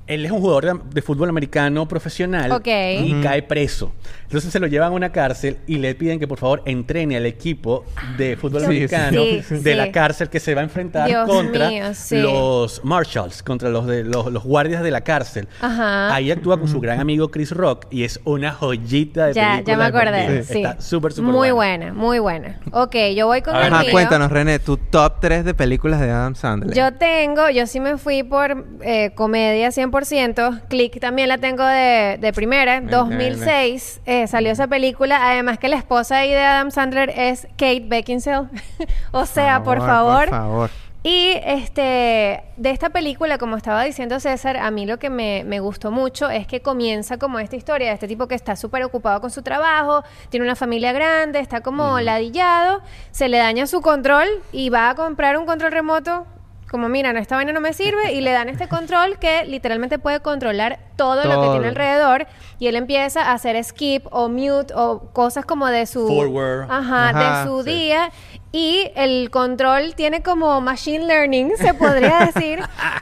él 0.07 0.25
es 0.27 0.31
un 0.33 0.40
jugador 0.40 0.64
de, 0.67 0.81
de 0.93 1.03
fútbol 1.03 1.29
americano 1.29 1.87
profesional 1.88 2.53
Ok. 2.53 2.67
y 2.67 3.21
cae 3.23 3.43
preso. 3.43 3.93
Entonces 4.25 4.51
se 4.53 4.59
lo 4.61 4.67
llevan 4.67 4.93
a 4.93 4.95
una 4.95 5.12
cárcel 5.12 5.59
y 5.67 5.77
le 5.79 5.95
piden 5.95 6.19
que 6.19 6.27
por 6.27 6.38
favor 6.38 6.62
entrene 6.67 7.17
al 7.17 7.25
equipo 7.27 7.85
de 8.19 8.37
fútbol 8.37 8.61
Sí, 8.62 8.67
americano 8.67 9.23
sí, 9.23 9.43
sí. 9.47 9.55
de 9.57 9.71
Sí. 9.73 9.77
la 9.77 9.93
cárcel 9.93 10.29
que 10.29 10.40
se 10.40 10.55
va 10.55 10.61
a 10.61 10.64
enfrentar 10.64 11.07
Dios 11.09 11.29
contra 11.29 11.69
mío, 11.69 11.85
sí. 11.95 12.19
los 12.21 12.85
marshals, 12.85 13.43
contra 13.43 13.69
los, 13.71 13.87
de, 13.87 14.03
los, 14.05 14.33
los 14.33 14.43
guardias 14.45 14.83
de 14.83 14.90
la 14.90 15.03
cárcel. 15.03 15.47
Ajá. 15.61 16.12
Ahí 16.14 16.31
actúa 16.31 16.59
con 16.59 16.69
su 16.69 16.81
gran 16.81 17.01
amigo 17.01 17.31
Chris 17.31 17.53
Rock 17.53 17.87
y 17.90 18.05
es 18.05 18.21
una 18.25 18.53
joyita 18.53 19.27
de 19.29 19.35
Ya, 19.35 19.53
película. 19.53 19.73
ya 19.73 19.79
me 19.79 19.85
acordé. 19.85 20.38
Está 20.40 20.81
súper, 20.81 21.12
súper 21.12 21.33
Muy 21.33 21.51
buena. 21.51 21.55
buena, 21.55 21.93
muy 21.95 22.19
buena. 22.19 22.61
Ok, 22.73 22.97
yo 23.17 23.27
voy 23.27 23.40
con 23.43 23.55
A 23.55 23.67
el 23.67 23.73
mío. 23.73 23.93
cuéntanos, 23.93 24.31
René, 24.33 24.59
tu 24.59 24.77
top 24.77 25.14
3 25.21 25.45
de 25.45 25.55
películas 25.55 26.01
de 26.01 26.11
Adam 26.11 26.35
Sandler. 26.35 26.77
Yo 26.77 26.93
tengo, 26.95 27.49
yo 27.51 27.67
sí 27.67 27.79
me 27.81 27.97
fui 27.99 28.23
por 28.23 28.67
eh, 28.83 29.12
comedia 29.14 29.71
100%. 30.02 30.62
Click 30.68 31.00
también 31.00 31.28
la 31.28 31.38
tengo 31.38 31.64
de, 31.64 32.18
de 32.20 32.33
primera. 32.33 32.80
Ven, 32.80 32.90
2006 32.90 34.00
eh, 34.07 34.26
salió 34.26 34.52
esa 34.52 34.66
película. 34.66 35.30
Además 35.30 35.59
que 35.59 35.68
la 35.68 35.76
esposa 35.76 36.18
ahí 36.18 36.30
de 36.30 36.40
Adam 36.40 36.70
Sandler 36.70 37.11
es 37.11 37.46
Kate 37.57 37.85
Beckinsale. 37.87 38.48
o 39.12 39.26
sea, 39.26 39.62
por 39.62 39.78
favor, 39.78 40.28
Por 40.28 40.38
favor. 40.38 40.70
Y 41.07 41.38
este, 41.44 42.44
de 42.57 42.70
esta 42.70 42.88
película, 42.88 43.37
como 43.37 43.59
estaba 43.59 43.85
diciendo 43.85 44.18
César, 44.20 44.57
a 44.57 44.70
mí 44.70 44.87
lo 44.87 44.98
que 44.98 45.11
me, 45.11 45.44
me 45.44 45.61
gustó 45.61 45.90
mucho 45.90 46.30
es 46.30 46.46
que 46.46 46.62
comienza 46.62 47.18
como 47.18 47.38
esta 47.38 47.57
historia 47.57 47.88
de 47.88 47.92
este 47.92 48.09
tipo 48.09 48.26
que 48.26 48.35
está 48.35 48.57
súper 48.57 48.83
ocupado 48.85 49.20
con 49.20 49.30
su 49.30 49.42
trabajo, 49.42 50.02
tiene 50.30 50.46
una 50.46 50.57
familia 50.57 50.94
grande, 50.94 51.40
está 51.40 51.61
como 51.61 52.00
ladillado, 52.00 52.80
se 53.11 53.28
le 53.28 53.37
daña 53.37 53.66
su 53.66 53.83
control 53.83 54.26
y 54.50 54.70
va 54.70 54.88
a 54.88 54.94
comprar 54.94 55.37
un 55.37 55.44
control 55.44 55.72
remoto. 55.72 56.26
Como, 56.75 56.89
mira, 56.89 57.13
no, 57.13 57.21
esta 57.21 57.37
vaina 57.37 57.53
no 57.53 57.61
me 57.61 57.73
sirve, 57.73 58.15
y 58.15 58.21
le 58.21 58.33
dan 58.33 58.49
este 58.49 58.67
control 58.67 59.21
que 59.21 59.45
literalmente 59.45 60.01
puede 60.01 60.19
controlar 60.19 60.81
todo, 60.97 61.23
lo 61.25 61.41
que 61.41 61.49
tiene 61.51 61.69
alrededor. 61.69 62.27
Y 62.59 62.67
él 62.67 62.75
empieza 62.75 63.23
a 63.23 63.33
hacer 63.35 63.63
skip 63.63 64.09
o 64.11 64.29
mute 64.29 64.75
o 64.75 65.11
cosas 65.13 65.45
como 65.47 65.69
de 65.69 65.87
su. 65.87 66.09
Forward. 66.09 66.69
Ajá, 66.69 67.11
Ajá, 67.11 67.45
de 67.45 67.49
su 67.49 67.63
sí. 67.63 67.71
día. 67.71 68.11
Y 68.51 68.91
el 68.97 69.31
control 69.31 69.95
tiene 69.95 70.25
como 70.25 70.61
machine 70.61 71.07
learning, 71.07 71.53
se 71.59 71.75
podría 71.75 72.19
decir, 72.35 72.59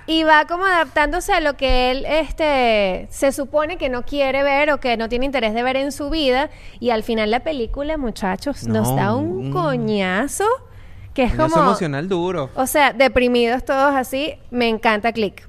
y 0.07 0.25
va 0.25 0.45
como 0.47 0.67
adaptándose 0.67 1.33
a 1.33 1.41
lo 1.41 1.57
que 1.57 1.93
él 1.93 2.05
este, 2.07 3.07
se 3.09 3.33
supone 3.33 3.79
que 3.79 3.89
no 3.89 4.03
quiere 4.03 4.43
ver 4.43 4.71
o 4.71 4.81
que 4.81 4.99
no 4.99 5.09
tiene 5.09 5.25
interés 5.25 5.55
de 5.55 5.63
ver 5.63 5.79
en 5.79 5.93
su 5.93 6.11
vida. 6.11 6.51
Y 6.79 6.91
al 6.91 7.05
final 7.05 7.31
la 7.31 7.41
película, 7.41 7.97
muchachos, 7.97 8.67
nos 8.67 8.91
No, 8.91 8.97
da 8.97 9.15
un 9.15 9.49
mm. 9.49 9.53
coñazo 9.55 10.45
que 11.15 11.25
es 11.25 11.35
como... 11.35 11.57
emocional 11.57 12.09
duro. 12.09 12.51
O 12.55 12.67
sea, 12.67 12.93
deprimidos 12.93 13.65
todos 13.65 13.95
así, 13.95 14.35
me 14.51 14.69
encanta 14.69 15.13
Click. 15.13 15.49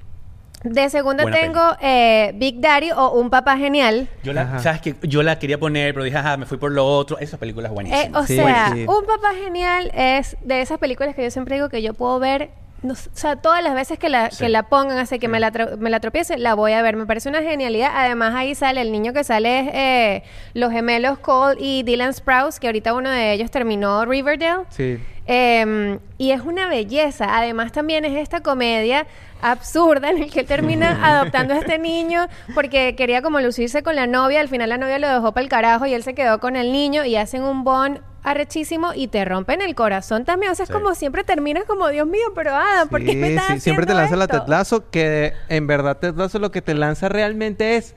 De 0.64 0.90
segunda 0.90 1.24
Buena 1.24 1.38
tengo 1.38 1.62
eh, 1.82 2.32
Big 2.36 2.62
Daddy 2.62 2.92
o 2.96 3.12
Un 3.20 3.30
Papá 3.30 3.58
Genial. 3.58 4.08
Yo 4.24 4.32
la, 4.32 4.44
Ajá. 4.44 4.60
¿Sabes 4.60 4.80
que 4.82 4.96
Yo 5.04 5.22
la 5.22 5.38
quería 5.38 5.58
poner, 5.58 5.94
pero 5.94 6.06
dije, 6.06 6.16
ajá, 6.18 6.38
me 6.38 6.46
fui 6.46 6.58
por 6.58 6.72
lo 6.72 6.86
otro. 6.88 7.18
Esa 7.20 7.38
película 7.38 7.68
es 7.68 7.74
buenísima. 7.74 8.02
Eh, 8.02 8.12
o 8.14 8.26
Sí, 8.26 8.36
sea, 8.38 8.72
sí. 8.74 8.86
Un 8.88 9.06
Papá 9.06 9.34
Genial 9.44 9.92
es 9.94 10.38
de 10.42 10.62
esas 10.62 10.80
películas 10.80 11.16
que 11.16 11.24
yo 11.24 11.32
siempre 11.32 11.56
digo 11.56 11.68
que 11.68 11.82
yo 11.82 11.94
puedo 11.94 12.18
ver. 12.20 12.52
no 12.82 12.94
o 12.94 12.96
sea, 12.96 13.36
todas 13.36 13.62
las 13.62 13.76
veces 13.76 14.00
que 14.00 14.08
la, 14.08 14.32
Sí. 14.32 14.44
que 14.46 14.48
la 14.50 14.64
pongan, 14.70 14.98
así 15.00 15.20
que 15.20 15.28
me, 15.28 15.42
la 15.42 15.52
me 15.80 15.90
la 15.90 16.00
tropiece, 16.00 16.38
la 16.38 16.54
voy 16.54 16.72
a 16.72 16.82
ver. 16.82 16.96
Me 16.96 17.06
parece 17.06 17.28
una 17.28 17.42
genialidad. 17.42 17.92
Además, 17.94 18.34
ahí 18.34 18.56
sale 18.56 18.80
el 18.80 18.94
niño 18.94 19.12
que 19.12 19.26
sale, 19.26 19.60
es, 19.60 19.68
eh, 19.74 20.24
los 20.54 20.72
gemelos 20.72 21.20
Cole 21.20 21.58
y 21.60 21.84
Dylan 21.84 22.14
Sprouse, 22.14 22.62
que 22.62 22.68
ahorita 22.68 22.94
uno 22.94 23.10
de 23.10 23.34
ellos 23.34 23.52
terminó 23.52 24.06
Riverdale. 24.06 24.64
Sí. 24.70 24.98
Eh, 25.26 26.00
y 26.18 26.32
es 26.32 26.42
una 26.42 26.68
belleza. 26.68 27.38
Además, 27.38 27.72
también 27.72 28.06
es 28.06 28.16
esta 28.18 28.42
comedia 28.42 29.06
absurda 29.42 30.10
en 30.10 30.24
el 30.24 30.32
que 30.32 30.42
él 30.42 30.46
termina 30.46 31.00
adoptando 31.20 31.54
a 31.54 31.58
este 31.58 31.78
niño 31.80 32.28
porque 32.56 32.96
quería 32.96 33.22
como 33.22 33.40
lucirse 33.42 33.84
con 33.84 33.96
la 33.96 34.08
novia. 34.08 34.40
Al 34.42 34.50
final, 34.50 34.70
la 34.70 34.78
novia 34.78 35.00
lo 35.00 35.08
dejó 35.10 35.32
para 35.32 35.44
el 35.44 35.50
carajo 35.50 35.86
y 35.86 35.94
él 35.94 36.04
se 36.04 36.14
quedó 36.14 36.40
con 36.40 36.56
el 36.56 36.72
niño 36.72 37.04
y 37.06 37.16
hacen 37.16 37.44
un 37.44 37.64
bond 37.64 38.00
arrechísimo 38.24 38.94
y 38.96 39.08
te 39.10 39.26
rompen 39.26 39.62
el 39.62 39.76
corazón 39.76 40.24
también. 40.24 40.52
O 40.52 40.56
sea, 40.56 40.66
Sí. 40.66 40.72
es 40.72 40.78
como 40.80 40.96
siempre 40.96 41.24
terminas 41.26 41.66
como, 41.66 41.90
Dios 41.90 42.08
mío, 42.08 42.32
pero 42.36 42.56
Adam, 42.56 42.88
¿por 42.88 43.02
qué 43.04 43.12
Sí, 43.12 43.16
me 43.18 43.30
estás 43.36 43.48
sí, 43.48 43.60
Siempre 43.60 43.86
te 43.86 43.94
lanza 43.94 44.16
la 44.16 44.26
esto?" 44.26 44.42
Ted 44.42 44.48
Lasso, 44.50 44.90
que 44.90 45.34
en 45.50 45.68
verdad 45.68 45.98
Ted 45.98 46.16
Lasso 46.16 46.40
lo 46.40 46.50
que 46.52 46.62
te 46.62 46.74
lanza 46.74 47.10
realmente 47.10 47.76
es 47.76 47.96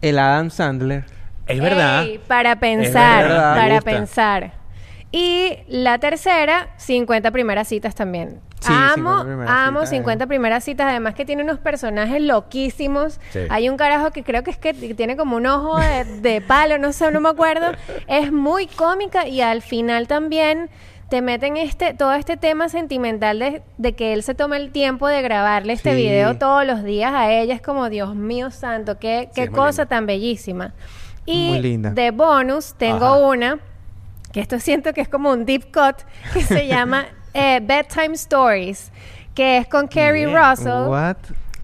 el 0.00 0.18
Adam 0.18 0.50
Sandler. 0.50 1.04
es 1.46 1.60
verdad. 1.60 2.04
Ey, 2.04 2.18
para 2.26 2.56
pensar, 2.60 3.24
verdad. 3.24 3.56
Para 3.56 3.80
pensar. 3.82 4.59
Y 5.12 5.58
la 5.68 5.98
tercera, 5.98 6.68
50 6.76 7.30
primeras 7.30 7.68
citas 7.68 7.94
también. 7.94 8.40
Sí, 8.60 8.72
amo, 8.72 9.20
50 9.20 9.24
primeras 9.24 9.50
amo 9.50 9.78
citas, 9.80 9.90
50 9.90 10.24
eh. 10.24 10.26
primeras 10.26 10.64
citas, 10.64 10.86
además 10.90 11.14
que 11.14 11.24
tiene 11.24 11.42
unos 11.42 11.58
personajes 11.58 12.20
loquísimos. 12.22 13.18
Sí. 13.30 13.40
Hay 13.48 13.68
un 13.68 13.76
carajo 13.76 14.10
que 14.10 14.22
creo 14.22 14.42
que 14.44 14.50
es 14.50 14.58
que 14.58 14.74
tiene 14.74 15.16
como 15.16 15.36
un 15.36 15.46
ojo 15.46 15.78
de, 15.80 16.04
de 16.04 16.40
palo, 16.42 16.78
no 16.78 16.92
sé, 16.92 17.10
no 17.10 17.20
me 17.20 17.30
acuerdo. 17.30 17.72
Es 18.06 18.30
muy 18.32 18.66
cómica 18.66 19.26
y 19.26 19.40
al 19.40 19.62
final 19.62 20.06
también 20.06 20.68
te 21.08 21.22
meten 21.22 21.56
este, 21.56 21.92
todo 21.94 22.12
este 22.12 22.36
tema 22.36 22.68
sentimental 22.68 23.40
de, 23.40 23.62
de 23.78 23.94
que 23.94 24.12
él 24.12 24.22
se 24.22 24.34
toma 24.34 24.58
el 24.58 24.70
tiempo 24.70 25.08
de 25.08 25.22
grabarle 25.22 25.72
este 25.72 25.90
Sí. 25.90 25.96
video 25.96 26.36
todos 26.38 26.64
los 26.64 26.84
días 26.84 27.12
a 27.12 27.32
ella. 27.32 27.54
Es 27.54 27.62
como, 27.62 27.88
Dios 27.88 28.14
mío 28.14 28.50
santo, 28.52 28.98
qué, 29.00 29.28
qué 29.34 29.48
cosa 29.48 29.86
tan 29.86 30.06
bellísima. 30.06 30.72
Y 31.26 31.48
Muy 31.48 31.60
linda. 31.62 31.90
de 31.90 32.10
bonus 32.12 32.74
tengo 32.74 33.06
Ajá. 33.06 33.16
una, 33.26 33.58
que 34.32 34.40
esto 34.40 34.58
siento 34.60 34.92
que 34.92 35.00
es 35.00 35.08
como 35.08 35.30
un 35.30 35.44
deep 35.44 35.72
cut, 35.72 35.96
que 36.32 36.42
se 36.42 36.66
llama 36.68 37.06
eh, 37.34 37.60
Bedtime 37.62 38.14
Stories, 38.14 38.90
que 39.34 39.58
es 39.58 39.66
con 39.68 39.86
Carrie. 39.88 40.26
Russell. 40.26 40.88
What? 40.88 41.16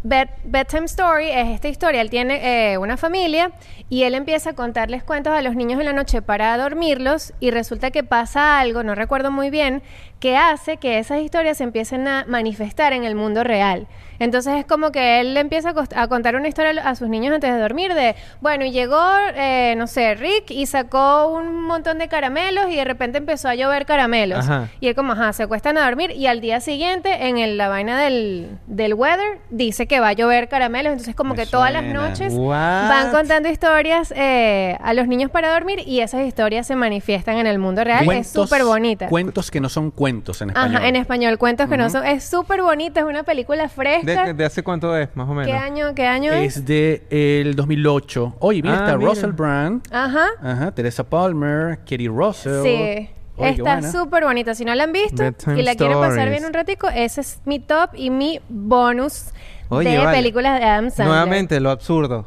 Bed- 0.03 0.29
Bedtime 0.45 0.85
Story 0.85 1.31
es 1.31 1.49
esta 1.49 1.67
historia. 1.69 2.01
Él 2.01 2.11
tiene 2.11 2.73
eh, 2.73 2.79
una 2.79 2.97
familia 2.97 3.51
y 3.89 4.05
él 4.05 4.15
empieza 4.15 4.51
a 4.51 4.53
contarles 4.55 5.03
cuentos 5.03 5.33
a 5.33 5.43
los 5.43 5.57
niños 5.57 5.81
en 5.81 5.87
la 5.87 5.93
noche 5.93 6.23
para 6.23 6.57
dormirlos 6.59 7.33
y 7.41 7.51
resulta 7.51 7.91
que 7.91 8.05
pasa 8.05 8.61
algo, 8.61 8.85
no 8.85 8.95
recuerdo 8.95 9.33
muy 9.33 9.51
bien, 9.51 9.83
que 10.21 10.37
hace 10.37 10.77
que 10.77 10.99
esas 11.01 11.21
historias 11.23 11.59
se 11.59 11.65
empiecen 11.65 12.07
a 12.07 12.25
manifestar 12.29 12.93
en 12.93 13.03
el 13.03 13.17
mundo 13.17 13.43
real. 13.43 13.89
Entonces 14.19 14.55
es 14.55 14.65
como 14.67 14.93
que 14.93 15.21
él 15.21 15.35
le 15.35 15.41
empieza 15.41 15.75
a, 15.95 16.09
contar 16.09 16.37
una 16.37 16.49
historia 16.49 16.83
a 16.83 16.95
sus 16.95 17.09
niños 17.09 17.35
antes 17.35 17.53
de 17.53 17.59
dormir 17.59 17.95
de, 17.95 18.15
bueno, 18.41 18.65
y 18.65 18.71
llegó, 18.73 19.01
eh, 19.35 19.75
no 19.77 19.87
sé, 19.87 20.15
Rick 20.15 20.51
y 20.51 20.67
sacó 20.67 21.29
un 21.29 21.63
montón 21.63 21.99
de 21.99 22.09
caramelos 22.09 22.71
y 22.71 22.77
de 22.77 22.85
repente 22.85 23.19
empezó 23.19 23.49
a 23.49 23.55
llover 23.55 23.87
caramelos. 23.87 24.41
Ajá. 24.41 24.69
Y 24.81 24.89
él 24.89 24.95
como, 24.95 25.13
ajá, 25.13 25.33
se 25.33 25.43
acuestan 25.43 25.79
a 25.79 25.85
dormir 25.85 26.11
y 26.13 26.27
al 26.27 26.41
día 26.41 26.61
siguiente 26.61 27.27
en 27.29 27.39
el- 27.39 27.57
la 27.57 27.69
vaina 27.69 28.01
del, 28.01 28.59
del 28.67 28.95
weather 28.95 29.39
dice 29.51 29.87
que 29.87 30.01
va 30.01 30.09
a 30.09 30.13
llover 30.13 30.49
caramelos. 30.49 30.93
Entonces 30.93 31.15
como 31.15 31.35
Me 31.35 31.43
que 31.43 31.47
todas 31.47 31.73
las 31.73 31.85
noches 31.85 32.33
What? 32.35 32.89
van 32.89 33.11
contando 33.11 33.49
historias 33.49 34.13
eh, 34.17 34.77
a 34.83 34.95
los 34.95 35.07
niños 35.09 35.31
para 35.31 35.53
dormir 35.53 35.81
y 35.87 36.01
esas 36.01 36.27
historias 36.27 36.67
se 36.67 36.77
manifiestan 36.77 37.39
en 37.39 37.47
el 37.47 37.59
mundo 37.59 37.85
real. 37.85 38.11
es 38.13 38.29
súper 38.29 38.65
bonita. 38.65 39.09
Cuentos 39.09 39.51
que 39.51 39.61
no 39.61 39.69
son 39.69 39.91
cuentos 39.91 40.41
en 40.43 40.51
español. 40.51 40.77
Ajá, 40.77 40.89
en 40.89 40.97
español, 40.97 41.39
cuentos 41.39 41.69
que 41.69 41.77
no 41.77 41.91
son... 41.91 42.05
Es 42.07 42.25
súper 42.25 42.63
bonita, 42.63 43.01
es 43.01 43.07
una 43.07 43.23
película 43.23 43.69
fresca. 43.69 44.06
¿De, 44.07 44.35
de 44.35 44.45
hace 44.45 44.63
cuánto 44.63 44.97
es, 44.97 45.09
más 45.15 45.29
o 45.29 45.35
menos? 45.35 45.47
¿Qué 45.47 45.53
año, 45.57 45.95
qué 45.95 46.07
año 46.07 46.33
es? 46.33 46.57
Es 46.59 46.65
de 46.67 47.07
el 47.11 47.55
2008. 47.57 48.37
Oye, 48.41 48.63
mira, 48.63 48.75
Ah, 48.75 48.85
está 48.87 48.97
mira. 48.97 49.11
Russell 49.11 49.33
Brand. 49.33 49.83
Ajá. 49.93 50.27
Ajá, 50.43 50.73
Teresa 50.73 51.05
Palmer, 51.05 51.79
Katie 51.81 52.09
Russell. 52.09 52.63
Sí. 52.63 52.69
Oye, 52.69 53.11
qué 53.37 53.51
Está 53.61 53.73
buena. 53.75 53.93
súper 53.93 54.25
bonita. 54.25 54.55
Si 54.55 54.65
no 54.65 54.75
la 54.75 54.85
han 54.85 54.93
visto 54.93 55.23
Bedtime 55.23 55.61
y 55.61 55.63
la 55.63 55.75
quieren 55.75 55.99
pasar 55.99 56.13
Stories. 56.21 56.31
bien 56.33 56.45
un 56.47 56.53
ratico, 56.55 56.89
ese 56.89 57.21
es 57.21 57.41
mi 57.45 57.59
top 57.61 57.91
y 57.95 58.09
mi 58.11 58.41
bonus 58.49 59.27
Oye, 59.69 59.91
de 59.91 59.99
vale. 59.99 60.17
películas 60.17 60.59
de 60.59 60.65
Adam 60.65 60.89
Sandler. 60.91 61.09
Nuevamente, 61.09 61.61
lo 61.61 61.71
absurdo. 61.71 62.25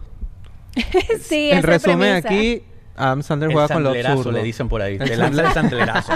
sí, 1.21 1.49
en 1.51 1.57
esa 1.59 1.67
resumen, 1.67 2.21
premisa. 2.21 2.27
aquí 2.29 2.63
Adam 2.95 3.23
Sandler 3.23 3.49
El 3.49 3.53
juega 3.55 3.67
con 3.73 3.81
lo 3.83 3.89
sandlerazo, 3.89 4.17
absurdo. 4.17 4.37
le 4.37 4.43
dicen 4.43 4.69
por 4.69 4.81
ahí. 4.81 4.97
El 4.99 5.09
Te 5.09 5.17
lanza 5.17 5.41
el 5.47 5.53
sandlerazo. 5.53 6.13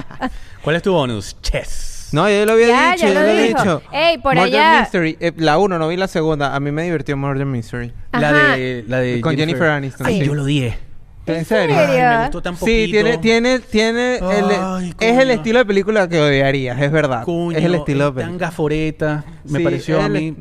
¿Cuál 0.63 0.75
es 0.75 0.81
tu 0.83 0.91
bonus? 0.93 1.37
Chess. 1.41 1.92
No, 2.13 2.29
yo 2.29 2.45
lo 2.45 2.53
había 2.53 2.67
Ya, 2.67 2.91
dicho, 2.93 3.07
ya 3.07 3.13
yo 3.13 3.13
lo 3.19 3.25
lo 3.25 3.33
dijo. 3.33 3.57
dicho. 3.63 3.81
Ey, 3.91 4.17
por 4.19 4.35
Murder 4.35 4.53
allá. 4.59 4.79
Mystery, 4.81 5.17
eh, 5.19 5.31
la 5.37 5.57
uno, 5.57 5.77
no 5.79 5.87
vi 5.87 5.97
la 5.97 6.07
segunda. 6.07 6.55
A 6.55 6.59
mí 6.59 6.71
me 6.71 6.83
divirtió 6.83 7.17
Murder 7.17 7.45
Mystery. 7.45 7.91
La 8.11 8.29
Ajá. 8.29 8.55
de, 8.55 8.85
la 8.87 8.99
de 8.99 9.19
Con 9.21 9.35
Jennifer 9.35 9.67
Aniston, 9.69 10.07
Ay, 10.07 10.19
sí. 10.19 10.25
yo 10.27 10.35
lo 10.35 10.45
dije. 10.45 10.77
¿En 11.25 11.45
serio? 11.45 11.75
Ay, 11.79 11.99
me 12.01 12.17
gustó 12.23 12.41
tan 12.41 12.55
poquito. 12.55 12.65
Sí, 12.85 12.91
tiene, 12.91 13.17
tiene, 13.17 13.59
tiene, 13.59 14.15
el- 14.17 14.45
Ay, 14.59 14.93
es 14.99 15.17
el 15.19 15.31
estilo 15.31 15.59
de 15.59 15.65
película 15.65 16.07
que 16.09 16.19
odiarías, 16.21 16.79
es 16.81 16.91
verdad. 16.91 17.23
Coño, 17.23 17.57
es 17.57 17.63
el 17.63 17.75
estilo 17.75 18.05
de 18.11 18.21
tan 18.21 18.29
película. 18.31 18.47
gaforeta. 18.47 19.23
Me 19.45 19.59
Sí, 19.59 19.63
pareció 19.63 20.01
a 20.01 20.05
el- 20.07 20.11
mí. 20.11 20.35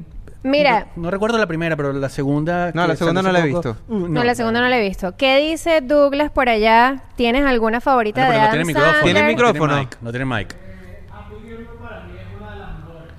Mira. 0.44 0.88
No, 0.96 1.02
no 1.04 1.10
recuerdo 1.12 1.38
la 1.38 1.46
primera, 1.46 1.76
pero 1.76 1.92
la 1.92 2.08
segunda. 2.08 2.72
No, 2.74 2.84
la 2.88 2.96
segunda 2.96 3.22
no 3.22 3.30
la 3.30 3.38
he 3.38 3.42
visto. 3.46 3.76
Uh, 3.86 4.08
No, 4.08 4.24
la 4.24 4.34
segunda 4.34 4.60
no 4.60 4.68
la 4.68 4.76
he 4.76 4.82
visto. 4.82 5.16
¿Qué 5.16 5.38
dice 5.38 5.80
Douglas 5.82 6.32
por 6.32 6.48
allá? 6.48 7.04
¿Tienes 7.14 7.44
alguna 7.46 7.80
favorita 7.80 8.22
Ah, 8.22 8.24
no, 8.26 8.30
de 8.32 8.36
no 8.38 8.42
Adam 8.42 8.50
tiene 8.54 8.64
micrófono. 8.66 9.02
¿Tiene 9.04 9.22
micrófono? 9.22 9.66
No 9.68 9.78
tiene 9.78 9.84
mic. 9.84 9.98
No 10.02 10.10
tiene 10.10 10.24
mic. 10.24 10.56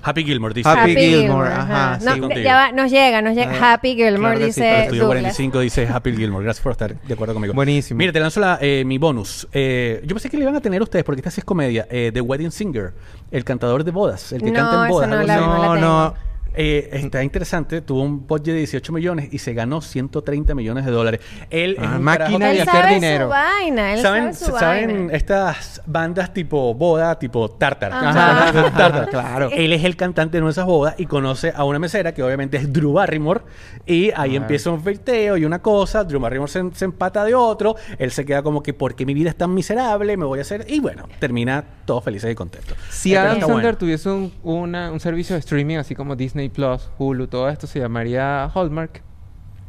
Happy 0.04 0.24
Gilmore 0.26 0.54
dice. 0.54 0.70
Happy 0.70 0.96
Gilmore, 0.96 1.50
ajá, 1.50 2.00
No, 2.04 2.14
sí, 2.14 2.20
contigo. 2.20 2.42
ya 2.42 2.56
va, 2.56 2.72
nos 2.72 2.92
llega, 2.92 3.22
nos 3.22 3.36
llega. 3.36 3.52
Ah, 3.62 3.74
Happy 3.74 3.96
Gilmore, 3.96 4.36
claro 4.36 4.40
sí, 4.40 4.46
dice 4.46 4.62
pero 4.62 4.82
Estudio 4.84 5.02
Douglas. 5.04 5.22
45 5.22 5.60
dice 5.62 5.88
Happy 5.88 6.16
Gilmore. 6.16 6.44
Gracias 6.44 6.62
por 6.64 6.72
estar 6.74 6.96
de 7.00 7.14
acuerdo 7.14 7.34
conmigo. 7.34 7.54
Buenísimo. 7.54 7.98
Mire, 7.98 8.12
te 8.12 8.20
lanzo 8.20 8.40
la, 8.40 8.58
eh, 8.62 8.84
mi 8.86 8.98
bonus. 8.98 9.48
Eh, 9.54 10.02
yo 10.06 10.16
pensé 10.16 10.30
que 10.30 10.38
le 10.38 10.44
iban 10.44 10.56
a 10.56 10.62
tener 10.62 10.82
ustedes 10.82 11.06
porque 11.06 11.22
esta 11.22 11.32
sí 11.32 11.40
es 11.42 11.46
comedia. 11.46 11.88
Eh, 11.90 12.12
The 12.14 12.22
Wedding 12.22 12.52
Singer, 12.52 12.94
el 13.32 13.44
cantador 13.44 13.84
de 13.84 13.92
bodas, 13.92 14.32
el 14.34 14.42
que 14.44 14.52
No, 14.52 14.60
canta 14.60 14.84
en 14.84 14.90
bodas. 14.90 15.10
no 15.10 15.16
algo 15.16 15.28
la- 15.28 15.34
así. 15.36 15.44
no 15.46 15.58
la 15.62 15.68
No, 15.68 15.74
tengo. 15.74 15.88
no. 15.88 16.33
Eh, 16.56 16.90
está 16.94 17.24
interesante, 17.24 17.82
tuvo 17.82 18.02
un 18.04 18.28
budget 18.28 18.54
de 18.54 18.60
18 18.60 18.94
millones 18.94 19.30
y 19.32 19.40
se 19.40 19.54
ganó 19.54 19.82
130 19.82 20.54
millones 20.56 20.86
de 20.86 20.92
dólares. 20.92 21.20
Él 21.50 21.78
es 21.80 21.88
Ah, 21.88 21.96
un 21.98 22.04
máquina 22.04 22.50
de 22.50 22.62
Él 22.62 22.70
hacer 22.70 22.90
dinero. 22.94 23.26
su 23.26 23.30
vaina, 23.30 23.94
él 23.94 24.00
¿Saben, 24.02 24.34
sabe 24.34 24.52
su 24.54 24.60
¿saben 24.60 24.98
vaina. 24.98 25.14
estas 25.14 25.82
bandas 25.86 26.34
tipo 26.34 26.74
boda, 26.76 27.18
tipo 27.18 27.50
Tartar? 27.50 27.92
Ajá. 27.92 28.52
Tartar. 28.72 29.10
Claro. 29.14 29.50
Él 29.52 29.74
es 29.74 29.84
el 29.84 29.96
cantante 29.96 30.38
de 30.38 30.42
una 30.42 30.50
de 30.50 30.52
esas 30.54 30.66
bodas 30.66 30.96
y 30.98 31.06
conoce 31.06 31.52
a 31.56 31.64
una 31.64 31.80
mesera 31.80 32.14
que 32.14 32.22
obviamente 32.24 32.58
es 32.58 32.72
Drew 32.72 32.94
Barrymore. 32.94 33.42
Y 33.86 34.12
ahí 34.16 34.36
empieza 34.36 34.70
un 34.72 34.82
flirteo 34.82 35.38
y 35.38 35.46
una 35.46 35.62
cosa. 35.62 36.04
Drew 36.04 36.20
Barrymore 36.20 36.52
se, 36.52 36.64
se 36.74 36.86
empata 36.86 37.24
de 37.26 37.36
otro. 37.36 37.76
Él 37.98 38.12
se 38.12 38.26
queda 38.26 38.44
como 38.44 38.62
que, 38.64 38.74
¿por 38.74 38.96
qué 38.96 39.06
mi 39.06 39.14
vida 39.14 39.30
es 39.30 39.36
tan 39.36 39.54
miserable? 39.54 40.16
Me 40.18 40.26
voy 40.26 40.40
a 40.40 40.44
hacer. 40.44 40.66
Y 40.70 40.80
bueno, 40.80 41.08
termina 41.20 41.64
todos 41.86 42.04
felices 42.04 42.32
y 42.32 42.36
contentos. 42.36 42.78
Si 42.90 43.16
Adam 43.16 43.40
Sandler 43.40 43.62
bueno. 43.62 43.78
tuviese 43.78 44.10
un, 44.10 44.32
una- 44.44 44.92
un 44.92 45.00
servicio 45.00 45.36
de 45.36 45.40
streaming 45.40 45.78
así 45.78 45.96
como 45.96 46.16
Disney 46.16 46.43
Plus, 46.50 46.90
Hulu, 46.98 47.28
todo 47.28 47.50
esto 47.50 47.68
se 47.68 47.80
llamaría 47.80 48.46
Hallmark. 48.54 49.02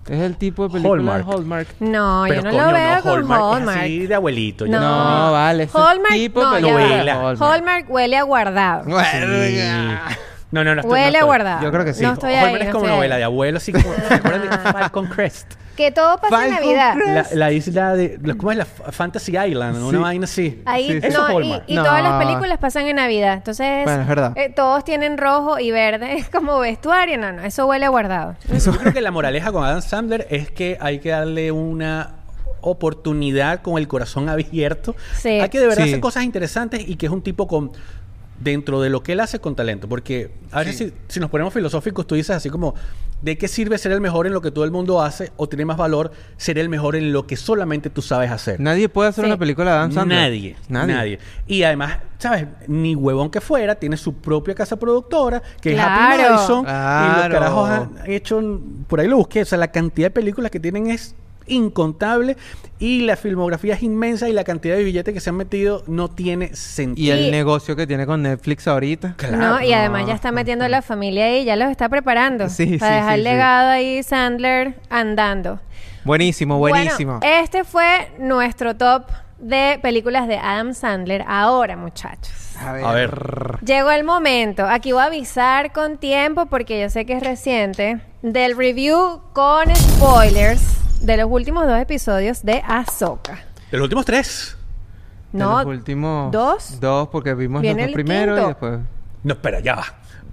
Es 0.08 0.20
el 0.20 0.36
tipo 0.36 0.64
de 0.64 0.70
película 0.74 1.14
Hallmark. 1.14 1.26
de 1.26 1.32
Hallmark. 1.32 1.68
No, 1.80 2.24
Pero 2.28 2.42
yo 2.42 2.44
no 2.44 2.50
coño, 2.50 2.66
lo 2.66 2.72
veo 2.74 3.00
con 3.02 3.12
Hallmark. 3.12 3.40
es 3.40 3.56
Hallmark. 3.56 3.78
así 3.80 4.06
de 4.06 4.14
abuelito. 4.14 4.66
No. 4.66 4.80
No, 4.80 5.32
vale. 5.32 5.68
Hallmark, 5.72 6.12
tipo 6.12 6.42
no, 6.42 6.60
Novela. 6.60 7.14
Hallmark. 7.14 7.42
Hallmark 7.42 7.90
huele 7.90 8.16
a 8.18 8.22
guardado. 8.22 8.84
Verga. 8.84 10.08
No, 10.50 10.62
no, 10.62 10.74
no. 10.74 10.82
estoy- 10.82 10.92
Huele 10.92 11.18
no 11.18 11.24
a 11.24 11.26
guardado. 11.26 11.62
Yo 11.62 11.72
creo 11.72 11.84
que 11.84 11.94
sí. 11.94 12.02
No 12.02 12.12
estoy 12.12 12.34
Ojo, 12.34 12.44
ahí. 12.46 12.64
no 12.66 12.72
como 12.72 12.86
novela 12.86 13.14
ahí. 13.14 13.20
de 13.20 13.24
abuelo, 13.24 13.56
así 13.56 13.72
como. 13.72 13.84
¿Se 14.06 14.14
acuerdan 14.14 14.42
de 14.42 14.48
Falcon 14.72 15.06
Crest? 15.06 15.54
Que 15.76 15.90
todo 15.90 16.18
pasa 16.18 16.46
en 16.46 16.52
Navidad. 16.52 16.94
La, 17.04 17.26
la 17.32 17.52
isla 17.52 17.94
de. 17.94 18.18
la- 18.22 18.34
¿Cómo 18.36 18.52
es 18.52 18.58
la 18.58 18.62
F- 18.64 18.92
Fantasy 18.92 19.36
Island? 19.36 19.82
Una 19.82 19.98
Sí. 19.98 20.02
vaina 20.02 20.24
así. 20.24 20.62
Ahí, 20.64 20.86
Sí, 20.92 21.00
sí. 21.00 21.06
Eso 21.08 21.28
no, 21.28 21.40
y, 21.40 21.62
y 21.66 21.74
No. 21.74 21.82
todas 21.84 22.02
las 22.02 22.24
películas 22.24 22.58
pasan 22.58 22.86
en 22.86 22.96
Navidad. 22.96 23.34
Entonces, 23.34 23.84
Bueno, 23.84 24.02
es 24.02 24.08
verdad. 24.08 24.32
eh, 24.36 24.52
todos 24.54 24.84
tienen 24.84 25.18
rojo 25.18 25.58
y 25.58 25.70
verde. 25.70 26.14
Es 26.18 26.28
como 26.28 26.58
vestuario. 26.60 27.18
No, 27.18 27.32
no, 27.32 27.42
eso 27.42 27.66
huele 27.66 27.86
a 27.86 27.88
guardado. 27.88 28.36
Yo 28.48 28.72
creo 28.76 28.92
que 28.92 29.00
la 29.00 29.10
moraleja 29.10 29.50
con 29.52 29.64
Adam 29.64 29.82
Sandler 29.82 30.26
es 30.30 30.50
que 30.50 30.78
hay 30.80 31.00
que 31.00 31.10
darle 31.10 31.50
una 31.52 32.16
oportunidad 32.60 33.60
con 33.62 33.78
el 33.78 33.86
corazón 33.88 34.28
abierto. 34.28 34.96
Sí. 35.16 35.40
Hay 35.40 35.48
que 35.48 35.58
de 35.60 35.66
verdad 35.66 35.84
Sí. 35.84 35.90
hacer 35.90 36.00
cosas 36.00 36.24
interesantes 36.24 36.82
y 36.88 36.96
que 36.96 37.06
es 37.06 37.12
un 37.12 37.22
tipo 37.22 37.46
con 37.46 37.72
dentro 38.40 38.80
de 38.80 38.90
lo 38.90 39.02
que 39.02 39.12
él 39.12 39.20
hace 39.20 39.38
con 39.38 39.54
talento. 39.54 39.88
Porque 39.88 40.30
a 40.52 40.60
veces 40.60 40.76
si, 40.76 40.92
si 41.08 41.20
nos 41.20 41.30
ponemos 41.30 41.52
filosóficos, 41.54 42.06
tú 42.06 42.14
dices 42.14 42.36
así 42.36 42.50
como, 42.50 42.74
¿de 43.22 43.38
qué 43.38 43.48
sirve 43.48 43.78
ser 43.78 43.92
el 43.92 44.00
mejor 44.00 44.26
en 44.26 44.32
lo 44.32 44.40
que 44.42 44.50
todo 44.50 44.64
el 44.64 44.70
mundo 44.70 45.00
hace 45.02 45.32
o 45.36 45.48
tiene 45.48 45.64
más 45.64 45.76
valor 45.76 46.10
ser 46.36 46.58
el 46.58 46.68
mejor 46.68 46.96
en 46.96 47.12
lo 47.12 47.26
que 47.26 47.36
solamente 47.36 47.90
tú 47.90 48.02
sabes 48.02 48.30
hacer? 48.30 48.60
Nadie 48.60 48.88
puede 48.88 49.08
hacer 49.10 49.24
Sí. 49.24 49.30
una 49.30 49.38
película 49.38 49.70
de 49.70 49.76
Adam 49.78 49.92
Sandler. 49.92 50.18
Nadie, 50.18 50.56
nadie. 50.68 51.18
Y 51.46 51.62
además, 51.62 51.98
¿sabes? 52.18 52.46
Ni 52.66 52.94
huevón 52.94 53.30
que 53.30 53.40
fuera, 53.40 53.74
tiene 53.76 53.96
su 53.96 54.14
propia 54.14 54.54
casa 54.54 54.76
productora, 54.76 55.42
que 55.60 55.72
Claro. 55.74 55.94
es 55.94 56.20
Happy 56.20 56.22
Madison. 56.32 56.60
Y 56.60 56.64
Claro. 56.64 57.28
los 57.28 57.38
carajos 57.38 57.70
han 57.70 57.90
hecho, 58.10 58.60
por 58.88 59.00
ahí 59.00 59.08
lo 59.08 59.16
busqué, 59.16 59.42
o 59.42 59.44
sea, 59.46 59.58
la 59.58 59.68
cantidad 59.68 60.06
de 60.06 60.10
películas 60.10 60.50
que 60.50 60.60
tienen 60.60 60.88
es 60.88 61.14
incontable 61.46 62.36
y 62.78 63.02
la 63.02 63.16
filmografía 63.16 63.74
es 63.74 63.82
inmensa 63.82 64.28
y 64.28 64.32
la 64.32 64.44
cantidad 64.44 64.76
de 64.76 64.84
billetes 64.84 65.14
que 65.14 65.20
se 65.20 65.30
han 65.30 65.36
metido 65.36 65.82
no 65.86 66.08
tiene 66.08 66.50
Y 66.52 66.56
sentido. 66.56 67.14
el 67.16 67.26
Y- 67.26 67.30
negocio 67.30 67.76
que 67.76 67.86
tiene 67.86 68.06
con 68.06 68.22
Netflix 68.22 68.66
ahorita. 68.68 69.14
Claro. 69.16 69.36
No, 69.36 69.62
y 69.62 69.72
además 69.72 70.06
ya 70.06 70.14
está 70.14 70.32
metiendo 70.32 70.64
a 70.64 70.68
la 70.68 70.82
familia 70.82 71.26
ahí, 71.26 71.44
ya 71.44 71.56
los 71.56 71.70
está 71.70 71.88
preparando. 71.88 72.48
Sí, 72.48 72.78
para 72.78 72.92
sí, 72.92 72.96
dejar 72.96 73.14
sí, 73.14 73.20
el 73.20 73.20
sí. 73.26 73.30
legado 73.30 73.70
ahí 73.70 74.02
Sandler 74.02 74.74
andando. 74.90 75.60
Buenísimo, 76.04 76.58
buenísimo. 76.58 77.18
Bueno, 77.20 77.36
este 77.42 77.64
fue 77.64 78.10
nuestro 78.18 78.76
top 78.76 79.04
de 79.38 79.78
películas 79.82 80.28
de 80.28 80.36
Adam 80.36 80.74
Sandler. 80.74 81.24
Ahora, 81.26 81.76
muchachos. 81.76 82.32
a 82.60 82.72
ver. 82.72 82.84
A 82.84 82.92
ver. 82.92 83.58
Llegó 83.64 83.90
el 83.90 84.04
momento. 84.04 84.66
Aquí 84.66 84.92
voy 84.92 85.02
a 85.02 85.06
avisar 85.06 85.72
con 85.72 85.96
tiempo 85.98 86.46
porque 86.46 86.80
yo 86.80 86.90
sé 86.90 87.04
que 87.06 87.14
es 87.14 87.22
reciente. 87.22 88.00
Del 88.22 88.56
review 88.56 89.20
con 89.32 89.74
spoilers 89.74 90.62
de 91.04 91.16
los 91.18 91.26
últimos 91.30 91.66
dos 91.66 91.78
episodios 91.78 92.42
de 92.42 92.62
Ahsoka. 92.66 93.38
De 93.70 93.76
los 93.76 93.84
últimos 93.84 94.06
tres. 94.06 94.56
De 95.32 95.38
No, 95.38 95.58
los 95.58 95.66
últimos 95.66 96.32
dos. 96.32 96.80
Dos, 96.80 97.08
porque 97.08 97.34
vimos 97.34 97.62
los 97.62 97.72
dos 97.72 97.82
el 97.82 97.92
primeros 97.92 98.40
y 98.40 98.46
después. 98.46 98.78
No, 99.22 99.34
espera, 99.34 99.60
ya 99.60 99.74
va. 99.74 99.84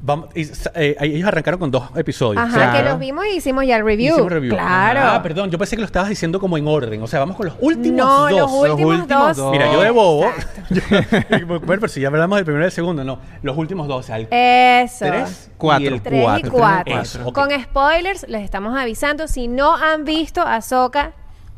Vamos, 0.03 0.29
y, 0.35 0.49
eh, 0.73 0.95
ellos 0.99 1.27
arrancaron 1.27 1.59
con 1.59 1.69
dos 1.69 1.83
episodios. 1.95 2.41
Ajá, 2.43 2.55
Claro. 2.55 2.77
que 2.77 2.83
los 2.89 2.99
vimos 2.99 3.23
y 3.27 3.35
hicimos 3.37 3.65
ya 3.67 3.77
el 3.77 3.85
review. 3.85 4.13
Hicimos 4.15 4.31
review. 4.31 4.53
Claro. 4.55 4.99
Ah, 5.03 5.21
perdón, 5.21 5.51
yo 5.51 5.59
pensé 5.59 5.75
que 5.75 5.81
lo 5.81 5.85
estabas 5.85 6.09
diciendo 6.09 6.39
como 6.39 6.57
en 6.57 6.67
orden. 6.67 7.03
O 7.03 7.07
sea, 7.07 7.19
vamos 7.19 7.35
con 7.37 7.45
los 7.45 7.55
últimos 7.61 7.97
no, 7.97 8.21
dos. 8.21 8.31
los 8.31 8.51
últimos, 8.51 8.95
últimos 9.01 9.07
dos. 9.07 9.37
dos. 9.37 9.51
Mira, 9.51 9.71
yo 9.71 9.79
de 9.81 9.91
bobo. 9.91 10.25
Yo- 10.71 10.81
bueno, 11.47 11.61
pero 11.67 11.87
si 11.87 12.01
ya 12.01 12.07
hablamos 12.07 12.35
del 12.37 12.45
primero 12.45 12.63
y 12.63 12.65
del 12.65 12.71
segundo, 12.71 13.03
no. 13.03 13.19
Los 13.43 13.55
últimos 13.57 13.87
dos, 13.87 13.99
o 13.99 14.03
sea, 14.03 14.17
el 14.17 14.27
Eso. 14.31 15.05
tres 15.05 15.51
Cuatro. 15.57 15.83
y 15.83 15.87
el 15.87 16.01
Tres 16.01 16.23
cuatro. 16.23 16.47
y 16.47 16.49
cuatro. 16.49 16.99
Eso. 17.01 17.33
Con 17.33 17.49
spoilers, 17.61 18.27
les 18.27 18.41
estamos 18.43 18.75
avisando. 18.75 19.27
Si 19.27 19.47
no 19.47 19.75
han 19.75 20.03
visto 20.03 20.41
Ahsoka, 20.41 21.11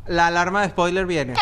La 0.06 0.26
alarma 0.26 0.60
de 0.60 0.68
spoiler 0.68 1.06
viene. 1.06 1.32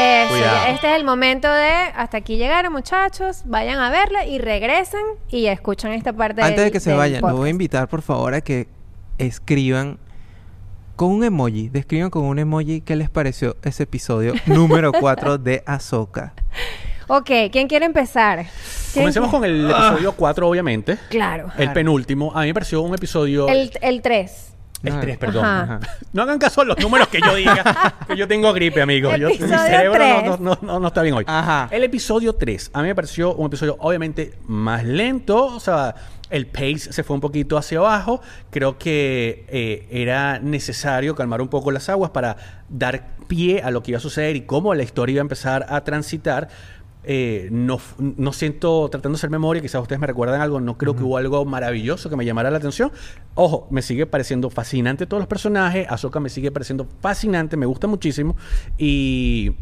Eso, 0.00 0.30
Cuidado. 0.32 0.66
este 0.68 0.90
es 0.90 0.96
el 0.96 1.04
momento 1.04 1.52
de 1.52 1.70
hasta 1.94 2.18
aquí 2.18 2.36
llegaron, 2.36 2.72
muchachos. 2.72 3.42
Vayan 3.44 3.78
a 3.78 3.90
verla 3.90 4.24
y 4.26 4.38
regresen 4.38 5.00
y 5.28 5.46
escuchan 5.46 5.92
esta 5.92 6.12
parte 6.12 6.42
Antes 6.42 6.56
del- 6.56 6.64
de 6.66 6.70
que 6.72 6.80
se 6.80 6.92
vayan, 6.92 7.20
los 7.20 7.32
voy 7.32 7.48
a 7.48 7.50
invitar, 7.50 7.88
por 7.88 8.02
favor, 8.02 8.34
a 8.34 8.40
que 8.40 8.68
escriban 9.18 9.98
con 10.96 11.10
un 11.12 11.24
emoji. 11.24 11.68
Describan 11.68 12.10
con 12.10 12.24
un 12.24 12.38
emoji 12.38 12.80
qué 12.82 12.96
les 12.96 13.10
pareció 13.10 13.56
ese 13.62 13.84
episodio 13.84 14.34
número 14.46 14.92
4 14.92 15.38
de 15.38 15.62
Ahsoka. 15.66 16.34
Ok, 17.08 17.30
¿quién 17.50 17.66
quiere 17.66 17.86
empezar? 17.86 18.46
¿Quién 18.92 19.02
Comencemos 19.04 19.30
con 19.30 19.44
el 19.44 19.68
episodio 19.70 20.12
4, 20.12 20.48
obviamente. 20.48 20.96
Claro. 21.08 21.46
El 21.46 21.52
Claro. 21.56 21.72
penúltimo. 21.74 22.32
A 22.36 22.42
mí 22.42 22.46
me 22.48 22.54
pareció 22.54 22.82
un 22.82 22.94
episodio. 22.94 23.48
El, 23.48 23.72
el 23.80 24.00
3. 24.00 24.49
3, 24.82 25.18
perdón. 25.18 25.44
Ajá. 25.44 25.80
No 26.12 26.22
hagan 26.22 26.38
caso 26.38 26.62
a 26.62 26.64
los 26.64 26.78
números 26.78 27.08
que 27.08 27.20
yo 27.20 27.34
diga, 27.34 27.94
que 28.08 28.16
yo 28.16 28.26
tengo 28.26 28.52
gripe, 28.52 28.80
amigos. 28.80 29.16
Yo, 29.18 29.28
mi 29.28 29.36
cerebro 29.36 29.98
no, 30.24 30.36
no, 30.38 30.58
no- 30.62 30.80
no 30.80 30.88
está 30.88 31.02
bien 31.02 31.14
hoy. 31.14 31.24
Ajá. 31.26 31.68
El 31.70 31.84
episodio 31.84 32.32
3, 32.34 32.70
a 32.72 32.82
mí 32.82 32.88
me 32.88 32.94
pareció 32.94 33.34
un 33.34 33.46
episodio 33.48 33.76
obviamente 33.80 34.32
más 34.46 34.84
lento, 34.84 35.46
o 35.46 35.60
sea, 35.60 35.94
el 36.30 36.46
pace 36.46 36.92
se 36.92 37.02
fue 37.02 37.14
un 37.14 37.20
poquito 37.20 37.58
hacia 37.58 37.78
abajo. 37.78 38.20
Creo 38.50 38.78
que 38.78 39.44
eh, 39.48 39.86
era 39.90 40.38
necesario 40.38 41.14
calmar 41.14 41.42
un 41.42 41.48
poco 41.48 41.70
las 41.72 41.88
aguas 41.88 42.10
para 42.12 42.36
dar 42.68 43.18
pie 43.26 43.62
a 43.62 43.70
lo 43.70 43.82
que 43.82 43.90
iba 43.92 43.98
a 43.98 44.00
suceder 44.00 44.36
y 44.36 44.42
cómo 44.42 44.74
la 44.74 44.82
historia 44.82 45.14
iba 45.14 45.20
a 45.20 45.22
empezar 45.22 45.66
a 45.68 45.82
transitar. 45.82 46.48
Eh, 47.02 47.48
no, 47.50 47.78
no 47.98 48.32
siento, 48.32 48.88
tratando 48.90 49.16
de 49.16 49.20
hacer 49.20 49.30
memoria, 49.30 49.62
quizás 49.62 49.80
ustedes 49.80 50.00
me 50.00 50.06
recuerdan 50.06 50.40
algo, 50.40 50.60
no 50.60 50.76
creo 50.76 50.94
que 50.94 51.02
hubo 51.02 51.16
algo 51.16 51.44
maravilloso 51.46 52.10
que 52.10 52.16
me 52.16 52.24
llamara 52.24 52.50
la 52.50 52.58
atención. 52.58 52.92
Ojo, 53.34 53.66
me 53.70 53.80
sigue 53.82 54.06
pareciendo 54.06 54.50
fascinante 54.50 55.06
todos 55.06 55.20
los 55.20 55.28
personajes, 55.28 55.86
Ahsoka 55.88 56.20
me 56.20 56.28
sigue 56.28 56.50
pareciendo 56.50 56.86
fascinante, 57.00 57.56
me 57.56 57.66
gusta 57.66 57.86
muchísimo 57.86 58.36
y, 58.76 59.52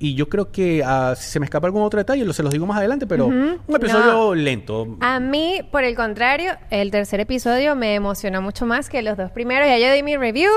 y 0.00 0.14
yo 0.14 0.28
creo 0.28 0.50
que 0.50 0.82
ah, 0.84 1.14
si 1.16 1.30
se 1.30 1.38
me 1.38 1.44
escapa 1.44 1.66
algún 1.68 1.82
otro 1.82 1.98
detalle, 1.98 2.24
lo, 2.24 2.32
se 2.32 2.42
los 2.42 2.52
digo 2.52 2.66
más 2.66 2.78
adelante, 2.78 3.06
pero 3.06 3.26
un 3.26 3.60
episodio 3.68 4.12
No. 4.12 4.34
lento. 4.34 4.96
A 5.00 5.20
mí, 5.20 5.60
por 5.70 5.84
el 5.84 5.94
contrario, 5.94 6.52
el 6.70 6.90
tercer 6.90 7.20
episodio 7.20 7.76
me 7.76 7.94
emocionó 7.94 8.40
mucho 8.42 8.64
más 8.66 8.88
que 8.88 9.02
los 9.02 9.16
dos 9.16 9.30
primeros. 9.30 9.68
Ya 9.68 9.78
yo 9.78 9.92
di 9.92 10.02
mi 10.02 10.16
review 10.16 10.50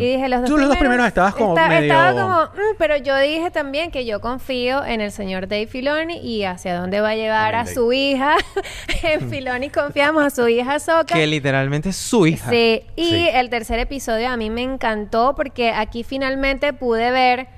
y 0.00 0.04
dije 0.14 0.28
los 0.28 0.40
dos 0.40 0.50
Tú 0.50 0.56
los 0.56 0.68
dos 0.68 0.78
primeros 0.78 1.06
estabas 1.06 1.34
como 1.34 1.54
medio- 1.54 1.92
Estaba 1.92 2.12
como, 2.12 2.42
"Mm", 2.44 2.74
pero 2.78 2.96
yo 2.96 3.16
dije 3.18 3.50
también 3.50 3.90
que 3.90 4.06
yo 4.06 4.20
confío 4.20 4.84
en 4.84 5.00
el 5.02 5.12
señor 5.12 5.46
Dave 5.46 5.66
Filoni 5.66 6.16
y 6.18 6.44
hacia 6.44 6.74
dónde 6.80 7.00
va 7.02 7.10
a 7.10 7.14
llevar 7.16 7.54
a 7.54 7.66
su 7.66 7.92
hija. 7.92 8.36
en 9.02 9.28
Filoni 9.30 9.68
confiamos 9.70 10.24
a 10.24 10.30
su 10.30 10.48
hija 10.48 10.78
Soka. 10.78 11.14
Que 11.14 11.26
literalmente 11.26 11.90
es 11.90 11.96
su 11.96 12.26
hija. 12.26 12.50
Sí, 12.50 12.82
y 12.96 13.04
Sí. 13.10 13.28
el 13.32 13.50
tercer 13.50 13.78
episodio 13.78 14.28
a 14.30 14.36
mí 14.38 14.48
me 14.48 14.62
encantó 14.62 15.34
porque 15.36 15.70
aquí 15.70 16.02
finalmente 16.02 16.72
pude 16.72 17.10
ver 17.10 17.48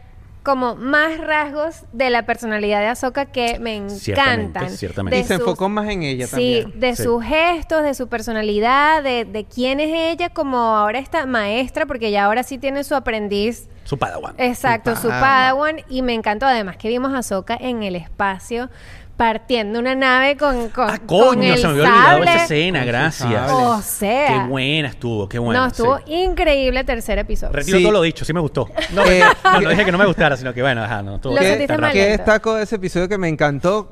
como 0.49 0.76
más 0.76 1.18
rasgos 1.18 1.82
de 1.92 2.09
la 2.09 2.24
personalidad 2.24 2.80
de 2.80 2.86
Ahsoka 2.86 3.26
que 3.26 3.59
me 3.59 3.86
Ciertamente, 3.90 4.44
encantan. 4.59 4.70
ciertamente. 4.70 5.18
Y 5.18 5.22
De 5.22 5.28
se 5.28 5.34
enfocó 5.34 5.68
más 5.68 5.90
en 5.90 6.03
ella 6.05 6.26
Sí, 6.26 6.62
también. 6.62 6.80
de 6.80 6.96
Sí. 6.96 7.03
sus 7.03 7.22
gestos, 7.22 7.82
de 7.82 7.92
su 7.92 8.09
personalidad, 8.09 9.03
de, 9.03 9.26
de 9.26 9.44
quién 9.44 9.78
es 9.78 9.90
ella 9.92 10.30
como 10.30 10.57
ahora 10.57 11.01
esta 11.01 11.26
maestra, 11.26 11.84
porque 11.84 12.11
ya 12.11 12.24
ahora 12.24 12.42
sí 12.44 12.57
tiene 12.57 12.82
su 12.82 12.94
aprendiz. 12.94 13.68
Su 13.84 13.99
Padawan. 13.99 14.34
Exacto, 14.38 14.96
Su 14.96 15.03
su 15.03 15.09
Padawan. 15.09 15.82
Y 15.90 16.01
me 16.01 16.14
encantó 16.14 16.46
además 16.46 16.78
que 16.78 16.88
vimos 16.88 17.12
a 17.12 17.22
en 17.61 17.82
el 17.82 17.94
espacio 17.96 18.70
partiendo 19.19 19.79
una 19.81 19.95
nave 19.95 20.37
con, 20.39 20.71
con, 20.71 20.89
Ah, 20.89 20.99
con 21.05 21.35
coño, 21.35 21.53
el 21.53 21.59
se 21.59 21.66
me 21.66 21.73
había 21.73 21.83
olvidado 21.85 22.09
sable. 22.19 22.31
esa 22.31 22.45
escena, 22.45 22.79
Con 22.79 22.87
gracias. 22.89 23.53
O 23.53 23.83
sea. 23.83 24.27
Qué 24.29 24.49
buena 24.49 24.89
estuvo, 24.89 25.29
qué 25.29 25.39
buena. 25.39 25.61
no, 25.61 25.66
estuvo 25.66 25.99
sí. 25.99 26.05
increíble 26.14 26.81
el 26.81 26.87
tercer 26.87 27.19
episodio. 27.19 27.53
Retiro 27.53 27.79
Sí. 27.79 27.85
todo 27.85 27.93
lo 27.93 28.01
dicho, 28.03 28.25
sí 28.25 28.33
me 28.33 28.41
gustó. 28.41 28.69
No, 28.95 29.05
Eh, 29.05 29.23
no, 29.45 29.61
no 29.61 29.69
dije 29.71 29.85
que 29.85 29.93
no 29.93 29.99
me 29.99 30.07
gustara, 30.07 30.37
sino 30.37 30.55
que 30.55 30.62
bueno, 30.62 30.83
ajá, 30.85 31.03
no. 31.03 31.16
estuvo 31.16 31.35
Lo 31.35 31.41
¿Qué, 31.41 31.47
sentiste 31.49 31.66
tan 31.75 31.81
mal 31.81 31.91
rápido. 31.91 32.05
qué 32.05 32.09
lento. 32.11 32.23
destaco 32.25 32.55
de 32.55 32.62
ese 32.62 32.77
episodio 32.77 33.09
que 33.09 33.19
me 33.19 33.29
encantó? 33.29 33.91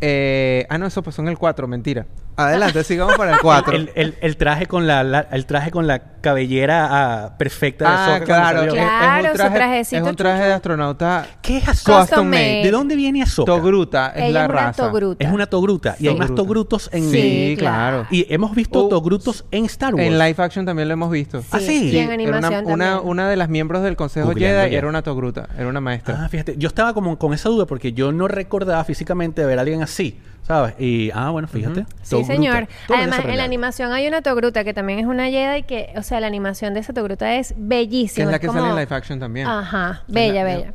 Eh, 0.00 0.66
ah, 0.68 0.78
no, 0.78 0.86
eso 0.86 1.02
pasó 1.02 1.22
en 1.22 1.28
el 1.28 1.38
4, 1.38 1.66
mentira. 1.68 2.06
Adelante, 2.36 2.84
sigamos 2.84 3.16
para 3.16 3.32
el 3.32 3.40
4. 3.40 3.74
El, 3.76 3.90
el- 3.94 4.14
el 4.20 4.36
traje 4.36 4.66
con 4.66 4.86
la, 4.86 5.02
la- 5.02 5.26
el 5.32 5.46
traje 5.46 5.70
con 5.70 5.86
la 5.86 6.20
cabellera 6.20 6.88
ah, 6.90 7.38
perfecta 7.38 7.84
de 7.84 8.12
ah, 8.16 8.20
claro. 8.24 8.58
salió. 8.58 8.74
es- 8.74 8.78
es 8.78 8.84
Claro, 8.86 9.24
un 9.24 9.30
su 9.30 9.36
traje, 9.38 9.54
trajecito 9.56 9.96
Es 10.04 10.10
un 10.10 10.16
traje 10.16 10.36
chucho. 10.38 10.46
de 10.48 10.52
astronauta 10.52 11.26
¿Qué 11.40 11.56
es 11.56 11.68
Ahsoka? 11.68 12.00
custom 12.00 12.26
made. 12.28 12.62
¿De 12.64 12.70
dónde 12.70 12.94
viene 12.94 13.22
Ahsoka? 13.22 13.50
Togruta 13.50 14.08
es 14.14 14.24
Ella 14.24 14.32
la 14.32 14.42
es 14.44 14.48
una 14.50 14.54
raza. 14.60 14.82
togruta. 14.86 15.24
Es 15.24 15.32
una 15.32 15.46
togruta. 15.46 15.96
Y 15.98 16.08
hay 16.08 16.16
más 16.16 16.34
togrutos 16.34 16.90
en... 16.92 17.10
Sí, 17.10 17.16
Sí, 17.22 17.54
claro. 17.58 18.02
claro. 18.02 18.06
Y 18.10 18.26
hemos 18.32 18.54
visto 18.54 18.84
Oh. 18.84 18.88
togrutos 18.90 19.46
en 19.50 19.64
Star 19.64 19.94
Wars. 19.94 20.06
En 20.06 20.18
live 20.18 20.34
action 20.36 20.66
también 20.66 20.88
lo 20.88 20.92
hemos 20.92 21.10
visto. 21.10 21.42
Ah, 21.52 21.58
sí. 21.58 21.88
Y 21.90 21.96
en 21.98 22.10
animación 22.10 22.66
una, 22.66 22.74
una, 22.74 22.84
también. 22.96 23.10
una 23.10 23.28
de 23.30 23.36
las 23.36 23.48
miembros 23.48 23.82
del 23.82 23.96
Consejo 23.96 24.26
Googleando 24.28 24.60
Jedi 24.60 24.72
ya. 24.72 24.78
era 24.78 24.88
una 24.88 25.00
togruta, 25.00 25.48
era 25.56 25.68
una 25.68 25.80
maestra. 25.80 26.18
Ah, 26.22 26.28
fíjate, 26.28 26.56
yo 26.58 26.68
estaba 26.68 26.92
como 26.92 27.18
con 27.18 27.32
esa 27.32 27.48
duda 27.48 27.64
porque 27.64 27.94
yo 27.94 28.12
no 28.12 28.28
recordaba 28.28 28.84
físicamente 28.84 29.42
ver 29.46 29.58
a 29.58 29.62
alguien 29.62 29.80
así, 29.90 30.20
¿sabes? 30.42 30.74
Y, 30.78 31.10
ah, 31.14 31.30
bueno, 31.30 31.48
fíjate. 31.48 31.86
Sí, 32.02 32.22
señor. 32.24 32.68
Todo 32.86 32.96
Además, 32.98 33.20
en 33.24 33.36
la 33.36 33.44
animación 33.44 33.92
hay 33.92 34.06
una 34.06 34.22
togruta 34.22 34.62
que 34.64 34.74
también 34.74 34.98
es 34.98 35.06
una 35.06 35.26
Jedi 35.26 35.62
que, 35.64 35.92
o 35.96 36.02
sea, 36.02 36.20
la 36.20 36.26
animación 36.26 36.74
de 36.74 36.80
esa 36.80 36.92
togruta 36.92 37.34
es 37.34 37.48
que 37.48 37.54
bellísima. 37.58 38.26
es 38.26 38.30
la 38.32 38.38
que 38.38 38.46
como- 38.46 38.60
sale 38.60 38.70
en 38.72 38.76
live 38.78 38.94
action 38.94 39.18
también. 39.18 39.46
Ajá, 39.46 40.02
bella, 40.08 40.44
la- 40.44 40.44
bella. 40.44 40.74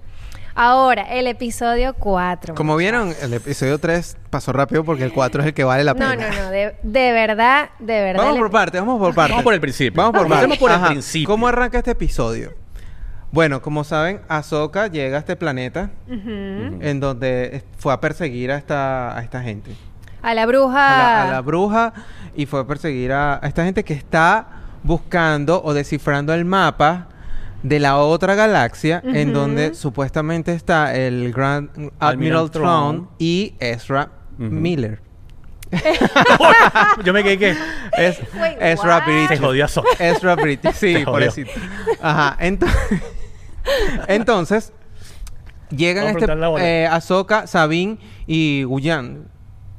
Ahora, 0.54 1.04
el 1.04 1.28
episodio 1.28 1.94
4. 1.94 2.56
Como 2.56 2.76
vieron, 2.76 3.14
el 3.22 3.34
episodio 3.34 3.80
3 3.80 4.18
pasó 4.30 4.52
rápido 4.52 4.84
porque 4.84 5.04
el 5.06 5.14
4 5.14 5.42
es 5.42 5.48
el 5.48 5.54
que 5.54 5.64
vale 5.64 5.86
la 5.86 5.94
No, 5.94 6.00
pena. 6.10 6.30
no, 6.30 6.36
no, 6.44 6.50
de, 6.50 6.76
de 6.84 7.12
verdad, 7.14 7.70
de 7.80 8.02
verdad. 8.02 8.22
Vamos 8.24 8.38
por 8.38 8.52
partes, 8.52 8.82
vamos 8.82 9.00
por 9.00 9.16
partes. 9.16 9.32
Vamos 9.32 9.44
por 9.46 9.54
el 9.54 9.62
principio. 9.62 10.02
Vamos 10.02 10.12
por 10.20 10.28
partes. 10.28 10.44
Empecemos 10.44 10.58
por 10.60 10.72
el 10.72 10.76
Ajá. 10.78 10.88
principio. 10.88 11.28
¿Cómo 11.30 11.48
arranca 11.48 11.78
este 11.78 11.92
episodio? 11.92 12.52
Bueno, 13.32 13.62
como 13.62 13.84
saben, 13.84 14.20
Ahsoka 14.28 14.88
llega 14.88 15.16
a 15.18 15.20
este 15.20 15.36
planeta 15.38 15.90
en 16.08 17.00
donde 17.00 17.64
fue 17.78 17.94
a 17.94 18.02
perseguir 18.02 18.52
a 18.52 18.58
esta, 18.58 19.18
a 19.18 19.22
esta 19.24 19.42
gente. 19.42 19.72
A 20.22 20.34
la 20.34 20.46
bruja. 20.46 20.94
A 20.96 20.98
la, 20.98 21.30
a 21.30 21.32
la 21.32 21.42
bruja 21.42 21.94
y 22.36 22.46
fue 22.46 22.60
a 22.60 22.68
perseguir 22.68 23.12
a, 23.14 23.36
a 23.44 23.48
esta 23.48 23.64
gente 23.64 23.84
que 23.86 23.94
está 23.94 24.48
buscando 24.84 25.62
o 25.64 25.74
descifrando 25.74 26.34
el 26.34 26.44
mapa 26.46 27.08
de 27.64 27.80
la 27.80 27.98
otra 27.98 28.36
galaxia 28.36 29.02
en 29.06 29.32
donde 29.34 29.76
supuestamente 29.76 30.54
está 30.54 30.94
el 30.96 31.32
Grand 31.32 31.70
Admiral, 31.70 31.92
Admiral 32.00 32.52
Thrawn 32.52 32.96
Thrawn. 32.98 33.10
y 33.20 33.54
Ezra. 33.60 34.10
Miller. 34.38 35.00
Yo 37.06 37.14
me 37.14 37.24
quedé 37.24 37.38
que 37.38 37.56
Es, 37.98 38.20
Wait, 38.40 38.58
Ezra 38.60 38.98
what? 39.08 39.28
se 39.30 39.38
jodió 39.38 39.66
a. 39.66 39.70
Ezra 40.00 40.36
Bridges, 40.36 40.76
sí, 40.76 40.98
pobrecito. 41.06 41.52
Ajá, 42.02 42.36
ento- 42.42 42.68
entonces 44.08 44.74
llegan 45.70 46.08
a 46.08 46.12
este 46.12 46.26
eh, 46.60 46.88
Ahsoka, 46.88 47.48
Sabine 47.48 47.98
y 48.28 48.64
Guyan, 48.64 49.26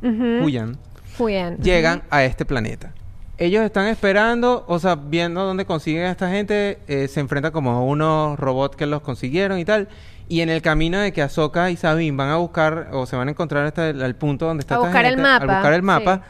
Ujú. 0.03 0.45
Guyan 0.45 0.79
Fuyan. 1.17 1.59
llegan 1.59 2.03
a 2.11 2.25
este 2.25 2.45
planeta. 2.45 2.93
Ellos 3.39 3.65
están 3.65 3.87
esperando, 3.89 4.65
o 4.69 4.79
sea, 4.79 4.95
viendo 4.95 5.45
dónde 5.45 5.65
consiguen 5.65 6.05
a 6.05 6.11
esta 6.11 6.31
gente, 6.31 6.79
eh, 6.87 7.09
se 7.09 7.19
enfrentan 7.21 7.51
como 7.51 7.73
a 7.73 7.81
unos 7.83 8.39
robots 8.39 8.77
que 8.77 8.87
los 8.87 9.03
consiguieron 9.03 9.59
y 9.59 9.65
tal. 9.65 9.89
Y 10.29 10.43
en 10.43 10.49
el 10.49 10.63
camino 10.63 10.99
de 10.99 11.13
que 11.13 11.23
Ahsoka 11.23 11.71
y 11.71 11.77
Sabine 11.77 12.17
van 12.17 12.29
a 12.31 12.37
buscar, 12.37 12.89
o 12.93 13.05
se 13.07 13.17
van 13.17 13.29
a 13.29 13.31
encontrar 13.33 13.67
hasta 13.67 13.91
el, 13.91 14.03
al 14.03 14.15
punto 14.15 14.47
donde 14.47 14.61
está 14.61 14.77
A 14.77 14.79
esta 14.79 14.87
buscar 14.89 15.05
el 15.07 15.17
mapa, 15.17 15.43
al 15.45 15.49
buscar 15.49 15.73
el 15.73 15.83
mapa, 15.83 16.23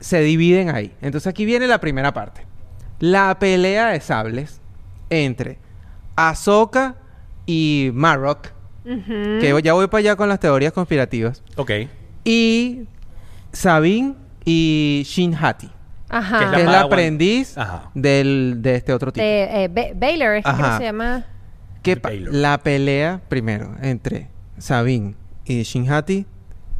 se 0.00 0.20
dividen 0.20 0.70
ahí. 0.70 0.92
Entonces 1.00 1.26
aquí 1.28 1.44
viene 1.44 1.66
la 1.66 1.78
primera 1.78 2.12
parte. 2.12 2.42
La 3.00 3.38
pelea 3.38 3.88
de 3.88 4.00
sables 4.00 4.60
entre 5.10 5.58
Ahsoka 6.18 6.96
y 7.46 7.90
Marrock, 7.94 8.48
Ujú. 8.84 9.38
que 9.40 9.60
ya 9.62 9.72
voy 9.74 9.86
para 9.86 10.00
allá 10.00 10.16
con 10.16 10.28
las 10.28 10.40
teorías 10.40 10.72
conspirativas, 10.72 11.42
Ok. 11.56 11.70
y 12.24 12.82
Sabine 13.52 14.14
y 14.44 15.02
Shin 15.06 15.34
Hati, 15.34 15.70
Ajá. 16.10 16.38
Que 16.38 16.44
es 16.46 16.50
que 16.52 16.60
es 16.62 16.66
la 16.66 16.80
aprendiz 16.80 17.56
Ajá. 17.58 17.90
del, 17.94 18.56
de 18.62 18.74
este 18.76 18.92
otro 18.92 19.12
tipo. 19.12 19.22
de 19.24 19.64
eh, 19.64 19.68
Ba- 19.68 19.94
Baylor, 19.94 20.36
es 20.36 20.44
que 20.44 20.50
se 20.78 20.84
llama. 20.84 21.24
¿Qué 21.82 21.94
de 21.94 22.00
pa- 22.00 22.08
Baylor. 22.08 22.34
la 22.34 22.58
pelea 22.58 23.20
primero 23.28 23.76
entre 23.82 24.28
Sabine 24.58 25.14
y 25.44 25.62
Shin 25.62 25.90
Hati, 25.92 26.26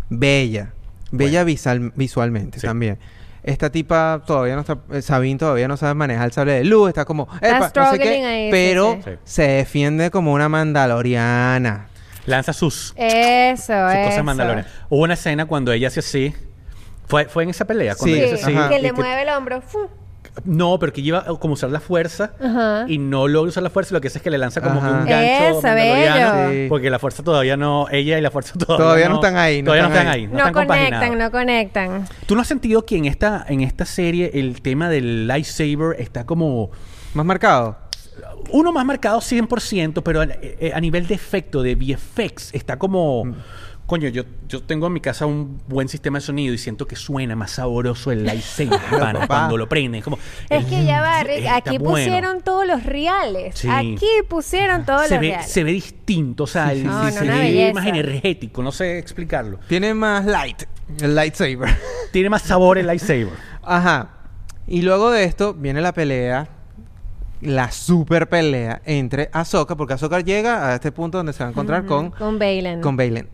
bella. 0.09 0.72
Bella 1.12 1.45
visual- 1.45 1.93
visualmente 1.95 2.59
Sí. 2.61 2.66
también. 2.66 2.99
Esta 3.43 3.70
tipa 3.70 4.22
todavía 4.26 4.55
no 4.55 4.61
está, 4.62 4.78
eh, 4.93 5.01
Sabine 5.03 5.39
todavía 5.39 5.68
no 5.68 5.76
sabe 5.76 5.95
manejar 5.95 6.26
el 6.26 6.32
sable 6.32 6.53
de 6.55 6.64
luz, 6.64 6.89
está 6.89 7.05
como, 7.05 7.28
Está 7.41 7.49
"Epa", 7.49 7.59
no 7.59 7.64
sé 7.64 7.70
struggling 7.70 8.03
qué, 8.03 8.26
ahí, 8.26 8.51
pero 8.51 8.95
sí. 8.97 9.01
Sí. 9.05 9.11
se 9.24 9.43
defiende 9.49 10.11
como 10.11 10.32
una 10.32 10.49
mandaloriana. 10.49 11.89
Lanza 12.26 12.53
sus, 12.53 12.93
Eso, 12.97 13.72
sus 13.72 13.99
cosas 14.07 14.24
mandalorianas. 14.24 14.70
Hubo 14.91 15.03
una 15.03 15.14
escena 15.14 15.47
cuando 15.47 15.72
ella 15.72 15.89
hace 15.89 16.01
así. 16.01 16.34
Fue, 17.07 17.24
fue 17.24 17.45
en 17.45 17.51
esa 17.51 17.64
pelea. 17.64 17.95
Cuando 17.95 18.14
Sí, 18.16 18.20
ella 18.22 18.28
Sí, 18.28 18.34
hace 18.34 18.45
así. 18.45 18.55
ajá. 18.57 18.68
que 18.68 18.78
y 18.78 18.82
le 18.82 18.93
mueve 18.93 19.22
el 19.22 19.28
hombro. 19.30 19.62
¡fu! 19.62 19.89
No, 20.45 20.78
pero 20.78 20.93
que 20.93 21.03
lleva 21.03 21.24
como 21.39 21.55
usar 21.55 21.70
la 21.70 21.80
fuerza 21.80 22.32
Ajá. 22.41 22.84
y 22.89 22.99
no 22.99 23.28
logra 23.28 23.49
usar 23.49 23.62
la 23.62 23.70
fuerza. 23.70 23.95
Lo 23.95 24.01
que 24.01 24.09
hace 24.09 24.18
es 24.18 24.22
que 24.22 24.30
le 24.30 24.39
lanza 24.39 24.61
como 24.61 24.80
que 24.80 24.86
un 24.86 25.05
gancho 25.07 25.59
Eso, 25.59 25.62
mandaloriano, 25.62 26.36
bello. 26.45 26.51
Sí. 26.64 26.66
Porque 26.68 26.91
la 26.91 26.99
fuerza 26.99 27.22
todavía 27.22 27.57
no... 27.57 27.86
Ella 27.91 28.18
y 28.18 28.20
la 28.20 28.30
fuerza 28.30 28.55
todavía, 28.59 28.84
Todavía 28.84 29.09
no 29.09 29.14
están 29.16 29.36
ahí, 29.36 29.62
no 29.62 29.66
todavía 29.72 29.89
no 29.89 29.95
están 29.95 30.07
ahí. 30.09 30.20
ahí. 30.22 30.26
No, 30.26 30.32
No, 30.32 30.39
están 30.39 30.53
compaginados. 30.55 31.09
conectan, 31.09 31.18
no 31.18 31.30
conectan. 31.30 32.09
¿Tú 32.26 32.34
no 32.34 32.41
has 32.43 32.49
sentido 32.49 32.84
que 32.86 32.97
en 32.97 33.05
esta, 33.07 33.45
en 33.49 33.61
esta 33.62 33.84
serie 33.84 34.30
el 34.34 34.61
tema 34.62 34.89
del 34.89 35.26
lightsaber 35.26 35.97
está 35.99 36.24
como... 36.26 36.70
¿Más 37.14 37.24
marcado? 37.26 37.76
Uno 38.51 38.72
más 38.72 38.84
marcado 38.84 39.20
100%, 39.20 40.03
pero 40.03 40.20
a, 40.22 40.24
eh, 40.41 40.72
a 40.74 40.80
nivel 40.80 41.07
de 41.07 41.14
efecto, 41.14 41.62
de 41.62 41.74
VFX, 41.74 42.55
está 42.55 42.78
como... 42.78 43.24
Mm. 43.26 43.34
Coño, 43.89 44.09
yo, 44.11 44.22
yo 44.47 44.62
tengo 44.62 44.86
en 44.86 44.93
mi 44.93 45.01
casa 45.01 45.24
un 45.24 45.62
buen 45.66 45.89
sistema 45.89 46.18
de 46.18 46.20
sonido 46.20 46.53
y 46.53 46.59
siento 46.59 46.86
que 46.86 46.95
suena 46.95 47.34
más 47.34 47.53
sabroso 47.53 48.12
el 48.12 48.22
lightsaber 48.26 48.78
pana, 49.01 49.26
cuando 49.26 49.57
lo 49.57 49.66
prenden. 49.66 50.01
Es 50.01 50.05
como... 50.05 50.18
Es 50.51 50.66
que 50.66 50.84
ya 50.84 51.01
va, 51.01 51.22
Rick, 51.24 51.47
aquí 51.51 51.78
bueno. 51.78 51.93
pusieron 51.93 52.43
todos 52.43 52.66
los 52.66 52.84
reales. 52.84 53.59
Sí. 53.59 53.66
Aquí 53.70 54.07
pusieron 54.28 54.84
todos 54.84 55.07
se 55.09 55.14
los 55.14 55.20
ve, 55.22 55.28
reales. 55.30 55.51
se 55.51 55.64
ve 55.64 55.72
distinto, 55.72 56.45
o 56.45 56.47
sea, 56.47 56.70
el- 56.72 56.84
No, 56.84 57.03
no, 57.03 57.11
se 57.11 57.24
una 57.24 57.32
ve 57.36 57.41
belleza. 57.41 57.72
más 57.74 57.86
energético, 57.86 58.62
no 58.62 58.72
sé 58.72 58.99
explicarlo. 58.99 59.59
Tiene 59.68 59.95
más 59.95 60.26
light, 60.26 60.64
el 61.01 61.14
lightsaber. 61.14 61.74
Tiene 62.12 62.28
más 62.28 62.43
sabor 62.43 62.76
el 62.76 62.86
lightsaber. 62.86 63.30
Ajá. 63.62 64.11
Y 64.66 64.82
luego 64.82 65.11
de 65.11 65.24
esto 65.24 65.55
viene 65.55 65.80
la 65.80 65.95
pelea, 65.95 66.47
la 67.41 67.70
super 67.72 68.28
pelea 68.28 68.82
entre 68.84 69.30
Ahsoka, 69.32 69.76
porque 69.78 69.95
Ahsoka 69.95 70.20
llega 70.20 70.68
a 70.68 70.74
este 70.74 70.93
punto 70.93 71.16
donde 71.16 71.32
se 71.32 71.43
va 71.43 71.47
a 71.49 71.53
encontrar 71.53 71.86
con, 71.86 72.11
Con 72.11 72.39
Balen. 72.39 72.82
con 72.82 72.95
Baylan. 72.95 73.28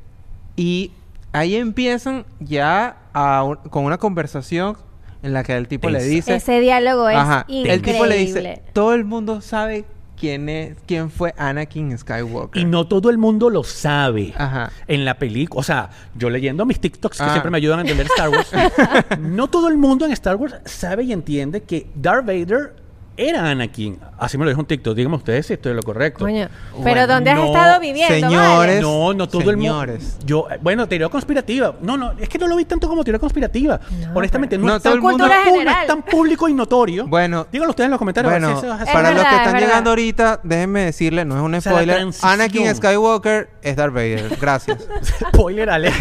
Y 0.57 0.93
ahí 1.33 1.57
empiezan 1.57 2.25
ya 2.41 2.97
a 3.13 3.43
un- 3.45 3.57
con 3.57 3.85
una 3.85 3.99
conversación 3.99 4.77
en 5.23 5.33
la 5.33 5.43
que 5.43 5.57
el 5.57 5.69
tipo 5.69 5.89
le 5.91 6.03
dice... 6.03 6.35
Ese 6.37 6.61
diálogo 6.61 7.09
es 7.09 7.17
Ajá, 7.17 7.45
increíble. 7.49 7.73
el 7.75 7.83
tipo 7.83 8.07
le 8.07 8.17
dice, 8.17 8.63
todo 8.73 8.93
el 8.95 9.05
mundo 9.05 9.41
sabe 9.41 9.85
quién 10.19 10.49
es, 10.49 10.77
quién 10.87 11.11
fue 11.11 11.35
Anakin 11.39 11.97
Skywalker. 11.99 12.61
Y 12.63 12.65
no 12.67 12.87
todo 12.87 13.11
el 13.11 13.19
mundo 13.19 13.51
lo 13.51 13.65
sabe. 13.65 14.33
Ajá. 14.37 14.71
En 14.87 15.05
la 15.05 15.19
película, 15.19 15.61
o 15.61 15.63
sea, 15.63 15.91
yo 16.15 16.31
leyendo 16.31 16.65
mis 16.67 16.79
TikToks 16.79 17.19
que 17.19 17.25
Ah. 17.25 17.31
siempre 17.31 17.51
me 17.51 17.57
ayudan 17.57 17.79
a 17.81 17.83
entender 17.83 18.07
Star 18.07 18.29
Wars, 18.29 18.51
no 19.21 19.49
todo 19.49 19.69
el 19.69 19.77
mundo 19.77 20.05
en 20.05 20.13
Star 20.13 20.37
Wars 20.37 20.55
sabe 20.67 21.05
y 21.05 21.13
entiende 21.13 21.63
que 21.63 21.87
Darth 21.95 22.27
Vader 22.27 22.75
era 23.17 23.49
Anakin. 23.51 23.99
Así 24.19 24.37
me 24.39 24.45
lo 24.45 24.51
dijo 24.51 24.61
un 24.61 24.67
TikTok. 24.67 24.95
Díganme 24.97 25.17
ustedes 25.17 25.47
si 25.47 25.53
estoy 25.55 25.71
en 25.71 25.77
lo 25.77 25.83
correcto. 25.83 26.25
Coño. 26.25 26.49
Pero 26.73 26.83
Bueno, 26.83 27.07
¿dónde 27.07 27.31
has 27.31 27.37
no, 27.39 27.47
estado 27.47 27.81
viviendo? 27.81 28.15
señores. 28.15 28.57
vale? 28.59 28.81
No, 28.81 29.15
no 29.15 29.29
todo 29.29 29.51
el 29.51 29.57
mundo. 29.57 29.73
Señores. 29.81 30.19
Yo, 30.25 30.47
eh, 30.51 30.59
bueno, 30.61 30.87
teoría 30.89 31.09
conspirativa. 31.09 31.75
No, 31.81 31.97
no, 31.97 32.13
es 32.19 32.29
que 32.29 32.39
no 32.39 32.47
lo 32.49 32.57
vi 32.57 32.65
tanto 32.65 32.89
como 32.89 33.05
teoría 33.05 33.19
conspirativa. 33.19 33.81
No, 34.01 34.15
Honestamente, 34.15 34.57
pero- 34.57 34.67
no, 34.67 34.73
No, 34.73 34.77
es 34.77 34.83
todo 34.83 34.93
tan 34.93 34.97
el 34.99 35.03
mundo- 35.03 35.27
no 35.29 35.71
es 35.71 35.77
es 35.83 35.87
tan 35.87 36.03
público 36.03 36.49
y 36.49 36.55
notorio. 36.55 37.07
Bueno, 37.07 37.47
díganlo 37.53 37.71
ustedes 37.71 37.87
en 37.87 37.91
los 37.93 37.99
comentarios. 37.99 38.33
Bueno, 38.33 38.61
si 38.61 38.67
es 38.67 38.73
para 38.93 39.11
Es 39.11 39.15
los 39.17 39.25
que 39.27 39.37
están 39.37 39.57
es 39.57 39.63
llegando 39.63 39.91
ahorita, 39.91 40.41
déjenme 40.43 40.81
decirles, 40.81 41.27
no 41.27 41.37
es 41.37 41.43
un 41.43 41.55
O 41.55 41.61
sea, 41.61 41.73
la 41.73 41.79
spoiler. 41.79 42.15
Anakin 42.23 42.75
Skywalker 42.75 43.49
es 43.63 43.77
Darth 43.77 43.95
Vader. 43.95 44.37
Gracias. 44.41 44.89
Spoiler 45.33 45.71
alert. 45.71 45.95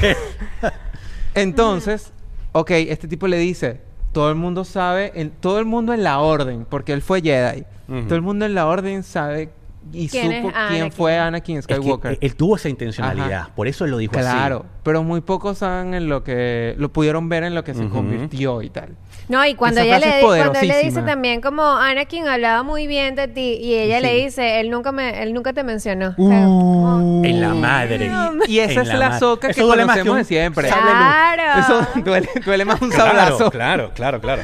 Entonces, 1.35 2.11
ok, 2.51 2.71
este 2.71 3.07
tipo 3.07 3.27
le 3.27 3.37
dice, 3.37 3.81
todo 4.13 4.29
el 4.29 4.35
mundo 4.35 4.63
sabe, 4.63 5.11
en, 5.15 5.31
todo 5.31 5.59
el 5.59 5.65
mundo 5.65 5.93
en 5.93 6.03
la 6.03 6.19
orden, 6.19 6.65
porque 6.69 6.93
él 6.93 7.01
fue 7.01 7.21
Jedi. 7.21 7.65
Todo 8.07 8.15
el 8.15 8.21
mundo 8.21 8.45
en 8.45 8.55
la 8.55 8.65
orden 8.65 9.03
sabe 9.03 9.51
y 9.91 10.07
¿Quién 10.07 10.31
es 10.31 10.41
supo 10.41 10.53
quién 10.53 10.81
Anakin? 10.83 10.91
fue 10.91 11.17
Anakin 11.19 11.57
Es 11.57 11.67
que 11.67 11.75
Skywalker. 11.75 12.17
él 12.21 12.35
tuvo 12.35 12.55
esa 12.55 12.69
intencionalidad. 12.69 13.41
Ajá. 13.41 13.51
Por 13.55 13.67
eso 13.67 13.83
él 13.85 13.91
lo 13.91 13.97
dijo 13.97 14.13
así. 14.15 14.21
Claro, 14.23 14.65
pero 14.83 15.03
muy 15.03 15.21
pocos 15.21 15.57
saben 15.57 15.93
en 15.93 16.07
lo 16.07 16.23
que 16.23 16.75
lo 16.77 16.91
pudieron 16.93 17.27
ver 17.27 17.43
en 17.43 17.53
lo 17.53 17.63
que 17.63 17.73
se 17.73 17.89
convirtió 17.89 18.61
y 18.61 18.69
tal. 18.69 18.95
No, 19.29 19.45
y 19.45 19.55
cuando 19.55 19.79
Esa 19.81 19.97
ella 19.97 20.05
le 20.05 20.21
cuando 20.21 20.59
él 20.59 20.67
le 20.67 20.83
dice 20.83 21.01
también 21.01 21.39
como 21.39 21.63
Anakin 21.63 22.27
hablaba 22.27 22.63
muy 22.63 22.87
bien 22.87 23.15
de 23.15 23.27
ti 23.29 23.57
y 23.61 23.73
ella 23.75 23.99
le 24.01 24.13
dice, 24.15 24.59
él 24.59 24.69
nunca 24.69 24.91
me 24.91 25.23
él 25.23 25.33
nunca 25.33 25.53
te 25.53 25.63
mencionó. 25.63 26.13
O 26.17 26.27
sea, 26.29 26.43
como- 26.45 27.23
En 27.23 27.39
la 27.41 27.53
madre. 27.53 28.11
Y 28.47 28.59
esa 28.59 28.81
En 28.81 28.87
es 28.87 28.93
la 28.99 29.19
soca 29.19 29.53
que 29.53 29.61
duele 29.61 29.85
más 29.85 29.93
conocemos 29.97 30.11
un 30.13 30.17
de 30.19 30.23
siempre. 30.25 30.67
Claro. 30.67 31.59
Eso 31.59 31.87
duele, 32.03 32.29
duele 32.45 32.65
más 32.65 32.81
un 32.81 32.89
Claro, 32.89 33.05
sablazo. 33.09 33.49
claro, 33.51 33.91
claro, 33.95 34.19
claro. 34.19 34.41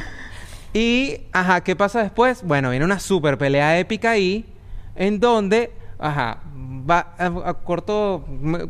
Y, 0.72 1.22
ajá, 1.32 1.62
¿qué 1.62 1.74
pasa 1.76 2.02
después? 2.02 2.42
Bueno, 2.44 2.70
viene 2.70 2.84
una 2.84 3.00
super 3.00 3.36
pelea 3.36 3.78
épica 3.78 4.12
ahí, 4.12 4.46
en 4.96 5.18
donde, 5.20 5.72
ajá, 5.98 6.38
va 6.88 7.14
a, 7.18 7.26
a 7.50 7.54
corto, 7.54 8.24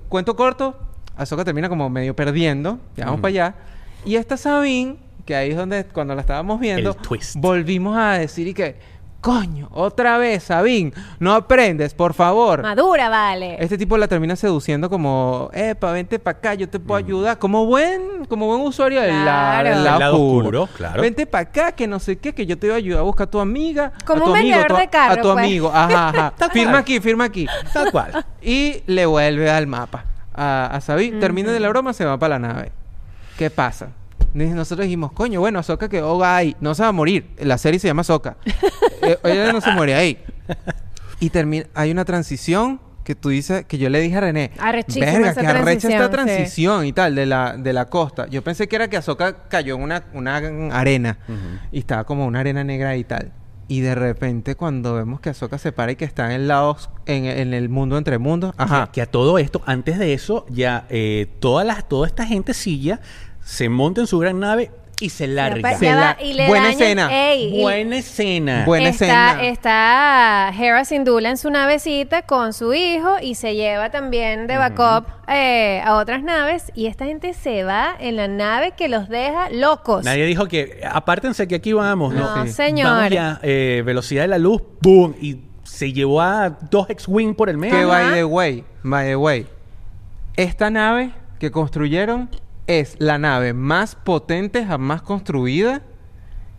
cuento 0.09 0.35
corto, 0.35 0.77
Ahsoka 1.17 1.45
termina 1.45 1.69
como 1.69 1.91
medio 1.91 2.17
perdiendo, 2.17 2.79
ya 2.97 3.05
vamos 3.05 3.21
para 3.21 3.29
allá, 3.31 3.55
y 4.07 4.17
esta 4.17 4.39
Sabine, 4.39 4.97
que 5.31 5.37
ahí 5.37 5.51
es 5.51 5.57
donde, 5.57 5.85
cuando 5.85 6.13
la 6.17 6.23
estábamos 6.23 6.59
viendo, 6.59 6.91
El 6.91 6.97
twist. 6.97 7.37
volvimos 7.37 7.97
a 7.97 8.15
decir 8.15 8.49
y 8.49 8.53
que, 8.55 8.77
coño, 9.21 9.69
otra 9.73 10.19
vez, 10.19 10.43
Sabine, 10.43 10.93
no 11.21 11.33
aprendes, 11.35 11.95
por 11.95 12.15
favor. 12.15 12.63
Madura, 12.63 13.09
vale. 13.09 13.57
Este 13.63 13.79
tipo 13.79 13.97
la 13.97 14.09
termina 14.09 14.35
seduciendo 14.35 14.91
como, 14.91 15.49
epa, 15.53 15.93
vente 15.93 16.19
para 16.19 16.39
acá, 16.39 16.55
yo 16.55 16.69
te 16.69 16.81
puedo 16.81 16.99
ayudar. 16.99 17.39
Como 17.39 17.65
buen, 17.67 18.25
como 18.29 18.49
buen 18.49 18.61
usuario 18.63 19.01
del, 19.03 19.11
la- 19.25 19.61
Claro. 19.63 19.71
lado, 19.85 19.99
lado 20.01 20.15
oscuro. 20.17 20.63
oscuro, 20.65 20.77
claro. 20.77 21.03
Vente 21.03 21.27
para 21.27 21.43
acá, 21.43 21.73
que 21.73 21.87
no 21.87 22.01
sé 22.01 22.17
qué, 22.19 22.33
que 22.35 22.45
yo 22.45 22.59
te 22.59 22.67
voy 22.67 22.75
a 22.75 22.79
ayudar 22.79 23.01
a 23.01 23.03
buscar 23.05 23.29
a 23.29 23.31
tu 23.31 23.39
amiga. 23.39 23.93
Como 24.05 24.23
a 24.23 24.25
tu 24.25 24.31
un 24.33 24.37
amigo, 24.39 24.55
a 24.55 24.59
vendedor 24.59 24.77
tu, 24.77 24.81
de 24.83 24.89
carro, 24.89 25.13
a 25.13 25.17
tu 25.23 25.33
pues. 25.33 25.45
amigo. 25.45 25.71
Ajá, 25.73 26.09
ajá. 26.09 26.35
Firma 26.53 26.79
aquí, 26.79 26.99
firma 26.99 27.25
aquí. 27.25 27.47
Tal 27.73 27.93
cual. 27.93 28.25
Y 28.43 28.83
le 28.87 29.07
vuelve 29.07 29.49
al 29.49 29.69
mapa. 29.69 30.07
A, 30.35 30.67
a 30.73 30.81
Sabine. 30.81 31.21
Termina 31.21 31.53
de 31.53 31.61
la 31.61 31.69
broma, 31.69 31.93
se 31.93 32.05
va 32.05 32.19
para 32.19 32.39
la 32.39 32.49
nave. 32.49 32.73
¿Qué 33.39 33.49
pasa? 33.51 33.91
Nosotros 34.35 34.85
dijimos, 34.85 35.13
coño, 35.13 35.41
bueno, 35.41 35.59
Ahsoka 35.59 35.89
quedó 35.89 36.25
ahí. 36.25 36.57
No 36.61 36.75
se 36.75 36.83
va 36.83 36.89
a 36.89 36.93
morir. 36.93 37.31
La 37.39 37.59
serie 37.59 37.79
se 37.81 37.89
llama 37.89 38.03
Ahsoka. 38.03 38.37
Eh, 39.03 39.17
ella 39.25 39.51
no 39.51 39.63
se 39.63 39.71
muere 39.73 39.95
ahí. 39.95 40.19
Y 41.21 41.31
termina... 41.31 41.65
Hay 41.75 41.91
una 41.91 42.05
transición 42.05 42.81
que 43.03 43.15
tú 43.15 43.31
dices... 43.31 43.65
Que 43.65 43.79
yo 43.79 43.89
le 43.89 43.99
dije 43.99 44.17
a 44.19 44.21
René... 44.21 44.51
Arrechísima 44.59 45.07
Verga, 45.07 45.31
esa 45.31 45.41
que 45.41 45.47
arrecha 45.47 45.89
esta 45.89 46.11
transición, 46.11 46.83
sí. 46.83 46.89
y 46.89 46.93
tal 46.93 47.15
de 47.15 47.25
la, 47.25 47.57
de 47.57 47.73
la 47.73 47.87
costa. 47.87 48.27
Yo 48.29 48.43
pensé 48.45 48.69
que 48.69 48.77
era 48.77 48.89
que 48.89 48.99
Ahsoka 48.99 49.49
cayó 49.49 49.77
en 49.77 49.83
una, 49.83 50.05
una 50.13 50.37
arena. 50.73 51.19
Y 51.73 51.79
estaba 51.79 52.05
como 52.05 52.27
una 52.27 52.41
arena 52.41 52.63
negra 52.63 52.95
y 52.99 53.05
tal. 53.05 53.33
Y 53.69 53.81
de 53.81 53.95
repente 53.95 54.55
cuando 54.55 54.95
vemos 54.95 55.21
que 55.21 55.31
Ahsoka 55.31 55.57
se 55.57 55.73
para 55.73 55.93
y 55.93 55.97
que 55.97 56.05
está 56.05 56.27
en 56.27 56.33
el 56.33 56.49
lado... 56.49 56.73
os- 56.73 56.91
En, 57.07 57.25
en 57.25 57.55
el 57.55 57.71
mundo 57.71 57.97
entre 57.97 58.19
mundos... 58.19 58.53
Ajá. 58.59 58.87
Que, 58.87 58.93
que 58.93 59.03
a 59.03 59.07
todo 59.07 59.39
esto, 59.39 59.63
antes 59.65 59.99
de 59.99 60.13
eso, 60.13 60.45
ya 60.51 60.85
eh, 60.91 61.27
todas 61.41 61.67
las, 61.67 61.89
toda 61.89 62.07
esta 62.07 62.27
gente 62.27 62.53
silla 62.53 63.01
se 63.43 63.69
monta 63.69 64.01
en 64.03 64.07
su 64.07 64.19
gran 64.19 64.39
nave 64.41 64.71
y 65.03 65.09
se 65.09 65.27
larga. 65.27 65.79
Se 65.79 65.87
la- 65.91 66.17
y 66.23 66.35
le 66.35 66.47
buena 66.47 66.67
dañan- 66.67 66.73
escena. 66.83 67.31
Ey, 67.31 67.57
y- 67.59 67.63
Buena 67.63 67.97
escena. 67.97 68.65
Buena 68.67 68.91
está, 68.91 69.07
escena. 69.33 69.43
está 69.49 70.53
Hera 70.59 70.85
Syndulla 70.85 71.31
en 71.31 71.39
su 71.39 71.51
navecita 71.51 72.23
con 72.23 72.53
su 72.53 72.75
hijo 72.75 73.17
y 73.23 73.35
se 73.35 73.55
lleva 73.55 73.91
también 73.91 74.47
de 74.47 74.59
backup 74.59 75.07
eh, 75.27 75.81
a 75.87 75.95
otras 75.97 76.23
naves 76.23 76.71
y 76.75 76.85
esta 76.87 77.07
gente 77.07 77.33
se 77.33 77.65
va 77.65 77.95
en 77.99 78.17
la 78.17 78.29
nave 78.29 78.73
que 78.77 78.89
los 78.91 79.09
deja 79.09 79.49
locos. 79.51 80.05
Nadie 80.05 80.27
dijo 80.27 80.47
que, 80.49 80.83
apártense 80.93 81.49
que 81.49 81.55
aquí 81.55 81.73
vamos, 81.73 82.13
¿no? 82.13 82.37
No, 82.37 82.47
Sí. 82.47 82.53
señor. 82.53 82.89
Vamos 82.91 83.11
ya, 83.11 83.39
eh, 83.43 83.83
velocidad 83.87 84.23
de 84.23 84.29
la 84.29 84.39
luz, 84.39 84.61
boom, 84.83 85.15
y 85.19 85.39
se 85.63 85.95
llevó 85.95 86.21
a 86.21 86.51
dos 86.71 86.91
X-Wing 86.91 87.35
por 87.35 87.49
el 87.49 87.57
medio. 87.57 87.79
Que 87.79 87.85
by 87.87 88.13
the 88.13 88.25
way, 88.25 88.65
by 88.83 89.07
the 89.07 89.17
way, 89.17 89.47
esta 90.37 90.69
nave 90.69 91.13
que 91.39 91.51
construyeron 91.51 92.29
es 92.79 92.95
la 93.01 93.19
nave 93.19 93.53
más 93.53 93.97
potente 93.97 94.65
jamás 94.65 95.03
construida 95.03 95.83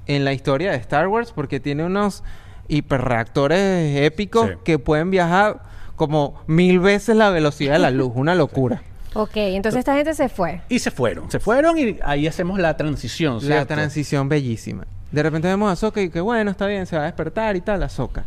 en 0.08 0.26
la 0.26 0.34
historia 0.34 0.72
de 0.72 0.78
Star 0.78 1.08
Wars 1.08 1.32
porque 1.34 1.60
tiene 1.60 1.86
unos 1.86 2.24
hiperreactores 2.68 3.98
épicos 4.02 4.50
Sí. 4.50 4.56
que 4.64 4.80
pueden 4.80 5.12
viajar 5.12 5.62
como 5.96 6.42
mil 6.48 6.80
veces 6.80 7.16
la 7.16 7.30
velocidad 7.30 7.74
de 7.74 7.80
la 7.80 7.92
luz, 7.92 8.12
una 8.16 8.36
locura. 8.36 8.82
Ok, 9.14 9.32
entonces 9.36 9.80
esta 9.80 9.94
gente 9.94 10.14
se 10.14 10.30
fue. 10.30 10.62
Y 10.70 10.80
se 10.80 10.90
fueron, 10.90 11.30
se 11.30 11.42
fueron 11.42 11.78
y 11.78 11.98
ahí 12.02 12.28
hacemos 12.28 12.58
la 12.60 12.78
transición, 12.78 13.40
La 13.50 13.66
transición 13.66 14.30
bellísima. 14.30 14.88
De 15.12 15.22
repente 15.22 15.50
vemos 15.50 15.68
a 15.68 15.74
Ahsoka 15.74 16.02
y 16.02 16.10
que 16.10 16.22
bueno, 16.22 16.50
está 16.50 16.66
bien, 16.68 16.86
se 16.86 16.96
va 16.96 17.02
a 17.02 17.06
despertar 17.08 17.58
y 17.58 17.62
tal, 17.62 17.84
Ahsoka. 17.84 18.24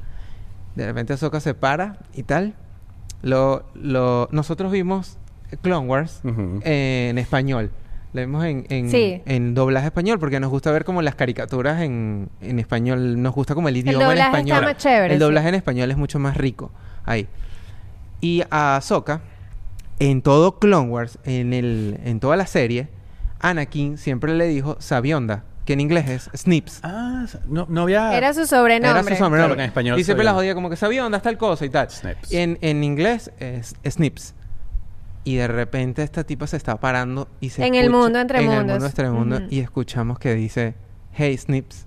De 0.74 0.84
repente 0.84 1.14
Ahsoka 1.14 1.40
se 1.40 1.54
para 1.54 1.96
y 2.12 2.22
tal. 2.24 2.52
Lo, 3.22 3.64
lo, 3.72 4.28
nosotros 4.30 4.70
vimos 4.70 5.16
Clone 5.60 5.86
Wars 5.88 6.20
eh, 6.62 7.08
en 7.10 7.18
español. 7.18 7.70
Lo 8.12 8.20
vimos 8.20 8.44
en, 8.44 8.64
en, 8.68 8.90
Sí. 8.90 9.22
en 9.26 9.54
doblaje 9.54 9.86
español 9.86 10.20
porque 10.20 10.38
nos 10.38 10.48
gusta 10.50 10.70
ver 10.70 10.84
como 10.84 11.02
las 11.02 11.16
caricaturas 11.16 11.82
en, 11.82 12.28
en 12.40 12.58
español. 12.60 13.20
Nos 13.20 13.34
gusta 13.34 13.54
como 13.56 13.68
el 13.68 13.76
idioma 13.76 13.92
en 14.04 14.08
doblaje 14.08 14.20
está 14.28 14.38
español. 14.38 14.64
más 14.64 14.76
chévere, 14.76 15.14
el 15.14 15.18
sí. 15.20 15.24
doblaje 15.24 15.48
en 15.48 15.54
español 15.56 15.90
es 15.90 15.96
mucho 15.96 16.18
más 16.20 16.36
rico. 16.36 16.70
Ahí. 17.04 17.26
Y 18.20 18.42
a 18.50 18.76
Ahsoka, 18.76 19.20
en 19.98 20.22
todo 20.22 20.58
Clone 20.60 20.88
Wars, 20.88 21.18
en, 21.24 21.52
el, 21.52 21.98
en 22.04 22.20
toda 22.20 22.36
la 22.36 22.46
serie, 22.46 22.88
Anakin 23.40 23.98
siempre 23.98 24.32
le 24.34 24.46
dijo 24.46 24.76
Sabionda, 24.78 25.42
que 25.64 25.72
en 25.72 25.80
inglés 25.80 26.08
es 26.08 26.30
Snips. 26.40 26.80
Ah, 26.84 27.26
no, 27.48 27.66
no 27.68 27.82
había... 27.82 28.16
Era 28.16 28.32
su 28.32 28.46
sobrenombre. 28.46 28.90
Era 28.90 29.02
su 29.02 29.08
sobrenombre. 29.08 29.40
Claro 29.40 29.54
en 29.54 29.60
español 29.60 29.98
y 29.98 30.04
siempre 30.04 30.24
la 30.24 30.30
Sabionda. 30.30 30.40
jodía 30.40 30.54
como 30.54 30.70
que 30.70 30.76
Sabionda, 30.76 31.20
tal 31.20 31.36
cosa 31.36 31.64
y 31.64 31.68
tal. 31.70 31.90
Snips. 31.90 32.32
Y 32.32 32.36
en, 32.38 32.58
en 32.60 32.84
inglés 32.84 33.30
es 33.40 33.74
Snips. 33.88 34.34
Y 35.24 35.36
de 35.36 35.48
repente 35.48 36.02
esta 36.02 36.24
tipa 36.24 36.46
se 36.46 36.56
está 36.58 36.76
parando 36.78 37.28
y 37.40 37.48
se 37.50 37.64
En 37.66 37.74
el 37.74 37.88
mundo 37.90 38.18
entre 38.20 38.38
en 38.40 38.50
el 38.50 38.58
mundos. 38.58 38.72
mundo 38.74 38.86
entre 38.86 39.10
mundos 39.10 39.42
y 39.50 39.60
escuchamos 39.60 40.18
que 40.18 40.34
dice 40.34 40.74
Hey 41.12 41.36
Snips. 41.38 41.86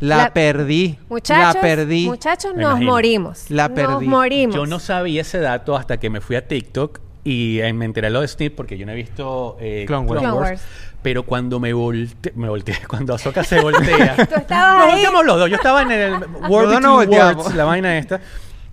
La, 0.00 0.16
La- 0.18 0.32
perdí. 0.32 0.98
Muchachos, 1.08 1.54
la 1.54 1.60
perdí. 1.60 2.06
muchachos, 2.06 2.54
nos 2.54 2.80
morimos. 2.80 3.50
La 3.50 3.68
Nos 3.68 3.74
perdí. 3.76 4.06
morimos. 4.06 4.54
Yo 4.54 4.66
no 4.66 4.78
sabía 4.78 5.22
ese 5.22 5.38
dato 5.40 5.74
hasta 5.76 5.98
que 5.98 6.08
me 6.10 6.20
fui 6.20 6.36
a 6.36 6.46
TikTok 6.46 7.00
y 7.24 7.58
eh, 7.60 7.72
me 7.72 7.84
enteré 7.84 8.08
lo 8.10 8.20
de 8.20 8.28
Snip 8.28 8.54
porque 8.54 8.78
yo 8.78 8.86
no 8.86 8.92
he 8.92 8.94
visto 8.94 9.56
eh, 9.60 9.84
Clone 9.86 10.06
Wars. 10.08 10.20
Clone 10.22 10.36
Wars. 10.38 10.62
Pero 11.02 11.24
cuando 11.24 11.58
me 11.60 11.72
volteé, 11.72 12.32
me 12.36 12.48
volteé, 12.48 12.76
cuando 12.88 13.14
Ahsoka 13.14 13.42
se 13.42 13.60
voltea. 13.60 14.14
Tú 14.28 14.34
estabas 14.36 14.76
Nos 14.78 14.84
ahí. 14.86 14.90
volteamos 14.92 15.24
los 15.26 15.38
dos. 15.38 15.50
Yo 15.50 15.56
estaba 15.56 15.82
en 15.82 15.90
el 15.92 16.12
World 16.48 16.80
nos 16.80 16.92
volteamos. 16.96 17.36
Worlds, 17.36 17.56
la 17.56 17.64
vaina 17.64 17.98
esta. 17.98 18.20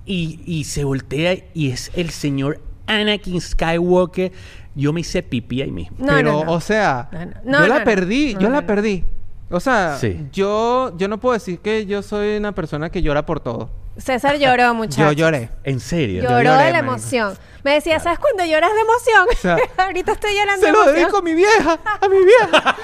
Y, 0.05 0.41
y 0.45 0.65
se 0.65 0.83
voltea 0.83 1.35
y 1.55 1.71
es 1.71 1.91
el 1.95 2.11
señor 2.11 2.59
Anakin 2.87 3.39
Skywalker. 3.41 4.31
Yo 4.75 4.91
me 4.91 4.99
hice 5.01 5.23
pipí 5.23 5.61
ahí 5.61 5.71
mismo. 5.71 5.95
No, 5.99 6.13
Pero, 6.13 6.31
no, 6.33 6.43
no. 6.45 6.51
o 6.51 6.59
sea, 6.61 7.07
No, 7.11 7.25
no. 7.25 7.59
yo 7.61 7.67
No, 7.67 7.77
la 7.77 7.83
perdí, 7.83 8.33
No, 8.33 8.39
yo 8.41 8.47
no, 8.49 8.55
la 8.55 8.61
no. 8.61 8.67
perdí. 8.67 9.05
O 9.49 9.59
sea, 9.59 9.97
Sí. 9.99 10.27
yo, 10.33 10.91
yo 10.97 11.07
no 11.07 11.19
puedo 11.19 11.33
decir 11.33 11.59
que 11.59 11.85
yo 11.85 12.01
soy 12.01 12.35
una 12.37 12.51
persona 12.53 12.89
que 12.89 13.01
llora 13.01 13.25
por 13.25 13.39
todo. 13.39 13.69
César 13.97 14.37
lloró, 14.37 14.73
muchachos. 14.73 14.97
Yo 14.97 15.11
lloré. 15.13 15.49
En 15.63 15.79
serio. 15.79 16.23
Lloró 16.23 16.41
lloré, 16.43 16.63
de 16.65 16.71
la 16.73 16.79
emoción. 16.79 17.37
Me 17.63 17.71
decía, 17.75 17.99
¿sabes 17.99 18.19
cuándo 18.19 18.43
lloras 18.43 18.71
de 18.73 18.81
emoción? 18.81 19.27
sea, 19.39 19.57
Ahorita 19.85 20.11
estoy 20.11 20.35
llorando 20.35 20.59
Se 20.61 20.65
de 20.67 20.71
lo 20.73 20.91
dedico 20.91 21.17
a 21.17 21.21
mi 21.21 21.33
vieja, 21.35 21.79
a 22.01 22.09
mi 22.09 22.17
vieja. 22.25 22.75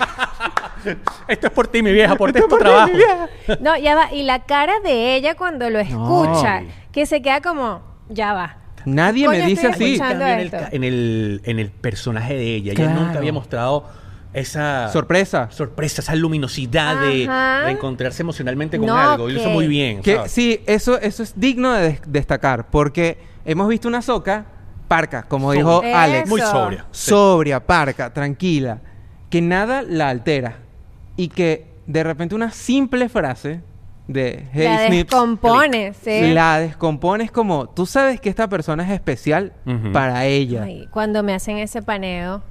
Esto 1.28 1.48
es 1.48 1.54
por 1.54 1.68
ti, 1.68 1.84
mi 1.84 1.92
vieja, 1.92 2.16
por 2.16 2.30
Esto 2.30 2.40
es 2.40 2.46
por 2.46 2.60
ti, 2.60 2.64
trabajo. 2.66 2.88
mi 2.88 2.94
vieja. 2.96 3.30
No, 3.60 3.78
ya 3.78 3.96
va. 3.96 4.14
Y 4.14 4.24
la 4.24 4.46
cara 4.46 4.80
de 4.80 5.16
ella 5.16 5.36
cuando 5.36 5.70
lo 5.70 5.80
escucha, 5.80 6.62
No. 6.62 6.68
que 6.92 7.06
se 7.06 7.22
queda 7.22 7.42
como, 7.42 7.82
ya 8.10 8.34
va. 8.34 8.58
Nadie 8.86 9.26
Coño, 9.28 9.40
me 9.40 9.46
dice 9.46 9.68
así. 9.68 9.96
en 10.02 10.22
el, 10.22 10.52
en, 10.72 10.84
el, 10.84 11.42
en 11.46 11.60
el 11.60 11.70
personaje 11.72 12.36
de 12.36 12.56
ella. 12.56 12.72
Ella 12.74 12.94
nunca 12.94 13.18
había 13.20 13.34
mostrado 13.34 13.86
esa 14.34 14.88
Sorpresa. 14.94 15.50
sorpresa, 15.52 16.02
esa 16.02 16.16
luminosidad 16.16 17.02
de, 17.02 17.30
encontrarse 17.72 18.22
emocionalmente 18.24 18.78
con 18.78 18.88
No, 18.88 18.98
algo. 18.98 19.30
Y 19.30 19.34
lo 19.34 19.42
hizo 19.42 19.50
muy 19.50 19.68
bien. 19.68 20.02
Que 20.02 20.16
¿sabes? 20.16 20.32
sí, 20.32 20.62
eso, 20.68 20.98
eso 21.00 21.24
es 21.24 21.34
digno 21.36 21.74
de 21.74 21.82
des- 21.84 22.02
destacar, 22.08 22.70
porque 22.70 23.18
hemos 23.46 23.68
visto 23.68 23.88
una 23.88 24.02
soca 24.02 24.46
parca, 24.88 25.24
como 25.24 25.52
dijo 25.52 25.84
Eso. 25.84 25.96
Alex. 25.98 26.30
Muy 26.30 26.42
sobria. 26.42 26.86
Sí. 26.92 27.10
Sobria, 27.10 27.66
parca, 27.66 28.14
tranquila, 28.14 28.80
que 29.30 29.42
nada 29.42 29.82
la 29.82 30.10
altera. 30.10 30.60
Y 31.18 31.28
que 31.28 31.68
de 31.88 32.04
repente 32.04 32.34
una 32.36 32.52
simple 32.52 33.10
frase 33.10 33.62
de 34.14 34.46
Hey 34.54 34.64
la 34.66 34.88
Snips 34.88 35.10
descompone, 35.10 35.94
sí. 35.94 36.32
la 36.34 36.60
descompones 36.60 37.32
como 37.32 37.68
tú 37.70 37.86
sabes 37.86 38.20
que 38.20 38.30
esta 38.30 38.48
persona 38.48 38.84
es 38.84 38.92
especial 38.92 39.54
Ujú. 39.66 39.92
para 39.92 40.26
ella. 40.26 40.64
Ay, 40.64 40.88
cuando 40.92 41.24
me 41.24 41.34
hacen 41.34 41.58
ese 41.58 41.82
paneo 41.82 42.44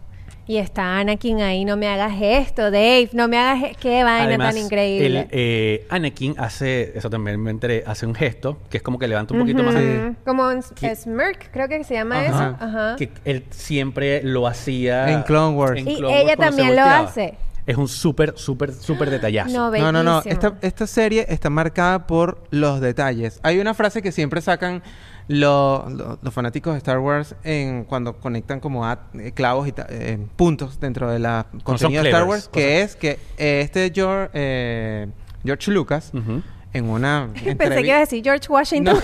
y 0.47 0.57
está 0.57 0.99
Anakin 0.99 1.41
ahí, 1.43 1.65
no 1.65 1.77
me 1.77 1.87
hagas 1.87 2.15
esto, 2.21 2.73
Dave, 2.73 3.11
no 3.13 3.29
me 3.29 3.39
hagas... 3.39 3.63
e-". 3.71 3.77
Qué 3.81 4.03
vaina 4.03 4.25
Además, 4.25 4.55
tan 4.55 4.65
increíble. 4.65 5.21
el, 5.21 5.29
eh, 5.31 5.87
Anakin 5.91 6.35
hace, 6.39 6.93
eso 6.99 7.09
también 7.09 7.41
me 7.41 7.51
enteré, 7.53 7.85
hace 7.87 8.05
un 8.05 8.17
gesto 8.17 8.59
que 8.69 8.79
es 8.79 8.83
como 8.83 8.99
que 8.99 9.07
levanta 9.07 9.33
un 9.35 9.41
poquito 9.41 9.63
Ujú. 9.63 9.71
más. 9.71 9.81
Sí. 9.81 10.17
Como 10.25 10.49
un 10.49 10.61
Que- 10.75 10.97
smirk, 10.97 11.51
creo 11.53 11.69
que 11.69 11.85
se 11.85 11.95
llama 11.95 12.19
Ajá. 12.21 12.27
eso. 12.59 12.65
Ajá. 12.65 12.97
Que 12.97 13.13
él 13.25 13.45
siempre 13.51 14.23
lo 14.25 14.49
hacía 14.49 15.11
En 15.13 15.23
Clone 15.23 15.57
Wars. 15.57 15.79
en 15.81 15.89
Y 15.89 15.97
Clone 15.97 16.15
ella 16.21 16.25
Wars 16.31 16.37
cuando 16.37 16.57
se 16.57 16.63
también 16.63 16.77
lo 16.77 16.83
volteaba. 16.83 17.09
hace. 17.09 17.35
Es 17.71 17.77
un 17.77 17.87
súper, 17.89 18.35
súper, 18.37 18.73
súper 18.73 19.11
detallazo. 19.11 19.51
No, 19.53 19.71
No, 19.71 19.93
no, 19.93 20.03
no. 20.03 20.23
Esta, 20.25 20.55
esta 20.61 20.87
serie 20.87 21.25
está 21.29 21.51
marcada 21.51 22.07
por 22.07 22.43
los 22.51 22.81
detalles. 22.81 23.39
Hay 23.45 23.61
una 23.61 23.75
frase 23.75 24.03
que 24.03 24.11
siempre 24.13 24.41
sacan 24.41 24.83
lo- 25.29 25.89
lo- 25.89 26.19
los 26.21 26.35
fanáticos 26.35 26.73
de 26.75 26.79
Star 26.79 26.99
Wars 26.99 27.37
en 27.45 27.85
cuando 27.85 28.15
conectan 28.19 28.59
como 28.59 28.85
a, 28.87 29.03
eh, 29.15 29.31
clavos 29.33 29.69
y 29.69 29.73
ta- 29.73 29.87
eh, 29.89 30.19
puntos 30.35 30.81
dentro 30.81 31.09
de 31.11 31.21
la 31.21 31.47
contenido 31.63 32.03
de 32.03 32.09
Star 32.09 32.25
Wars, 32.25 32.49
que 32.53 32.83
es 32.83 32.97
que 32.97 33.19
eh, 33.39 33.61
este 33.63 33.93
George, 33.95 34.31
eh, 34.35 35.07
George 35.45 35.71
Lucas 35.71 36.11
Ujú. 36.13 36.43
en 36.73 36.85
una 36.91 37.29
Pensé 37.57 37.83
que 37.83 37.87
iba 37.87 37.97
a 37.99 38.01
decir 38.01 38.25
George 38.25 38.49
Washington. 38.49 38.97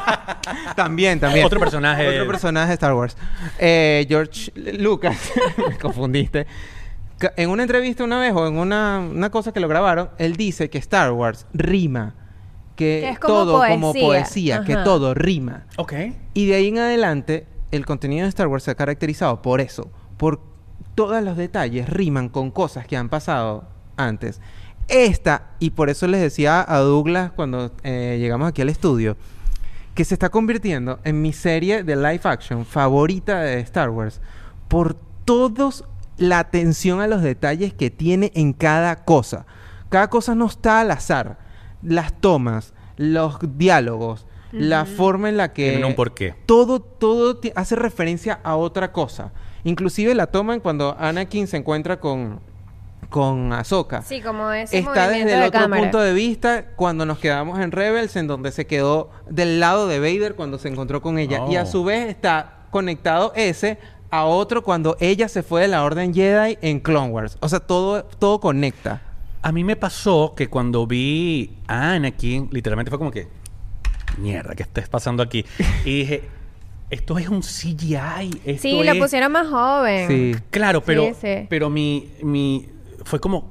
también, 0.76 1.20
también. 1.20 1.44
Otro 1.44 1.60
personaje. 1.60 2.08
Otro 2.08 2.26
personaje 2.26 2.68
de 2.68 2.74
Star 2.74 2.94
Wars. 2.94 3.16
Eh, 3.58 4.06
George 4.08 4.50
Lucas, 4.78 5.16
me 5.68 5.76
confundiste. 5.78 6.46
En 7.36 7.50
una 7.50 7.62
entrevista 7.62 8.04
una 8.04 8.20
vez 8.20 8.32
o 8.32 8.46
en 8.46 8.58
una, 8.58 9.00
una 9.00 9.30
cosa 9.30 9.52
que 9.52 9.60
lo 9.60 9.68
grabaron, 9.68 10.10
él 10.18 10.36
dice 10.36 10.70
que 10.70 10.78
Star 10.78 11.12
Wars 11.12 11.46
rima, 11.52 12.14
que, 12.76 13.00
Que 13.02 13.10
es 13.10 13.18
como 13.18 13.34
todo 13.34 13.62
como 13.68 13.92
poesía. 13.92 14.62
que 14.64 14.76
todo 14.76 15.14
rima. 15.14 15.66
Ok. 15.76 15.94
Y 16.34 16.46
de 16.46 16.54
ahí 16.54 16.68
en 16.68 16.78
adelante, 16.78 17.46
el 17.72 17.84
contenido 17.86 18.22
de 18.22 18.28
Star 18.28 18.46
Wars 18.46 18.62
se 18.62 18.70
ha 18.70 18.74
caracterizado 18.76 19.42
por 19.42 19.60
eso, 19.60 19.90
por 20.16 20.40
todos 20.94 21.22
los 21.22 21.36
detalles 21.36 21.88
riman 21.88 22.28
con 22.28 22.50
cosas 22.50 22.86
que 22.86 22.96
han 22.96 23.08
pasado 23.08 23.68
antes. 23.96 24.40
Esta, 24.88 25.50
y 25.58 25.70
por 25.70 25.90
eso 25.90 26.06
les 26.06 26.20
decía 26.20 26.64
a 26.66 26.78
Douglas 26.78 27.32
cuando 27.32 27.72
eh, 27.82 28.16
llegamos 28.20 28.48
aquí 28.48 28.62
al 28.62 28.68
estudio, 28.68 29.16
que 29.94 30.04
se 30.04 30.14
está 30.14 30.28
convirtiendo 30.30 31.00
en 31.04 31.20
mi 31.20 31.32
serie 31.32 31.82
de 31.82 31.96
live 31.96 32.20
action 32.22 32.64
favorita 32.64 33.40
de 33.40 33.60
Star 33.60 33.90
Wars 33.90 34.20
por 34.68 34.94
todos 35.24 35.84
la 36.18 36.38
atención 36.40 37.00
a 37.00 37.06
los 37.06 37.22
detalles 37.22 37.72
que 37.72 37.90
tiene 37.90 38.30
en 38.34 38.52
cada 38.52 39.04
cosa. 39.04 39.46
Cada 39.88 40.10
cosa 40.10 40.34
no 40.34 40.46
está 40.46 40.80
al 40.80 40.90
azar. 40.90 41.38
Las 41.82 42.12
tomas, 42.20 42.74
los 42.96 43.38
diálogos, 43.56 44.26
la 44.52 44.84
forma 44.84 45.28
en 45.28 45.36
la 45.36 45.52
que 45.52 45.70
Tienen 45.70 45.84
un 45.86 45.94
porqué. 45.94 46.34
todo 46.46 46.80
todo 46.80 47.38
hace 47.54 47.76
referencia 47.76 48.40
a 48.42 48.56
otra 48.56 48.92
cosa. 48.92 49.32
Inclusive 49.64 50.14
la 50.14 50.26
toma 50.26 50.54
en 50.54 50.60
cuando 50.60 50.96
Anakin 50.98 51.46
se 51.46 51.56
encuentra 51.56 52.00
con 52.00 52.40
con 53.10 53.54
Ahsoka 53.54 54.02
sí, 54.02 54.20
como 54.20 54.50
ese 54.52 54.80
está 54.80 55.08
desde 55.08 55.22
el 55.32 55.40
de 55.40 55.46
otro 55.46 55.60
cámara. 55.60 55.80
punto 55.80 55.98
de 56.00 56.12
vista 56.12 56.66
cuando 56.76 57.06
nos 57.06 57.18
quedamos 57.18 57.58
en 57.58 57.72
Rebels, 57.72 58.16
en 58.16 58.26
donde 58.26 58.52
se 58.52 58.66
quedó 58.66 59.10
del 59.30 59.60
lado 59.60 59.88
de 59.88 59.98
Vader 59.98 60.34
cuando 60.34 60.58
se 60.58 60.68
encontró 60.68 61.00
con 61.00 61.18
ella. 61.18 61.42
Y 61.48 61.56
a 61.56 61.62
Oh. 61.62 61.66
su 61.66 61.84
vez 61.84 62.08
está 62.10 62.66
conectado 62.70 63.32
ese 63.34 63.78
a 64.10 64.24
otro 64.24 64.62
cuando 64.62 64.96
ella 65.00 65.28
se 65.28 65.42
fue 65.42 65.62
de 65.62 65.68
la 65.68 65.84
Orden 65.84 66.14
Jedi 66.14 66.58
en 66.62 66.80
Clone 66.80 67.08
Wars. 67.10 67.36
O 67.40 67.48
sea, 67.48 67.60
todo, 67.60 68.04
todo 68.04 68.40
conecta. 68.40 69.02
A 69.42 69.52
mí 69.52 69.64
me 69.64 69.76
pasó 69.76 70.34
que 70.36 70.48
cuando 70.48 70.86
vi 70.86 71.58
a 71.66 71.92
Anakin, 71.92 72.48
literalmente 72.50 72.90
fue 72.90 72.98
como 72.98 73.10
que, 73.10 73.28
mierda, 74.18 74.54
¿qué 74.54 74.62
está 74.62 74.82
pasando 74.90 75.22
aquí? 75.22 75.44
Y 75.84 76.00
dije, 76.00 76.28
esto 76.90 77.18
es 77.18 77.28
un 77.28 77.42
CGI. 77.42 78.40
Esto 78.44 78.62
Sí, 78.62 78.82
lo 78.82 78.98
pusieron 78.98 79.30
más 79.32 79.48
joven. 79.48 80.08
Sí. 80.08 80.40
Claro, 80.50 80.82
pero, 80.82 81.04
Sí, 81.08 81.14
sí. 81.20 81.46
pero 81.48 81.70
mi, 81.70 82.10
mi 82.22 82.68
fue 83.04 83.20
como, 83.20 83.48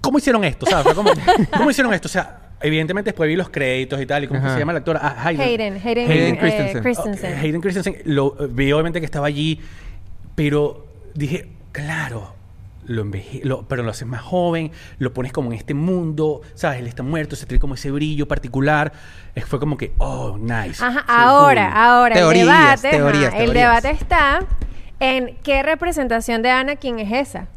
¿cómo 0.00 0.18
hicieron 0.18 0.44
esto? 0.44 0.66
¿Sabes? 0.66 0.84
Fue 0.84 0.94
como, 0.94 1.10
¿cómo 1.56 1.70
hicieron 1.70 1.92
esto? 1.92 2.06
O 2.06 2.10
sea, 2.10 2.45
evidentemente 2.60 3.10
después 3.10 3.28
vi 3.28 3.36
los 3.36 3.48
créditos 3.50 4.00
y 4.00 4.06
tal, 4.06 4.24
y 4.24 4.28
cómo 4.28 4.42
que 4.42 4.48
se 4.50 4.58
llama 4.58 4.72
el 4.72 4.78
actor, 4.78 4.98
Ah, 5.00 5.16
Hayden. 5.24 5.40
Hayden, 5.46 5.74
Hayden, 5.84 6.10
Hayden 6.10 6.34
eh, 6.36 6.80
Christensen. 6.82 7.38
Hayden 7.38 7.60
Christensen, 7.60 7.96
lo, 8.04 8.32
vi 8.50 8.72
obviamente 8.72 9.00
que 9.00 9.06
estaba 9.06 9.26
allí, 9.26 9.60
pero 10.34 10.86
dije, 11.14 11.48
claro, 11.72 12.34
lo 12.86 13.02
enveje 13.02 13.40
lo, 13.42 13.66
pero 13.66 13.82
lo 13.82 13.90
haces 13.90 14.06
más 14.06 14.22
joven, 14.22 14.70
lo 14.98 15.12
pones 15.12 15.32
como 15.32 15.50
en 15.52 15.58
este 15.58 15.74
mundo, 15.74 16.42
¿sabes? 16.54 16.78
Él 16.78 16.86
está 16.86 17.02
muerto, 17.02 17.34
se 17.36 17.46
trae 17.46 17.58
como 17.58 17.74
ese 17.74 17.90
brillo 17.90 18.28
particular. 18.28 18.92
Fue 19.46 19.58
como 19.58 19.76
que, 19.76 19.92
oh, 19.98 20.38
nice. 20.38 20.84
Ajá, 20.84 21.00
Sí, 21.00 21.04
ahora, 21.08 21.66
cool. 21.70 21.76
ahora 21.78 22.14
Teorías, 22.14 22.84
el 22.84 22.90
debate, 22.90 22.96
teorías, 22.96 23.34
ajá, 23.34 23.42
el 23.42 23.52
debate 23.52 23.90
está 23.90 24.38
en 25.00 25.36
qué 25.42 25.62
representación 25.62 26.42
de 26.42 26.50
Anakin 26.50 26.98
es 27.00 27.12
esa. 27.12 27.48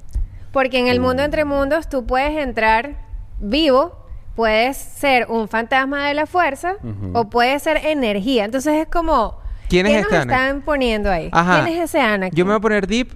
Porque 0.52 0.80
en 0.80 0.88
el 0.88 1.00
mundo 1.00 1.22
entre 1.24 1.46
mundos 1.46 1.88
tú 1.90 2.08
puedes 2.08 2.36
entrar 2.42 2.96
vivo, 3.40 3.99
puedes 4.40 4.78
ser 4.78 5.26
un 5.28 5.50
fantasma 5.50 6.08
de 6.08 6.14
la 6.14 6.26
fuerza 6.26 6.76
o 7.12 7.30
puedes 7.30 7.62
ser 7.62 7.76
energía. 7.84 8.46
Entonces 8.46 8.74
es 8.76 8.88
como 8.88 9.38
¿Quién 9.68 9.86
es 9.86 9.92
¿qué 9.92 10.00
este 10.00 10.14
nos 10.14 10.22
están 10.22 10.62
poniendo 10.62 11.12
ahí? 11.12 11.28
Ajá. 11.34 11.66
¿Quién 11.66 11.76
es 11.76 11.90
ese 11.90 12.00
Anakin? 12.00 12.38
Yo 12.38 12.46
me 12.46 12.52
voy 12.52 12.60
a 12.60 12.62
poner 12.62 12.88
deep. 12.88 13.10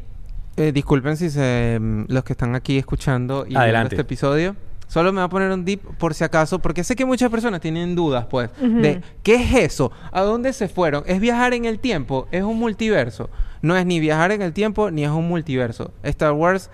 Eh, 0.58 0.74
disculpen 0.74 1.16
si 1.16 1.30
se, 1.30 1.80
mm, 1.80 2.08
los 2.10 2.26
que 2.26 2.34
están 2.34 2.56
aquí 2.56 2.78
escuchando 2.78 3.46
y 3.48 3.56
viendo 3.56 3.84
este 3.84 4.02
episodio. 4.02 4.58
Solo 4.90 5.14
me 5.14 5.22
voy 5.22 5.28
a 5.28 5.30
poner 5.30 5.50
un 5.52 5.64
deep 5.64 5.80
por 5.98 6.14
si 6.14 6.26
acaso, 6.26 6.60
porque 6.60 6.84
sé 6.84 6.98
que 6.98 7.06
muchas 7.06 7.32
personas 7.32 7.62
tienen 7.62 7.96
dudas, 7.96 8.26
pues, 8.30 8.50
de 8.60 9.02
¿qué 9.24 9.36
es 9.36 9.54
eso? 9.56 9.94
¿A 10.12 10.24
dónde 10.24 10.52
se 10.52 10.68
fueron? 10.68 11.04
¿Es 11.08 11.22
viajar 11.22 11.54
en 11.54 11.64
el 11.64 11.80
tiempo? 11.80 12.28
¿Es 12.32 12.44
un 12.44 12.60
multiverso? 12.60 13.30
No 13.62 13.78
es 13.78 13.86
ni 13.86 14.02
viajar 14.02 14.34
en 14.34 14.42
el 14.42 14.52
tiempo 14.52 14.92
ni 14.92 15.06
es 15.06 15.10
un 15.10 15.30
multiverso. 15.30 15.94
Star 16.04 16.34
Wars, 16.34 16.70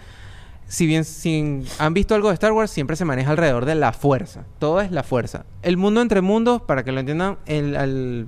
si 0.69 0.85
bien 0.85 1.03
si 1.03 1.63
han 1.79 1.93
visto 1.93 2.15
algo 2.15 2.29
de 2.29 2.35
Star 2.35 2.53
Wars, 2.53 2.71
siempre 2.71 2.95
se 2.95 3.03
maneja 3.03 3.31
alrededor 3.31 3.65
de 3.65 3.75
la 3.75 3.91
fuerza. 3.91 4.45
Todo 4.59 4.79
es 4.79 4.91
la 4.91 5.03
fuerza. 5.03 5.43
El 5.63 5.75
mundo 5.75 6.01
entre 6.01 6.21
mundos, 6.21 6.61
para 6.61 6.83
que 6.85 6.91
lo 6.93 7.01
entiendan 7.01 7.37
el- 7.45 8.27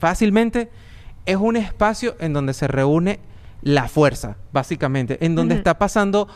fácilmente, 0.00 0.70
es 1.26 1.36
un 1.36 1.56
espacio 1.56 2.16
en 2.18 2.32
donde 2.32 2.54
se 2.54 2.66
reúne 2.66 3.20
la 3.60 3.86
fuerza, 3.88 4.36
básicamente, 4.52 5.24
en 5.24 5.36
donde 5.36 5.54
está 5.54 5.78
pasando 5.78 6.26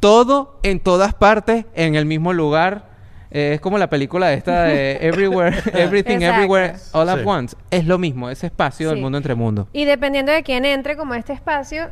todo 0.00 0.58
en 0.62 0.80
todas 0.80 1.14
partes, 1.14 1.66
en 1.74 1.94
el 1.94 2.06
mismo 2.06 2.32
lugar. 2.32 2.92
Eh, 3.30 3.54
es 3.54 3.60
como 3.60 3.78
la 3.78 3.88
película 3.90 4.32
esta 4.32 4.64
de 4.64 4.96
Everywhere, 5.06 5.56
Everything 5.74 6.16
Exacto. 6.16 6.34
Everywhere 6.36 6.74
All 6.92 7.08
at. 7.08 7.26
Once. 7.26 7.56
Es 7.70 7.84
lo 7.86 7.98
mismo, 7.98 8.30
ese 8.30 8.46
espacio 8.46 8.90
del 8.90 9.00
mundo 9.00 9.18
entre 9.18 9.34
mundos. 9.34 9.66
Y 9.72 9.84
dependiendo 9.84 10.32
de 10.32 10.42
quién 10.42 10.64
entre 10.64 10.96
como 10.96 11.14
a 11.14 11.18
este 11.18 11.32
espacio, 11.32 11.88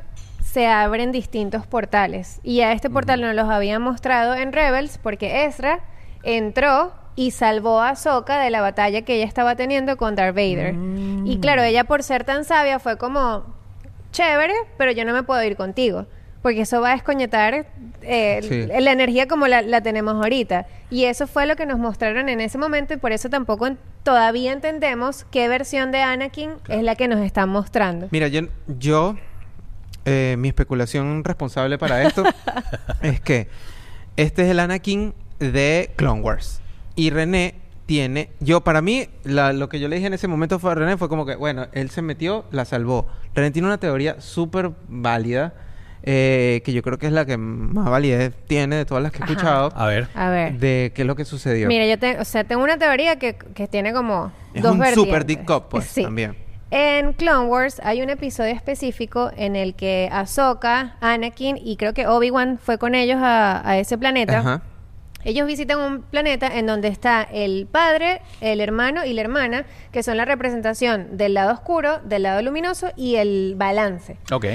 se 0.52 0.66
abren 0.66 1.12
distintos 1.12 1.66
portales. 1.66 2.38
Y 2.42 2.60
a 2.60 2.72
este 2.72 2.90
portal 2.90 3.20
nos 3.22 3.34
los 3.34 3.48
había 3.48 3.78
mostrado 3.78 4.34
en 4.34 4.52
Rebels 4.52 4.98
porque 5.02 5.44
Ezra 5.46 5.80
entró 6.22 6.92
y 7.16 7.30
salvó 7.30 7.80
a 7.80 7.90
Ahsoka 7.90 8.38
de 8.40 8.50
la 8.50 8.60
batalla 8.60 9.02
que 9.02 9.14
ella 9.16 9.24
estaba 9.26 9.56
teniendo 9.56 9.96
con 9.96 10.14
Darth 10.14 10.34
Vader. 10.34 10.74
Y 11.24 11.38
claro, 11.40 11.62
ella 11.62 11.84
por 11.84 12.02
ser 12.02 12.24
tan 12.24 12.44
sabia 12.44 12.78
fue 12.78 12.96
como, 12.98 13.44
chévere, 14.12 14.54
pero 14.78 14.92
yo 14.92 15.04
no 15.04 15.12
me 15.12 15.22
puedo 15.22 15.42
ir 15.42 15.56
contigo. 15.56 16.06
Porque 16.42 16.62
eso 16.62 16.80
va 16.80 16.90
a 16.90 16.92
descoñetar 16.94 17.66
eh, 18.02 18.40
Sí. 18.42 18.66
la 18.66 18.90
energía 18.92 19.28
como 19.28 19.46
la, 19.46 19.62
la 19.62 19.80
tenemos 19.80 20.14
ahorita. 20.14 20.66
Y 20.90 21.04
eso 21.04 21.26
fue 21.28 21.46
lo 21.46 21.54
que 21.54 21.66
nos 21.66 21.78
mostraron 21.78 22.28
en 22.28 22.40
ese 22.40 22.58
momento 22.58 22.92
y 22.94 22.96
por 22.96 23.12
eso 23.12 23.30
tampoco 23.30 23.68
en- 23.68 23.78
todavía 24.02 24.52
entendemos 24.52 25.24
qué 25.30 25.48
versión 25.48 25.92
de 25.92 26.02
Anakin 26.02 26.50
es 26.68 26.82
la 26.82 26.96
que 26.96 27.06
nos 27.08 27.20
están 27.20 27.48
mostrando. 27.48 28.08
Mira, 28.10 28.26
yo, 28.26 28.42
yo 28.66 29.16
eh, 30.04 30.36
mi 30.38 30.48
especulación 30.48 31.24
responsable 31.24 31.78
para 31.78 32.02
esto 32.02 32.24
es 33.02 33.20
que 33.20 33.48
este 34.16 34.42
es 34.42 34.50
el 34.50 34.60
Anakin 34.60 35.14
de 35.38 35.90
Clone 35.96 36.20
Wars. 36.20 36.60
Y 36.96 37.10
René 37.10 37.54
tiene, 37.86 38.30
yo 38.40 38.60
para 38.62 38.80
mí, 38.82 39.08
la- 39.24 39.52
lo 39.52 39.68
que 39.68 39.80
yo 39.80 39.88
le 39.88 39.96
dije 39.96 40.06
en 40.06 40.14
ese 40.14 40.28
momento 40.28 40.58
fue 40.58 40.72
a 40.72 40.74
René 40.74 40.96
fue 40.96 41.08
como 41.08 41.26
que, 41.26 41.34
bueno, 41.36 41.66
él 41.72 41.90
se 41.90 42.02
metió, 42.02 42.44
la 42.50 42.64
salvó. 42.64 43.06
René 43.34 43.50
tiene 43.50 43.68
una 43.68 43.78
teoría 43.78 44.20
súper 44.20 44.70
válida, 44.88 45.54
eh, 46.04 46.62
que 46.64 46.72
yo 46.72 46.82
creo 46.82 46.98
que 46.98 47.06
es 47.06 47.12
la 47.12 47.24
que 47.24 47.36
más 47.36 47.88
validez 47.88 48.32
tiene 48.46 48.76
de 48.76 48.84
todas 48.84 49.02
las 49.02 49.12
que 49.12 49.18
he 49.18 49.22
Ajá. 49.22 49.32
escuchado, 49.32 49.72
A 49.74 49.86
ver. 49.86 50.08
A 50.14 50.30
ver. 50.30 50.58
de 50.58 50.92
qué 50.94 51.02
es 51.02 51.06
lo 51.06 51.16
que 51.16 51.24
sucedió. 51.24 51.68
Mira, 51.68 51.86
yo 51.86 51.98
te- 51.98 52.18
o 52.18 52.24
sea, 52.24 52.44
tengo 52.44 52.62
una 52.62 52.76
teoría 52.76 53.16
que, 53.18 53.34
que 53.36 53.68
tiene 53.68 53.92
como 53.92 54.32
Es 54.54 54.62
dos 54.62 54.72
un 54.72 54.78
vertientes. 54.78 55.04
super 55.10 55.26
dick 55.26 55.44
cop, 55.44 55.68
pues, 55.70 55.84
Sí. 55.86 56.02
también. 56.02 56.36
En 56.74 57.12
Clone 57.12 57.48
Wars 57.48 57.82
hay 57.84 58.00
un 58.00 58.08
episodio 58.08 58.54
específico 58.54 59.30
en 59.36 59.56
el 59.56 59.74
que 59.74 60.08
Ahsoka, 60.10 60.96
Anakin 61.02 61.58
y 61.62 61.76
creo 61.76 61.92
que 61.92 62.06
Obi-Wan 62.06 62.58
fue 62.58 62.78
con 62.78 62.94
ellos 62.94 63.18
a, 63.20 63.60
a 63.68 63.76
ese 63.76 63.98
planeta. 63.98 64.38
Ajá. 64.38 64.62
Ellos 65.22 65.46
visitan 65.46 65.78
un 65.78 66.00
planeta 66.00 66.46
en 66.46 66.64
donde 66.64 66.88
está 66.88 67.24
el 67.30 67.66
padre, 67.70 68.22
el 68.40 68.62
hermano 68.62 69.04
y 69.04 69.12
la 69.12 69.20
hermana, 69.20 69.66
que 69.92 70.02
son 70.02 70.16
la 70.16 70.24
representación 70.24 71.18
del 71.18 71.34
lado 71.34 71.52
oscuro, 71.52 72.00
del 72.04 72.22
lado 72.22 72.40
luminoso 72.40 72.88
y 72.96 73.16
el 73.16 73.52
balance. 73.54 74.16
Ok. 74.32 74.46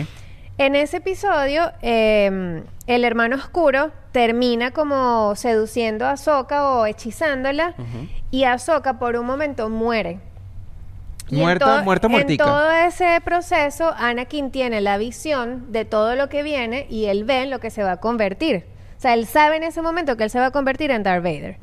En 0.58 0.76
ese 0.76 0.98
episodio, 0.98 1.72
eh, 1.84 2.64
el 2.88 3.06
hermano 3.06 3.36
oscuro 3.36 3.92
termina 4.12 4.72
como 4.72 5.36
seduciendo 5.36 6.08
a 6.08 6.14
Ahsoka 6.14 6.72
o 6.72 6.88
hechizándola 6.88 7.76
y 8.32 8.46
Ahsoka 8.46 8.98
por 8.98 9.18
un 9.18 9.28
momento 9.28 9.70
muere. 9.70 10.20
En 11.30 11.40
Muerta- 11.40 11.82
muerta, 11.84 12.08
En 12.08 12.12
muertica. 12.12 12.44
todo 12.46 12.72
ese 12.72 13.20
proceso, 13.24 13.94
Anakin 13.98 14.50
tiene 14.52 14.80
la 14.82 14.98
visión 14.98 15.72
de 15.72 15.84
todo 15.86 16.16
lo 16.16 16.30
que 16.30 16.42
viene 16.44 16.88
y 16.90 17.06
él 17.06 17.26
ve 17.26 17.44
en 17.44 17.50
lo 17.50 17.60
que 17.60 17.70
se 17.70 17.84
va 17.84 17.94
a 17.94 17.98
convertir. 17.98 18.66
O 18.98 19.02
sea, 19.02 19.14
él 19.14 19.26
sabe 19.28 19.58
en 19.58 19.64
ese 19.64 19.82
momento 19.82 20.16
que 20.18 20.24
él 20.24 20.30
se 20.30 20.40
va 20.40 20.48
a 20.48 20.52
convertir 20.52 20.90
en 20.92 21.04
Darth 21.04 21.24
Vader. 21.24 21.58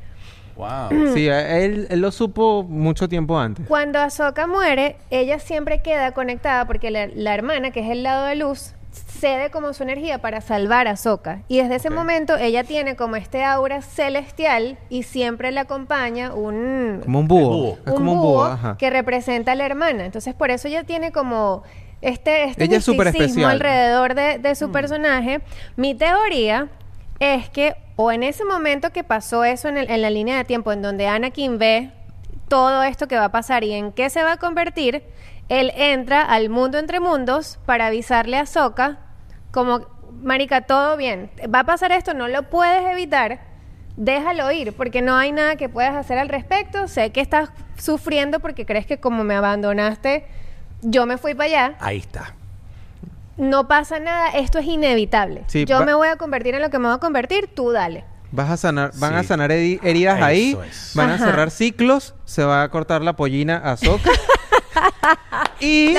Wow. 0.56 0.88
Sí, 1.14 1.26
él, 1.28 1.86
él 1.90 2.00
lo 2.00 2.12
supo 2.12 2.62
mucho 2.62 3.08
tiempo 3.08 3.38
antes. 3.38 3.66
Cuando 3.66 3.98
Ahsoka 3.98 4.46
muere, 4.46 4.96
ella 5.10 5.38
siempre 5.38 5.80
queda 5.82 6.12
conectada 6.12 6.66
porque 6.66 6.90
la, 6.90 7.06
la 7.08 7.34
hermana, 7.34 7.70
que 7.70 7.80
es 7.80 7.90
el 7.90 8.02
lado 8.02 8.26
de 8.26 8.36
luz, 8.36 8.74
cede 9.20 9.50
como 9.50 9.72
su 9.72 9.82
energía 9.82 10.18
para 10.18 10.40
salvar 10.40 10.86
a 10.88 10.92
Ahsoka. 10.92 11.40
Y 11.48 11.58
desde 11.58 11.76
ese 11.76 11.90
momento 11.90 12.36
ella 12.36 12.64
tiene 12.64 12.96
como 12.96 13.16
este 13.16 13.44
aura 13.44 13.80
celestial 13.82 14.76
y 14.88 15.02
siempre 15.04 15.50
le 15.52 15.60
acompaña 15.60 16.34
un, 16.34 17.00
Como 17.02 17.20
un 17.20 17.28
búho. 17.28 17.48
búho. 17.50 17.78
Es 17.86 17.92
como 17.92 18.12
un 18.12 18.20
búho, 18.20 18.44
ajá. 18.44 18.76
que 18.78 18.90
representa 18.90 19.52
a 19.52 19.54
la 19.54 19.66
hermana. 19.66 20.04
Entonces 20.04 20.34
por 20.34 20.50
eso 20.50 20.68
ella 20.68 20.84
tiene 20.84 21.12
como 21.12 21.62
este, 22.02 22.44
este 22.44 22.64
Ella 22.64 22.76
es 22.78 22.88
alrededor 23.46 24.14
de, 24.14 24.38
de 24.38 24.54
su 24.54 24.70
personaje. 24.72 25.40
Mi 25.76 25.94
teoría 25.94 26.68
es 27.18 27.48
que 27.48 27.74
o 27.96 28.10
en 28.12 28.22
ese 28.24 28.44
momento 28.44 28.90
que 28.90 29.04
pasó 29.04 29.44
eso 29.44 29.68
en, 29.68 29.78
el- 29.78 29.90
en 29.90 30.02
la 30.02 30.10
línea 30.10 30.36
de 30.36 30.44
tiempo 30.44 30.72
en 30.72 30.82
donde 30.82 31.06
Anakin 31.06 31.58
ve 31.58 31.92
todo 32.48 32.82
esto 32.82 33.06
que 33.08 33.16
va 33.16 33.26
a 33.26 33.32
pasar 33.32 33.64
y 33.64 33.72
en 33.72 33.92
qué 33.92 34.10
se 34.10 34.22
va 34.22 34.32
a 34.32 34.36
convertir, 34.36 35.02
él 35.48 35.72
entra 35.76 36.22
al 36.22 36.48
mundo 36.50 36.78
entre 36.78 37.00
mundos 37.00 37.58
para 37.66 37.86
avisarle 37.86 38.36
a 38.36 38.42
Ahsoka 38.42 38.98
como, 39.54 39.86
marica, 40.22 40.62
todo 40.62 40.96
bien, 40.98 41.30
va 41.54 41.60
a 41.60 41.64
pasar 41.64 41.92
esto, 41.92 42.12
no 42.12 42.26
lo 42.28 42.42
puedes 42.50 42.84
evitar, 42.92 43.40
déjalo 43.96 44.50
ir, 44.50 44.72
porque 44.72 45.00
no 45.00 45.16
hay 45.16 45.30
nada 45.30 45.54
que 45.56 45.68
puedas 45.68 45.94
hacer 45.94 46.18
al 46.18 46.28
respecto, 46.28 46.88
sé 46.88 47.10
que 47.12 47.20
estás 47.20 47.50
sufriendo 47.78 48.40
porque 48.40 48.66
crees 48.66 48.84
que 48.84 48.98
como 48.98 49.22
me 49.22 49.36
abandonaste, 49.36 50.26
yo 50.82 51.06
me 51.06 51.16
fui 51.18 51.34
para 51.34 51.44
allá, 51.48 51.74
Ahí 51.78 51.98
está. 51.98 52.34
no 53.36 53.68
pasa 53.68 54.00
nada, 54.00 54.30
esto 54.30 54.58
es 54.58 54.66
inevitable. 54.66 55.44
Sí, 55.46 55.64
yo 55.64 55.84
me 55.84 55.94
voy 55.94 56.08
a 56.08 56.16
convertir 56.16 56.54
en 56.56 56.62
lo 56.62 56.70
que 56.70 56.78
me 56.80 56.88
voy 56.88 56.96
a 56.96 56.98
convertir, 56.98 57.48
tú 57.54 57.70
dale. 57.70 58.04
Vas 58.32 58.50
a 58.50 58.56
sanar, 58.56 58.90
van 58.98 59.14
a 59.14 59.22
sanar 59.22 59.50
heri- 59.52 59.78
heridas 59.84 60.16
Eso 60.16 60.24
ahí, 60.24 60.58
es. 60.68 60.90
van 60.96 61.10
a 61.10 61.18
cerrar 61.18 61.52
ciclos, 61.52 62.16
se 62.24 62.42
va 62.44 62.64
a 62.64 62.68
cortar 62.68 63.00
la 63.02 63.12
pollina 63.14 63.58
a 63.58 63.76
Soca. 63.76 64.10
y 65.60 65.94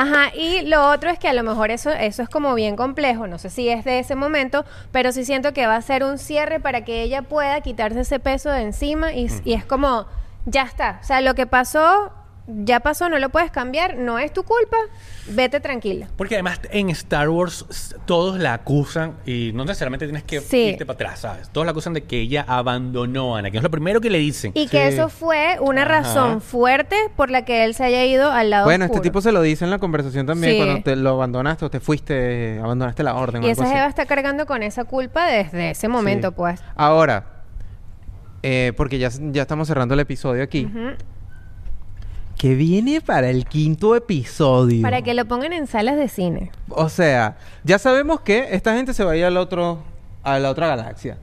Ajá, 0.00 0.30
y 0.32 0.62
lo 0.62 0.90
otro 0.90 1.10
es 1.10 1.18
que 1.18 1.26
a 1.26 1.32
lo 1.32 1.42
mejor 1.42 1.72
eso, 1.72 1.90
eso 1.90 2.22
es 2.22 2.28
como 2.28 2.54
bien 2.54 2.76
complejo, 2.76 3.26
no 3.26 3.36
sé 3.36 3.50
si 3.50 3.68
es 3.68 3.84
de 3.84 3.98
ese 3.98 4.14
momento, 4.14 4.64
pero 4.92 5.10
sí 5.10 5.24
siento 5.24 5.52
que 5.52 5.66
va 5.66 5.74
a 5.74 5.82
ser 5.82 6.04
un 6.04 6.18
cierre 6.18 6.60
para 6.60 6.84
que 6.84 7.02
ella 7.02 7.22
pueda 7.22 7.60
quitarse 7.62 8.02
ese 8.02 8.20
peso 8.20 8.48
de 8.48 8.62
encima 8.62 9.12
y, 9.12 9.28
y 9.44 9.54
es 9.54 9.64
como, 9.64 10.06
ya 10.46 10.62
está, 10.62 11.00
o 11.02 11.04
sea, 11.04 11.20
lo 11.20 11.34
que 11.34 11.48
pasó, 11.48 12.12
ya 12.50 12.80
pasó, 12.80 13.08
no 13.10 13.18
lo 13.18 13.28
puedes 13.28 13.50
cambiar, 13.50 13.98
no 13.98 14.18
es 14.18 14.32
tu 14.32 14.42
culpa, 14.42 14.76
vete 15.28 15.60
tranquila. 15.60 16.08
Porque 16.16 16.34
además 16.36 16.58
en 16.70 16.88
Star 16.90 17.28
Wars 17.28 17.94
todos 18.06 18.38
la 18.38 18.54
acusan 18.54 19.16
y 19.26 19.52
no 19.54 19.64
necesariamente 19.66 20.06
tienes 20.06 20.24
que 20.24 20.40
Sí. 20.40 20.68
irte 20.70 20.86
para 20.86 20.94
atrás, 20.94 21.20
¿sabes? 21.20 21.50
Todos 21.50 21.66
la 21.66 21.72
acusan 21.72 21.92
de 21.92 22.04
que 22.04 22.20
ella 22.20 22.44
abandonó 22.48 23.36
a 23.36 23.40
Anakin. 23.40 23.58
Es 23.58 23.62
lo 23.62 23.70
primero 23.70 24.00
que 24.00 24.08
le 24.08 24.16
dicen. 24.18 24.52
Y 24.54 24.66
que 24.68 24.88
eso 24.88 25.10
fue 25.10 25.58
una 25.60 25.82
Ajá. 25.82 25.90
razón 25.90 26.40
fuerte 26.40 26.96
por 27.16 27.30
la 27.30 27.44
que 27.44 27.64
él 27.64 27.74
se 27.74 27.84
haya 27.84 28.04
ido 28.06 28.30
al 28.32 28.48
lado 28.50 28.64
bueno, 28.64 28.86
este 28.86 29.00
tipo 29.00 29.20
se 29.20 29.30
lo 29.32 29.42
dice 29.42 29.64
en 29.64 29.70
la 29.70 29.78
conversación 29.78 30.24
también 30.26 30.52
Sí. 30.54 30.58
cuando 30.58 30.82
te 30.82 30.96
lo 30.96 31.10
abandonaste 31.10 31.64
o 31.66 31.70
te 31.70 31.80
fuiste, 31.80 32.58
abandonaste 32.62 33.02
la 33.02 33.14
orden. 33.14 33.42
o 33.42 33.46
Y 33.46 33.50
algo 33.50 33.60
esa 33.62 33.64
así. 33.64 33.74
jeva 33.74 33.88
está 33.88 34.06
cargando 34.06 34.46
con 34.46 34.62
esa 34.62 34.84
culpa 34.84 35.26
desde 35.26 35.70
ese 35.72 35.88
momento, 35.88 36.28
Sí. 36.28 36.34
pues. 36.36 36.60
Ahora, 36.76 37.26
eh, 38.42 38.72
porque 38.76 38.98
ya, 38.98 39.10
ya 39.32 39.42
estamos 39.42 39.68
cerrando 39.68 39.94
el 39.94 40.00
episodio 40.00 40.42
aquí. 40.42 40.64
Ujú. 40.64 40.96
Que 42.38 42.54
viene 42.54 43.00
para 43.00 43.28
el 43.30 43.46
quinto 43.46 43.96
episodio. 43.96 44.80
Para 44.82 45.02
que 45.02 45.12
lo 45.12 45.24
pongan 45.26 45.52
en 45.52 45.66
salas 45.66 45.96
de 45.96 46.08
cine. 46.08 46.50
O 46.68 46.88
sea, 46.88 47.36
ya 47.64 47.78
sabemos 47.78 48.20
que 48.20 48.48
esta 48.52 48.74
gente 48.74 48.94
se 48.94 49.02
va 49.04 49.12
a 49.12 49.16
ir 49.16 49.24
al 49.24 49.36
otro, 49.36 49.82
a 50.22 50.38
la 50.38 50.48
otra 50.50 50.68
galaxia. 50.68 51.18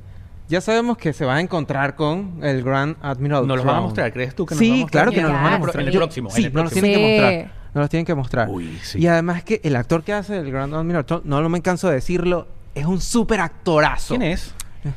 Ya 0.50 0.60
sabemos 0.62 0.98
que 0.98 1.14
se 1.14 1.26
va 1.26 1.36
a 1.36 1.40
encontrar 1.42 1.96
con 1.96 2.40
el 2.44 2.62
Grand 2.64 2.98
Admiral. 3.02 3.48
¿Nos 3.48 3.58
los 3.58 3.66
van 3.66 3.78
a 3.78 3.82
mostrar? 3.82 4.12
¿Crees 4.14 4.36
tú 4.36 4.46
que 4.46 4.56
nos 4.56 4.60
Sí, 4.60 4.72
mostrar? 4.82 4.92
claro 4.92 5.12
que 5.12 5.22
nos 5.22 5.32
los 5.32 5.38
van 5.38 5.46
a 5.46 5.48
Llegar. 5.48 5.60
mostrar. 5.62 5.82
En 5.82 5.88
el 5.88 5.94
Yo- 5.94 6.00
próximo, 6.02 6.30
en 6.30 6.36
Sí, 6.36 6.44
el 6.46 6.54
nos 6.54 6.64
los 6.66 6.72
próximo. 6.74 6.82
tienen 6.94 7.00
que 7.08 7.22
mostrar. 7.22 7.66
Nos 7.74 7.82
los 7.82 7.90
tienen 7.90 8.06
que 8.06 8.16
mostrar. 8.16 8.50
Uy, 8.50 8.80
sí. 8.84 9.00
Y 9.00 9.08
además 9.08 9.44
que 9.44 9.62
el 9.64 9.76
actor 9.78 10.04
que 10.04 10.14
hace 10.14 10.38
el 10.38 10.52
Grand 10.52 10.74
Admiral, 10.74 11.06
no 11.24 11.42
lo 11.42 11.50
me 11.50 11.62
canso 11.62 11.88
de 11.88 11.96
decirlo, 11.96 12.48
es 12.76 12.86
un 12.86 13.00
súper 13.02 13.40
actorazo. 13.40 14.16
¿Quién 14.18 14.22
es? 14.34 14.54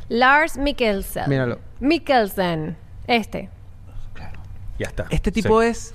Lars 0.08 0.58
Mikkelsen. 0.58 1.28
Míralo. 1.28 1.58
Mikkelsen. 1.80 2.76
Este. 3.06 3.48
Claro. 4.14 4.38
Ya 4.78 4.86
está. 4.88 5.06
Este 5.10 5.32
tipo 5.32 5.62
Sí. 5.62 5.68
es, 5.68 5.94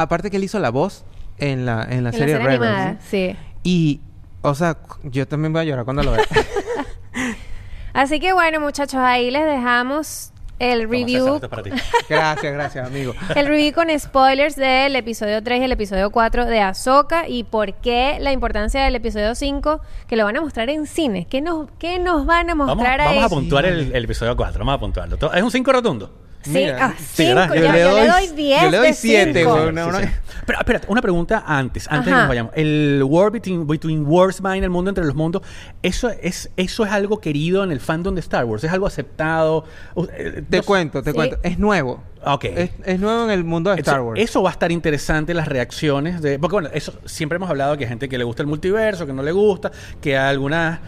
aparte 0.00 0.30
que 0.30 0.36
él 0.38 0.44
hizo 0.44 0.58
la 0.58 0.70
voz 0.70 1.04
en 1.38 1.66
la, 1.66 1.82
en 1.84 1.88
la 1.88 1.94
En 1.96 2.04
la 2.04 2.12
serie 2.12 2.34
serie 2.34 2.46
Rebels. 2.48 2.72
animada, 2.74 3.00
sí. 3.08 3.36
Y, 3.62 4.00
o 4.42 4.54
sea, 4.54 4.78
yo 5.04 5.26
también 5.28 5.52
voy 5.52 5.62
a 5.62 5.64
llorar 5.64 5.84
cuando 5.84 6.02
lo 6.02 6.12
vea. 6.12 6.24
Así 7.92 8.20
que 8.20 8.32
bueno, 8.32 8.60
muchachos, 8.60 9.00
ahí 9.00 9.30
les 9.30 9.44
dejamos 9.44 10.32
el 10.60 10.82
Toma, 10.82 10.90
César, 10.90 10.90
review. 10.90 11.40
para 11.48 11.62
ti. 11.62 11.70
gracias, 12.08 12.52
gracias, 12.52 12.86
amigo. 12.86 13.14
El 13.34 13.46
review 13.46 13.72
con 13.74 13.88
spoilers 13.98 14.56
del 14.56 14.94
episodio 14.96 15.42
3 15.42 15.60
y 15.60 15.64
el 15.64 15.72
episodio 15.72 16.10
4 16.10 16.46
de 16.46 16.60
Ahsoka 16.60 17.28
y 17.28 17.44
por 17.44 17.74
qué 17.74 18.18
la 18.20 18.32
importancia 18.32 18.82
del 18.84 18.94
episodio 18.96 19.34
5 19.34 19.80
que 20.06 20.16
lo 20.16 20.24
van 20.24 20.36
a 20.36 20.40
mostrar 20.40 20.68
en 20.70 20.86
cine. 20.86 21.26
¿Qué 21.28 21.40
nos, 21.40 21.68
qué 21.78 21.98
nos 21.98 22.26
van 22.26 22.50
a 22.50 22.54
Vamos, 22.54 22.76
mostrar 22.76 22.98
vamos 22.98 23.22
a 23.22 23.26
ahí? 23.26 23.30
puntuar 23.30 23.66
el, 23.66 23.92
el 23.94 24.04
episodio 24.04 24.36
4. 24.36 24.58
Vamos 24.60 24.74
a 24.74 24.80
puntuarlo. 24.80 25.32
Es 25.32 25.42
un 25.42 25.50
5 25.50 25.72
rotundo. 25.72 26.12
Sí, 26.48 26.58
Mira. 26.58 26.78
ah, 26.80 26.94
Sí, 26.98 27.26
cinco, 27.26 27.54
yo, 27.54 27.62
yo 27.62 27.72
le 27.72 27.82
doy 28.08 28.26
10 28.34 28.62
yo 28.62 28.70
le 28.70 28.76
doy 28.78 28.86
de 28.88 28.92
siete, 28.94 29.40
cinco. 29.40 29.56
güey. 29.60 29.72
No, 29.72 29.92
no. 29.92 29.98
Pero 30.46 30.60
espérate, 30.60 30.86
una 30.88 31.02
pregunta 31.02 31.44
antes, 31.46 31.86
antes 31.90 32.06
de 32.06 32.12
que 32.12 32.16
nos 32.18 32.28
vayamos. 32.28 32.52
El 32.56 33.02
War 33.06 33.30
Between, 33.30 33.66
between 33.66 34.06
Worlds 34.06 34.40
Mind, 34.42 34.64
el 34.64 34.70
mundo 34.70 34.88
entre 34.90 35.04
los 35.04 35.14
mundos, 35.14 35.42
¿eso 35.82 36.08
es, 36.08 36.50
¿eso 36.56 36.86
es 36.86 36.90
algo 36.92 37.20
querido 37.20 37.62
en 37.64 37.70
el 37.70 37.80
fandom 37.80 38.14
de 38.14 38.20
Star 38.20 38.46
Wars? 38.46 38.64
¿Es 38.64 38.72
algo 38.72 38.86
aceptado? 38.86 39.64
Eh, 40.10 40.42
Te 40.48 40.62
cuento, 40.62 41.02
te 41.02 41.10
Sí. 41.10 41.14
cuento. 41.16 41.36
Es 41.42 41.58
nuevo. 41.58 42.02
Ok. 42.24 42.44
Es, 42.44 42.70
es 42.84 42.98
nuevo 42.98 43.24
en 43.24 43.30
el 43.30 43.44
mundo 43.44 43.70
de 43.70 43.76
Star 43.80 43.96
Entonces, 43.96 44.08
Wars. 44.20 44.30
Eso 44.30 44.42
va 44.42 44.48
a 44.48 44.52
estar 44.52 44.72
interesante, 44.72 45.34
las 45.34 45.48
reacciones 45.48 46.22
de... 46.22 46.38
Porque 46.38 46.54
bueno, 46.54 46.70
eso 46.72 46.94
siempre 47.04 47.36
hemos 47.36 47.50
hablado 47.50 47.76
que 47.76 47.84
hay 47.84 47.88
gente 47.90 48.08
que 48.08 48.16
le 48.16 48.24
gusta 48.24 48.42
el 48.42 48.46
multiverso, 48.48 49.06
que 49.06 49.12
no 49.12 49.22
le 49.22 49.32
gusta, 49.32 49.70
que 50.00 50.16
algunas 50.16 50.80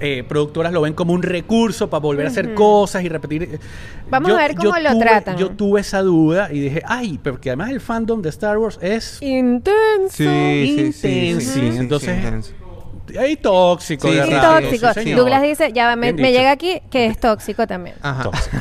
eh, 0.00 0.24
productoras 0.28 0.72
lo 0.72 0.80
ven 0.80 0.94
como 0.94 1.12
un 1.12 1.22
recurso 1.22 1.88
para 1.90 2.00
volver 2.00 2.26
a 2.26 2.28
hacer 2.30 2.54
cosas 2.54 3.02
y 3.02 3.08
repetir. 3.08 3.42
eh, 3.44 3.58
Vamos 4.10 4.30
a 4.32 4.36
ver 4.36 4.54
cómo 4.54 4.78
lo 4.78 4.90
tuve- 4.90 5.00
tratan. 5.00 5.36
Yo 5.36 5.50
tuve 5.50 5.80
esa 5.80 6.02
duda 6.02 6.48
y 6.52 6.60
dije, 6.60 6.82
ay, 6.86 7.18
porque 7.22 7.50
además 7.50 7.70
el 7.70 7.80
fandom 7.80 8.22
de 8.22 8.28
Star 8.30 8.58
Wars 8.58 8.78
es... 8.80 9.20
Intenso. 9.22 10.08
Sí, 10.10 10.64
sí, 10.66 10.92
sí, 10.92 10.92
sí, 10.92 11.08
intenso. 11.28 11.50
sí, 11.52 11.60
sí, 11.72 11.76
Entonces, 11.78 12.08
sí, 12.10 12.16
intenso. 12.24 12.52
Ahí 13.18 13.36
tóxico, 13.36 14.08
Sí, 14.08 14.14
de 14.14 14.38
tóxico. 14.40 14.88
Douglas 15.16 15.42
dice, 15.42 15.72
ya 15.72 15.96
me, 15.96 16.12
llega 16.12 16.50
aquí 16.50 16.80
que 16.90 17.06
es 17.06 17.18
tóxico 17.18 17.66
también. 17.66 17.96
Ajá. 18.02 18.24
Tóxico. 18.24 18.56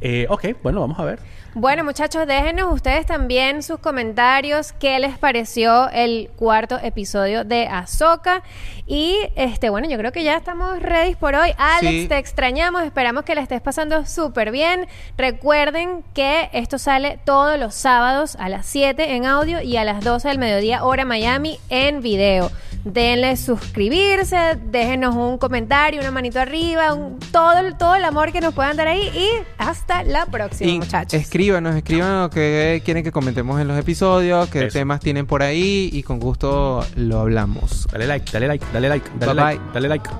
Eh, 0.00 0.26
ok, 0.28 0.46
bueno, 0.62 0.80
vamos 0.80 0.98
a 0.98 1.04
ver. 1.04 1.18
Bueno, 1.54 1.84
muchachos, 1.84 2.26
déjenos 2.26 2.72
ustedes 2.72 3.04
también 3.04 3.62
sus 3.62 3.78
comentarios, 3.78 4.72
qué 4.72 4.98
les 4.98 5.18
pareció 5.18 5.90
el 5.90 6.30
cuarto 6.36 6.78
episodio 6.82 7.44
de 7.44 7.66
Ahsoka. 7.68 8.42
Y 8.86 9.18
este, 9.36 9.68
bueno, 9.68 9.86
yo 9.86 9.98
creo 9.98 10.12
que 10.12 10.24
ya 10.24 10.34
estamos 10.38 10.80
ready 10.80 11.14
por 11.14 11.34
hoy. 11.34 11.52
Alex, 11.58 11.92
Sí. 11.92 12.08
te 12.08 12.16
extrañamos, 12.16 12.84
esperamos 12.84 13.24
que 13.24 13.34
la 13.34 13.42
estés 13.42 13.60
pasando 13.60 14.06
súper 14.06 14.50
bien. 14.50 14.88
Recuerden 15.18 16.02
que 16.14 16.48
esto 16.54 16.78
sale 16.78 17.18
todos 17.26 17.58
los 17.58 17.74
sábados 17.74 18.34
a 18.36 18.48
las 18.48 18.64
7 18.64 19.14
en 19.14 19.26
audio 19.26 19.60
y 19.60 19.76
a 19.76 19.84
las 19.84 20.02
12 20.02 20.28
del 20.28 20.38
mediodía, 20.38 20.82
hora 20.84 21.04
Miami, 21.04 21.60
en 21.68 22.00
video. 22.00 22.50
Denle 22.84 23.36
suscribirse, 23.36 24.58
déjenos 24.64 25.14
un 25.14 25.38
comentario, 25.38 26.00
una 26.00 26.10
manito 26.10 26.40
arriba, 26.40 26.92
un- 26.94 27.18
todo, 27.30 27.58
el- 27.58 27.76
todo 27.78 27.94
el 27.94 28.04
amor 28.04 28.32
que 28.32 28.40
nos 28.40 28.52
puedan 28.54 28.76
dar 28.76 28.88
ahí 28.88 29.08
y 29.14 29.28
hasta 29.56 30.02
la 30.02 30.26
próxima, 30.26 30.68
Y 30.68 30.78
muchachos. 30.80 31.14
escríbanos, 31.20 31.76
escríbanos 31.76 32.30
que 32.30 32.82
quieren 32.84 33.04
que 33.04 33.12
comentemos 33.12 33.60
en 33.60 33.68
los 33.68 33.78
episodios, 33.78 34.48
qué 34.48 34.66
Eso. 34.66 34.78
temas 34.80 34.98
tienen 34.98 35.26
por 35.26 35.44
ahí 35.44 35.90
y 35.92 36.02
con 36.02 36.18
gusto 36.18 36.84
lo 36.96 37.20
hablamos. 37.20 37.86
Dale 37.92 38.08
like, 38.08 38.32
dale 38.32 38.48
like, 38.48 38.66
dale 38.72 38.88
like, 38.88 39.10
dale 39.16 39.32
Bye, 39.32 39.42
like, 39.44 39.58
bye. 39.62 39.72
dale 39.74 39.88
like. 39.88 40.10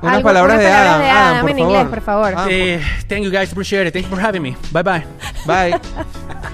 Unas 0.00 0.22
palabras 0.22 0.54
unas 0.56 0.64
de 0.64 0.70
palabras 0.70 0.88
Adam, 0.94 1.00
de 1.02 1.10
Adam, 1.10 1.22
Adam 1.34 1.40
por 1.42 1.50
en 1.50 1.56
favor. 1.56 1.70
inglés, 1.76 1.88
por 1.90 2.00
favor. 2.02 2.34
Eh, 2.50 2.80
thank 3.08 3.22
you 3.24 3.30
guys, 3.30 3.50
appreciate 3.52 3.86
it. 3.88 3.92
Thank 3.92 4.06
you 4.06 4.10
for 4.16 4.22
having 4.24 4.40
me. 4.42 4.56
Bye 4.72 4.82
bye. 4.82 5.04
Bye. 5.46 6.53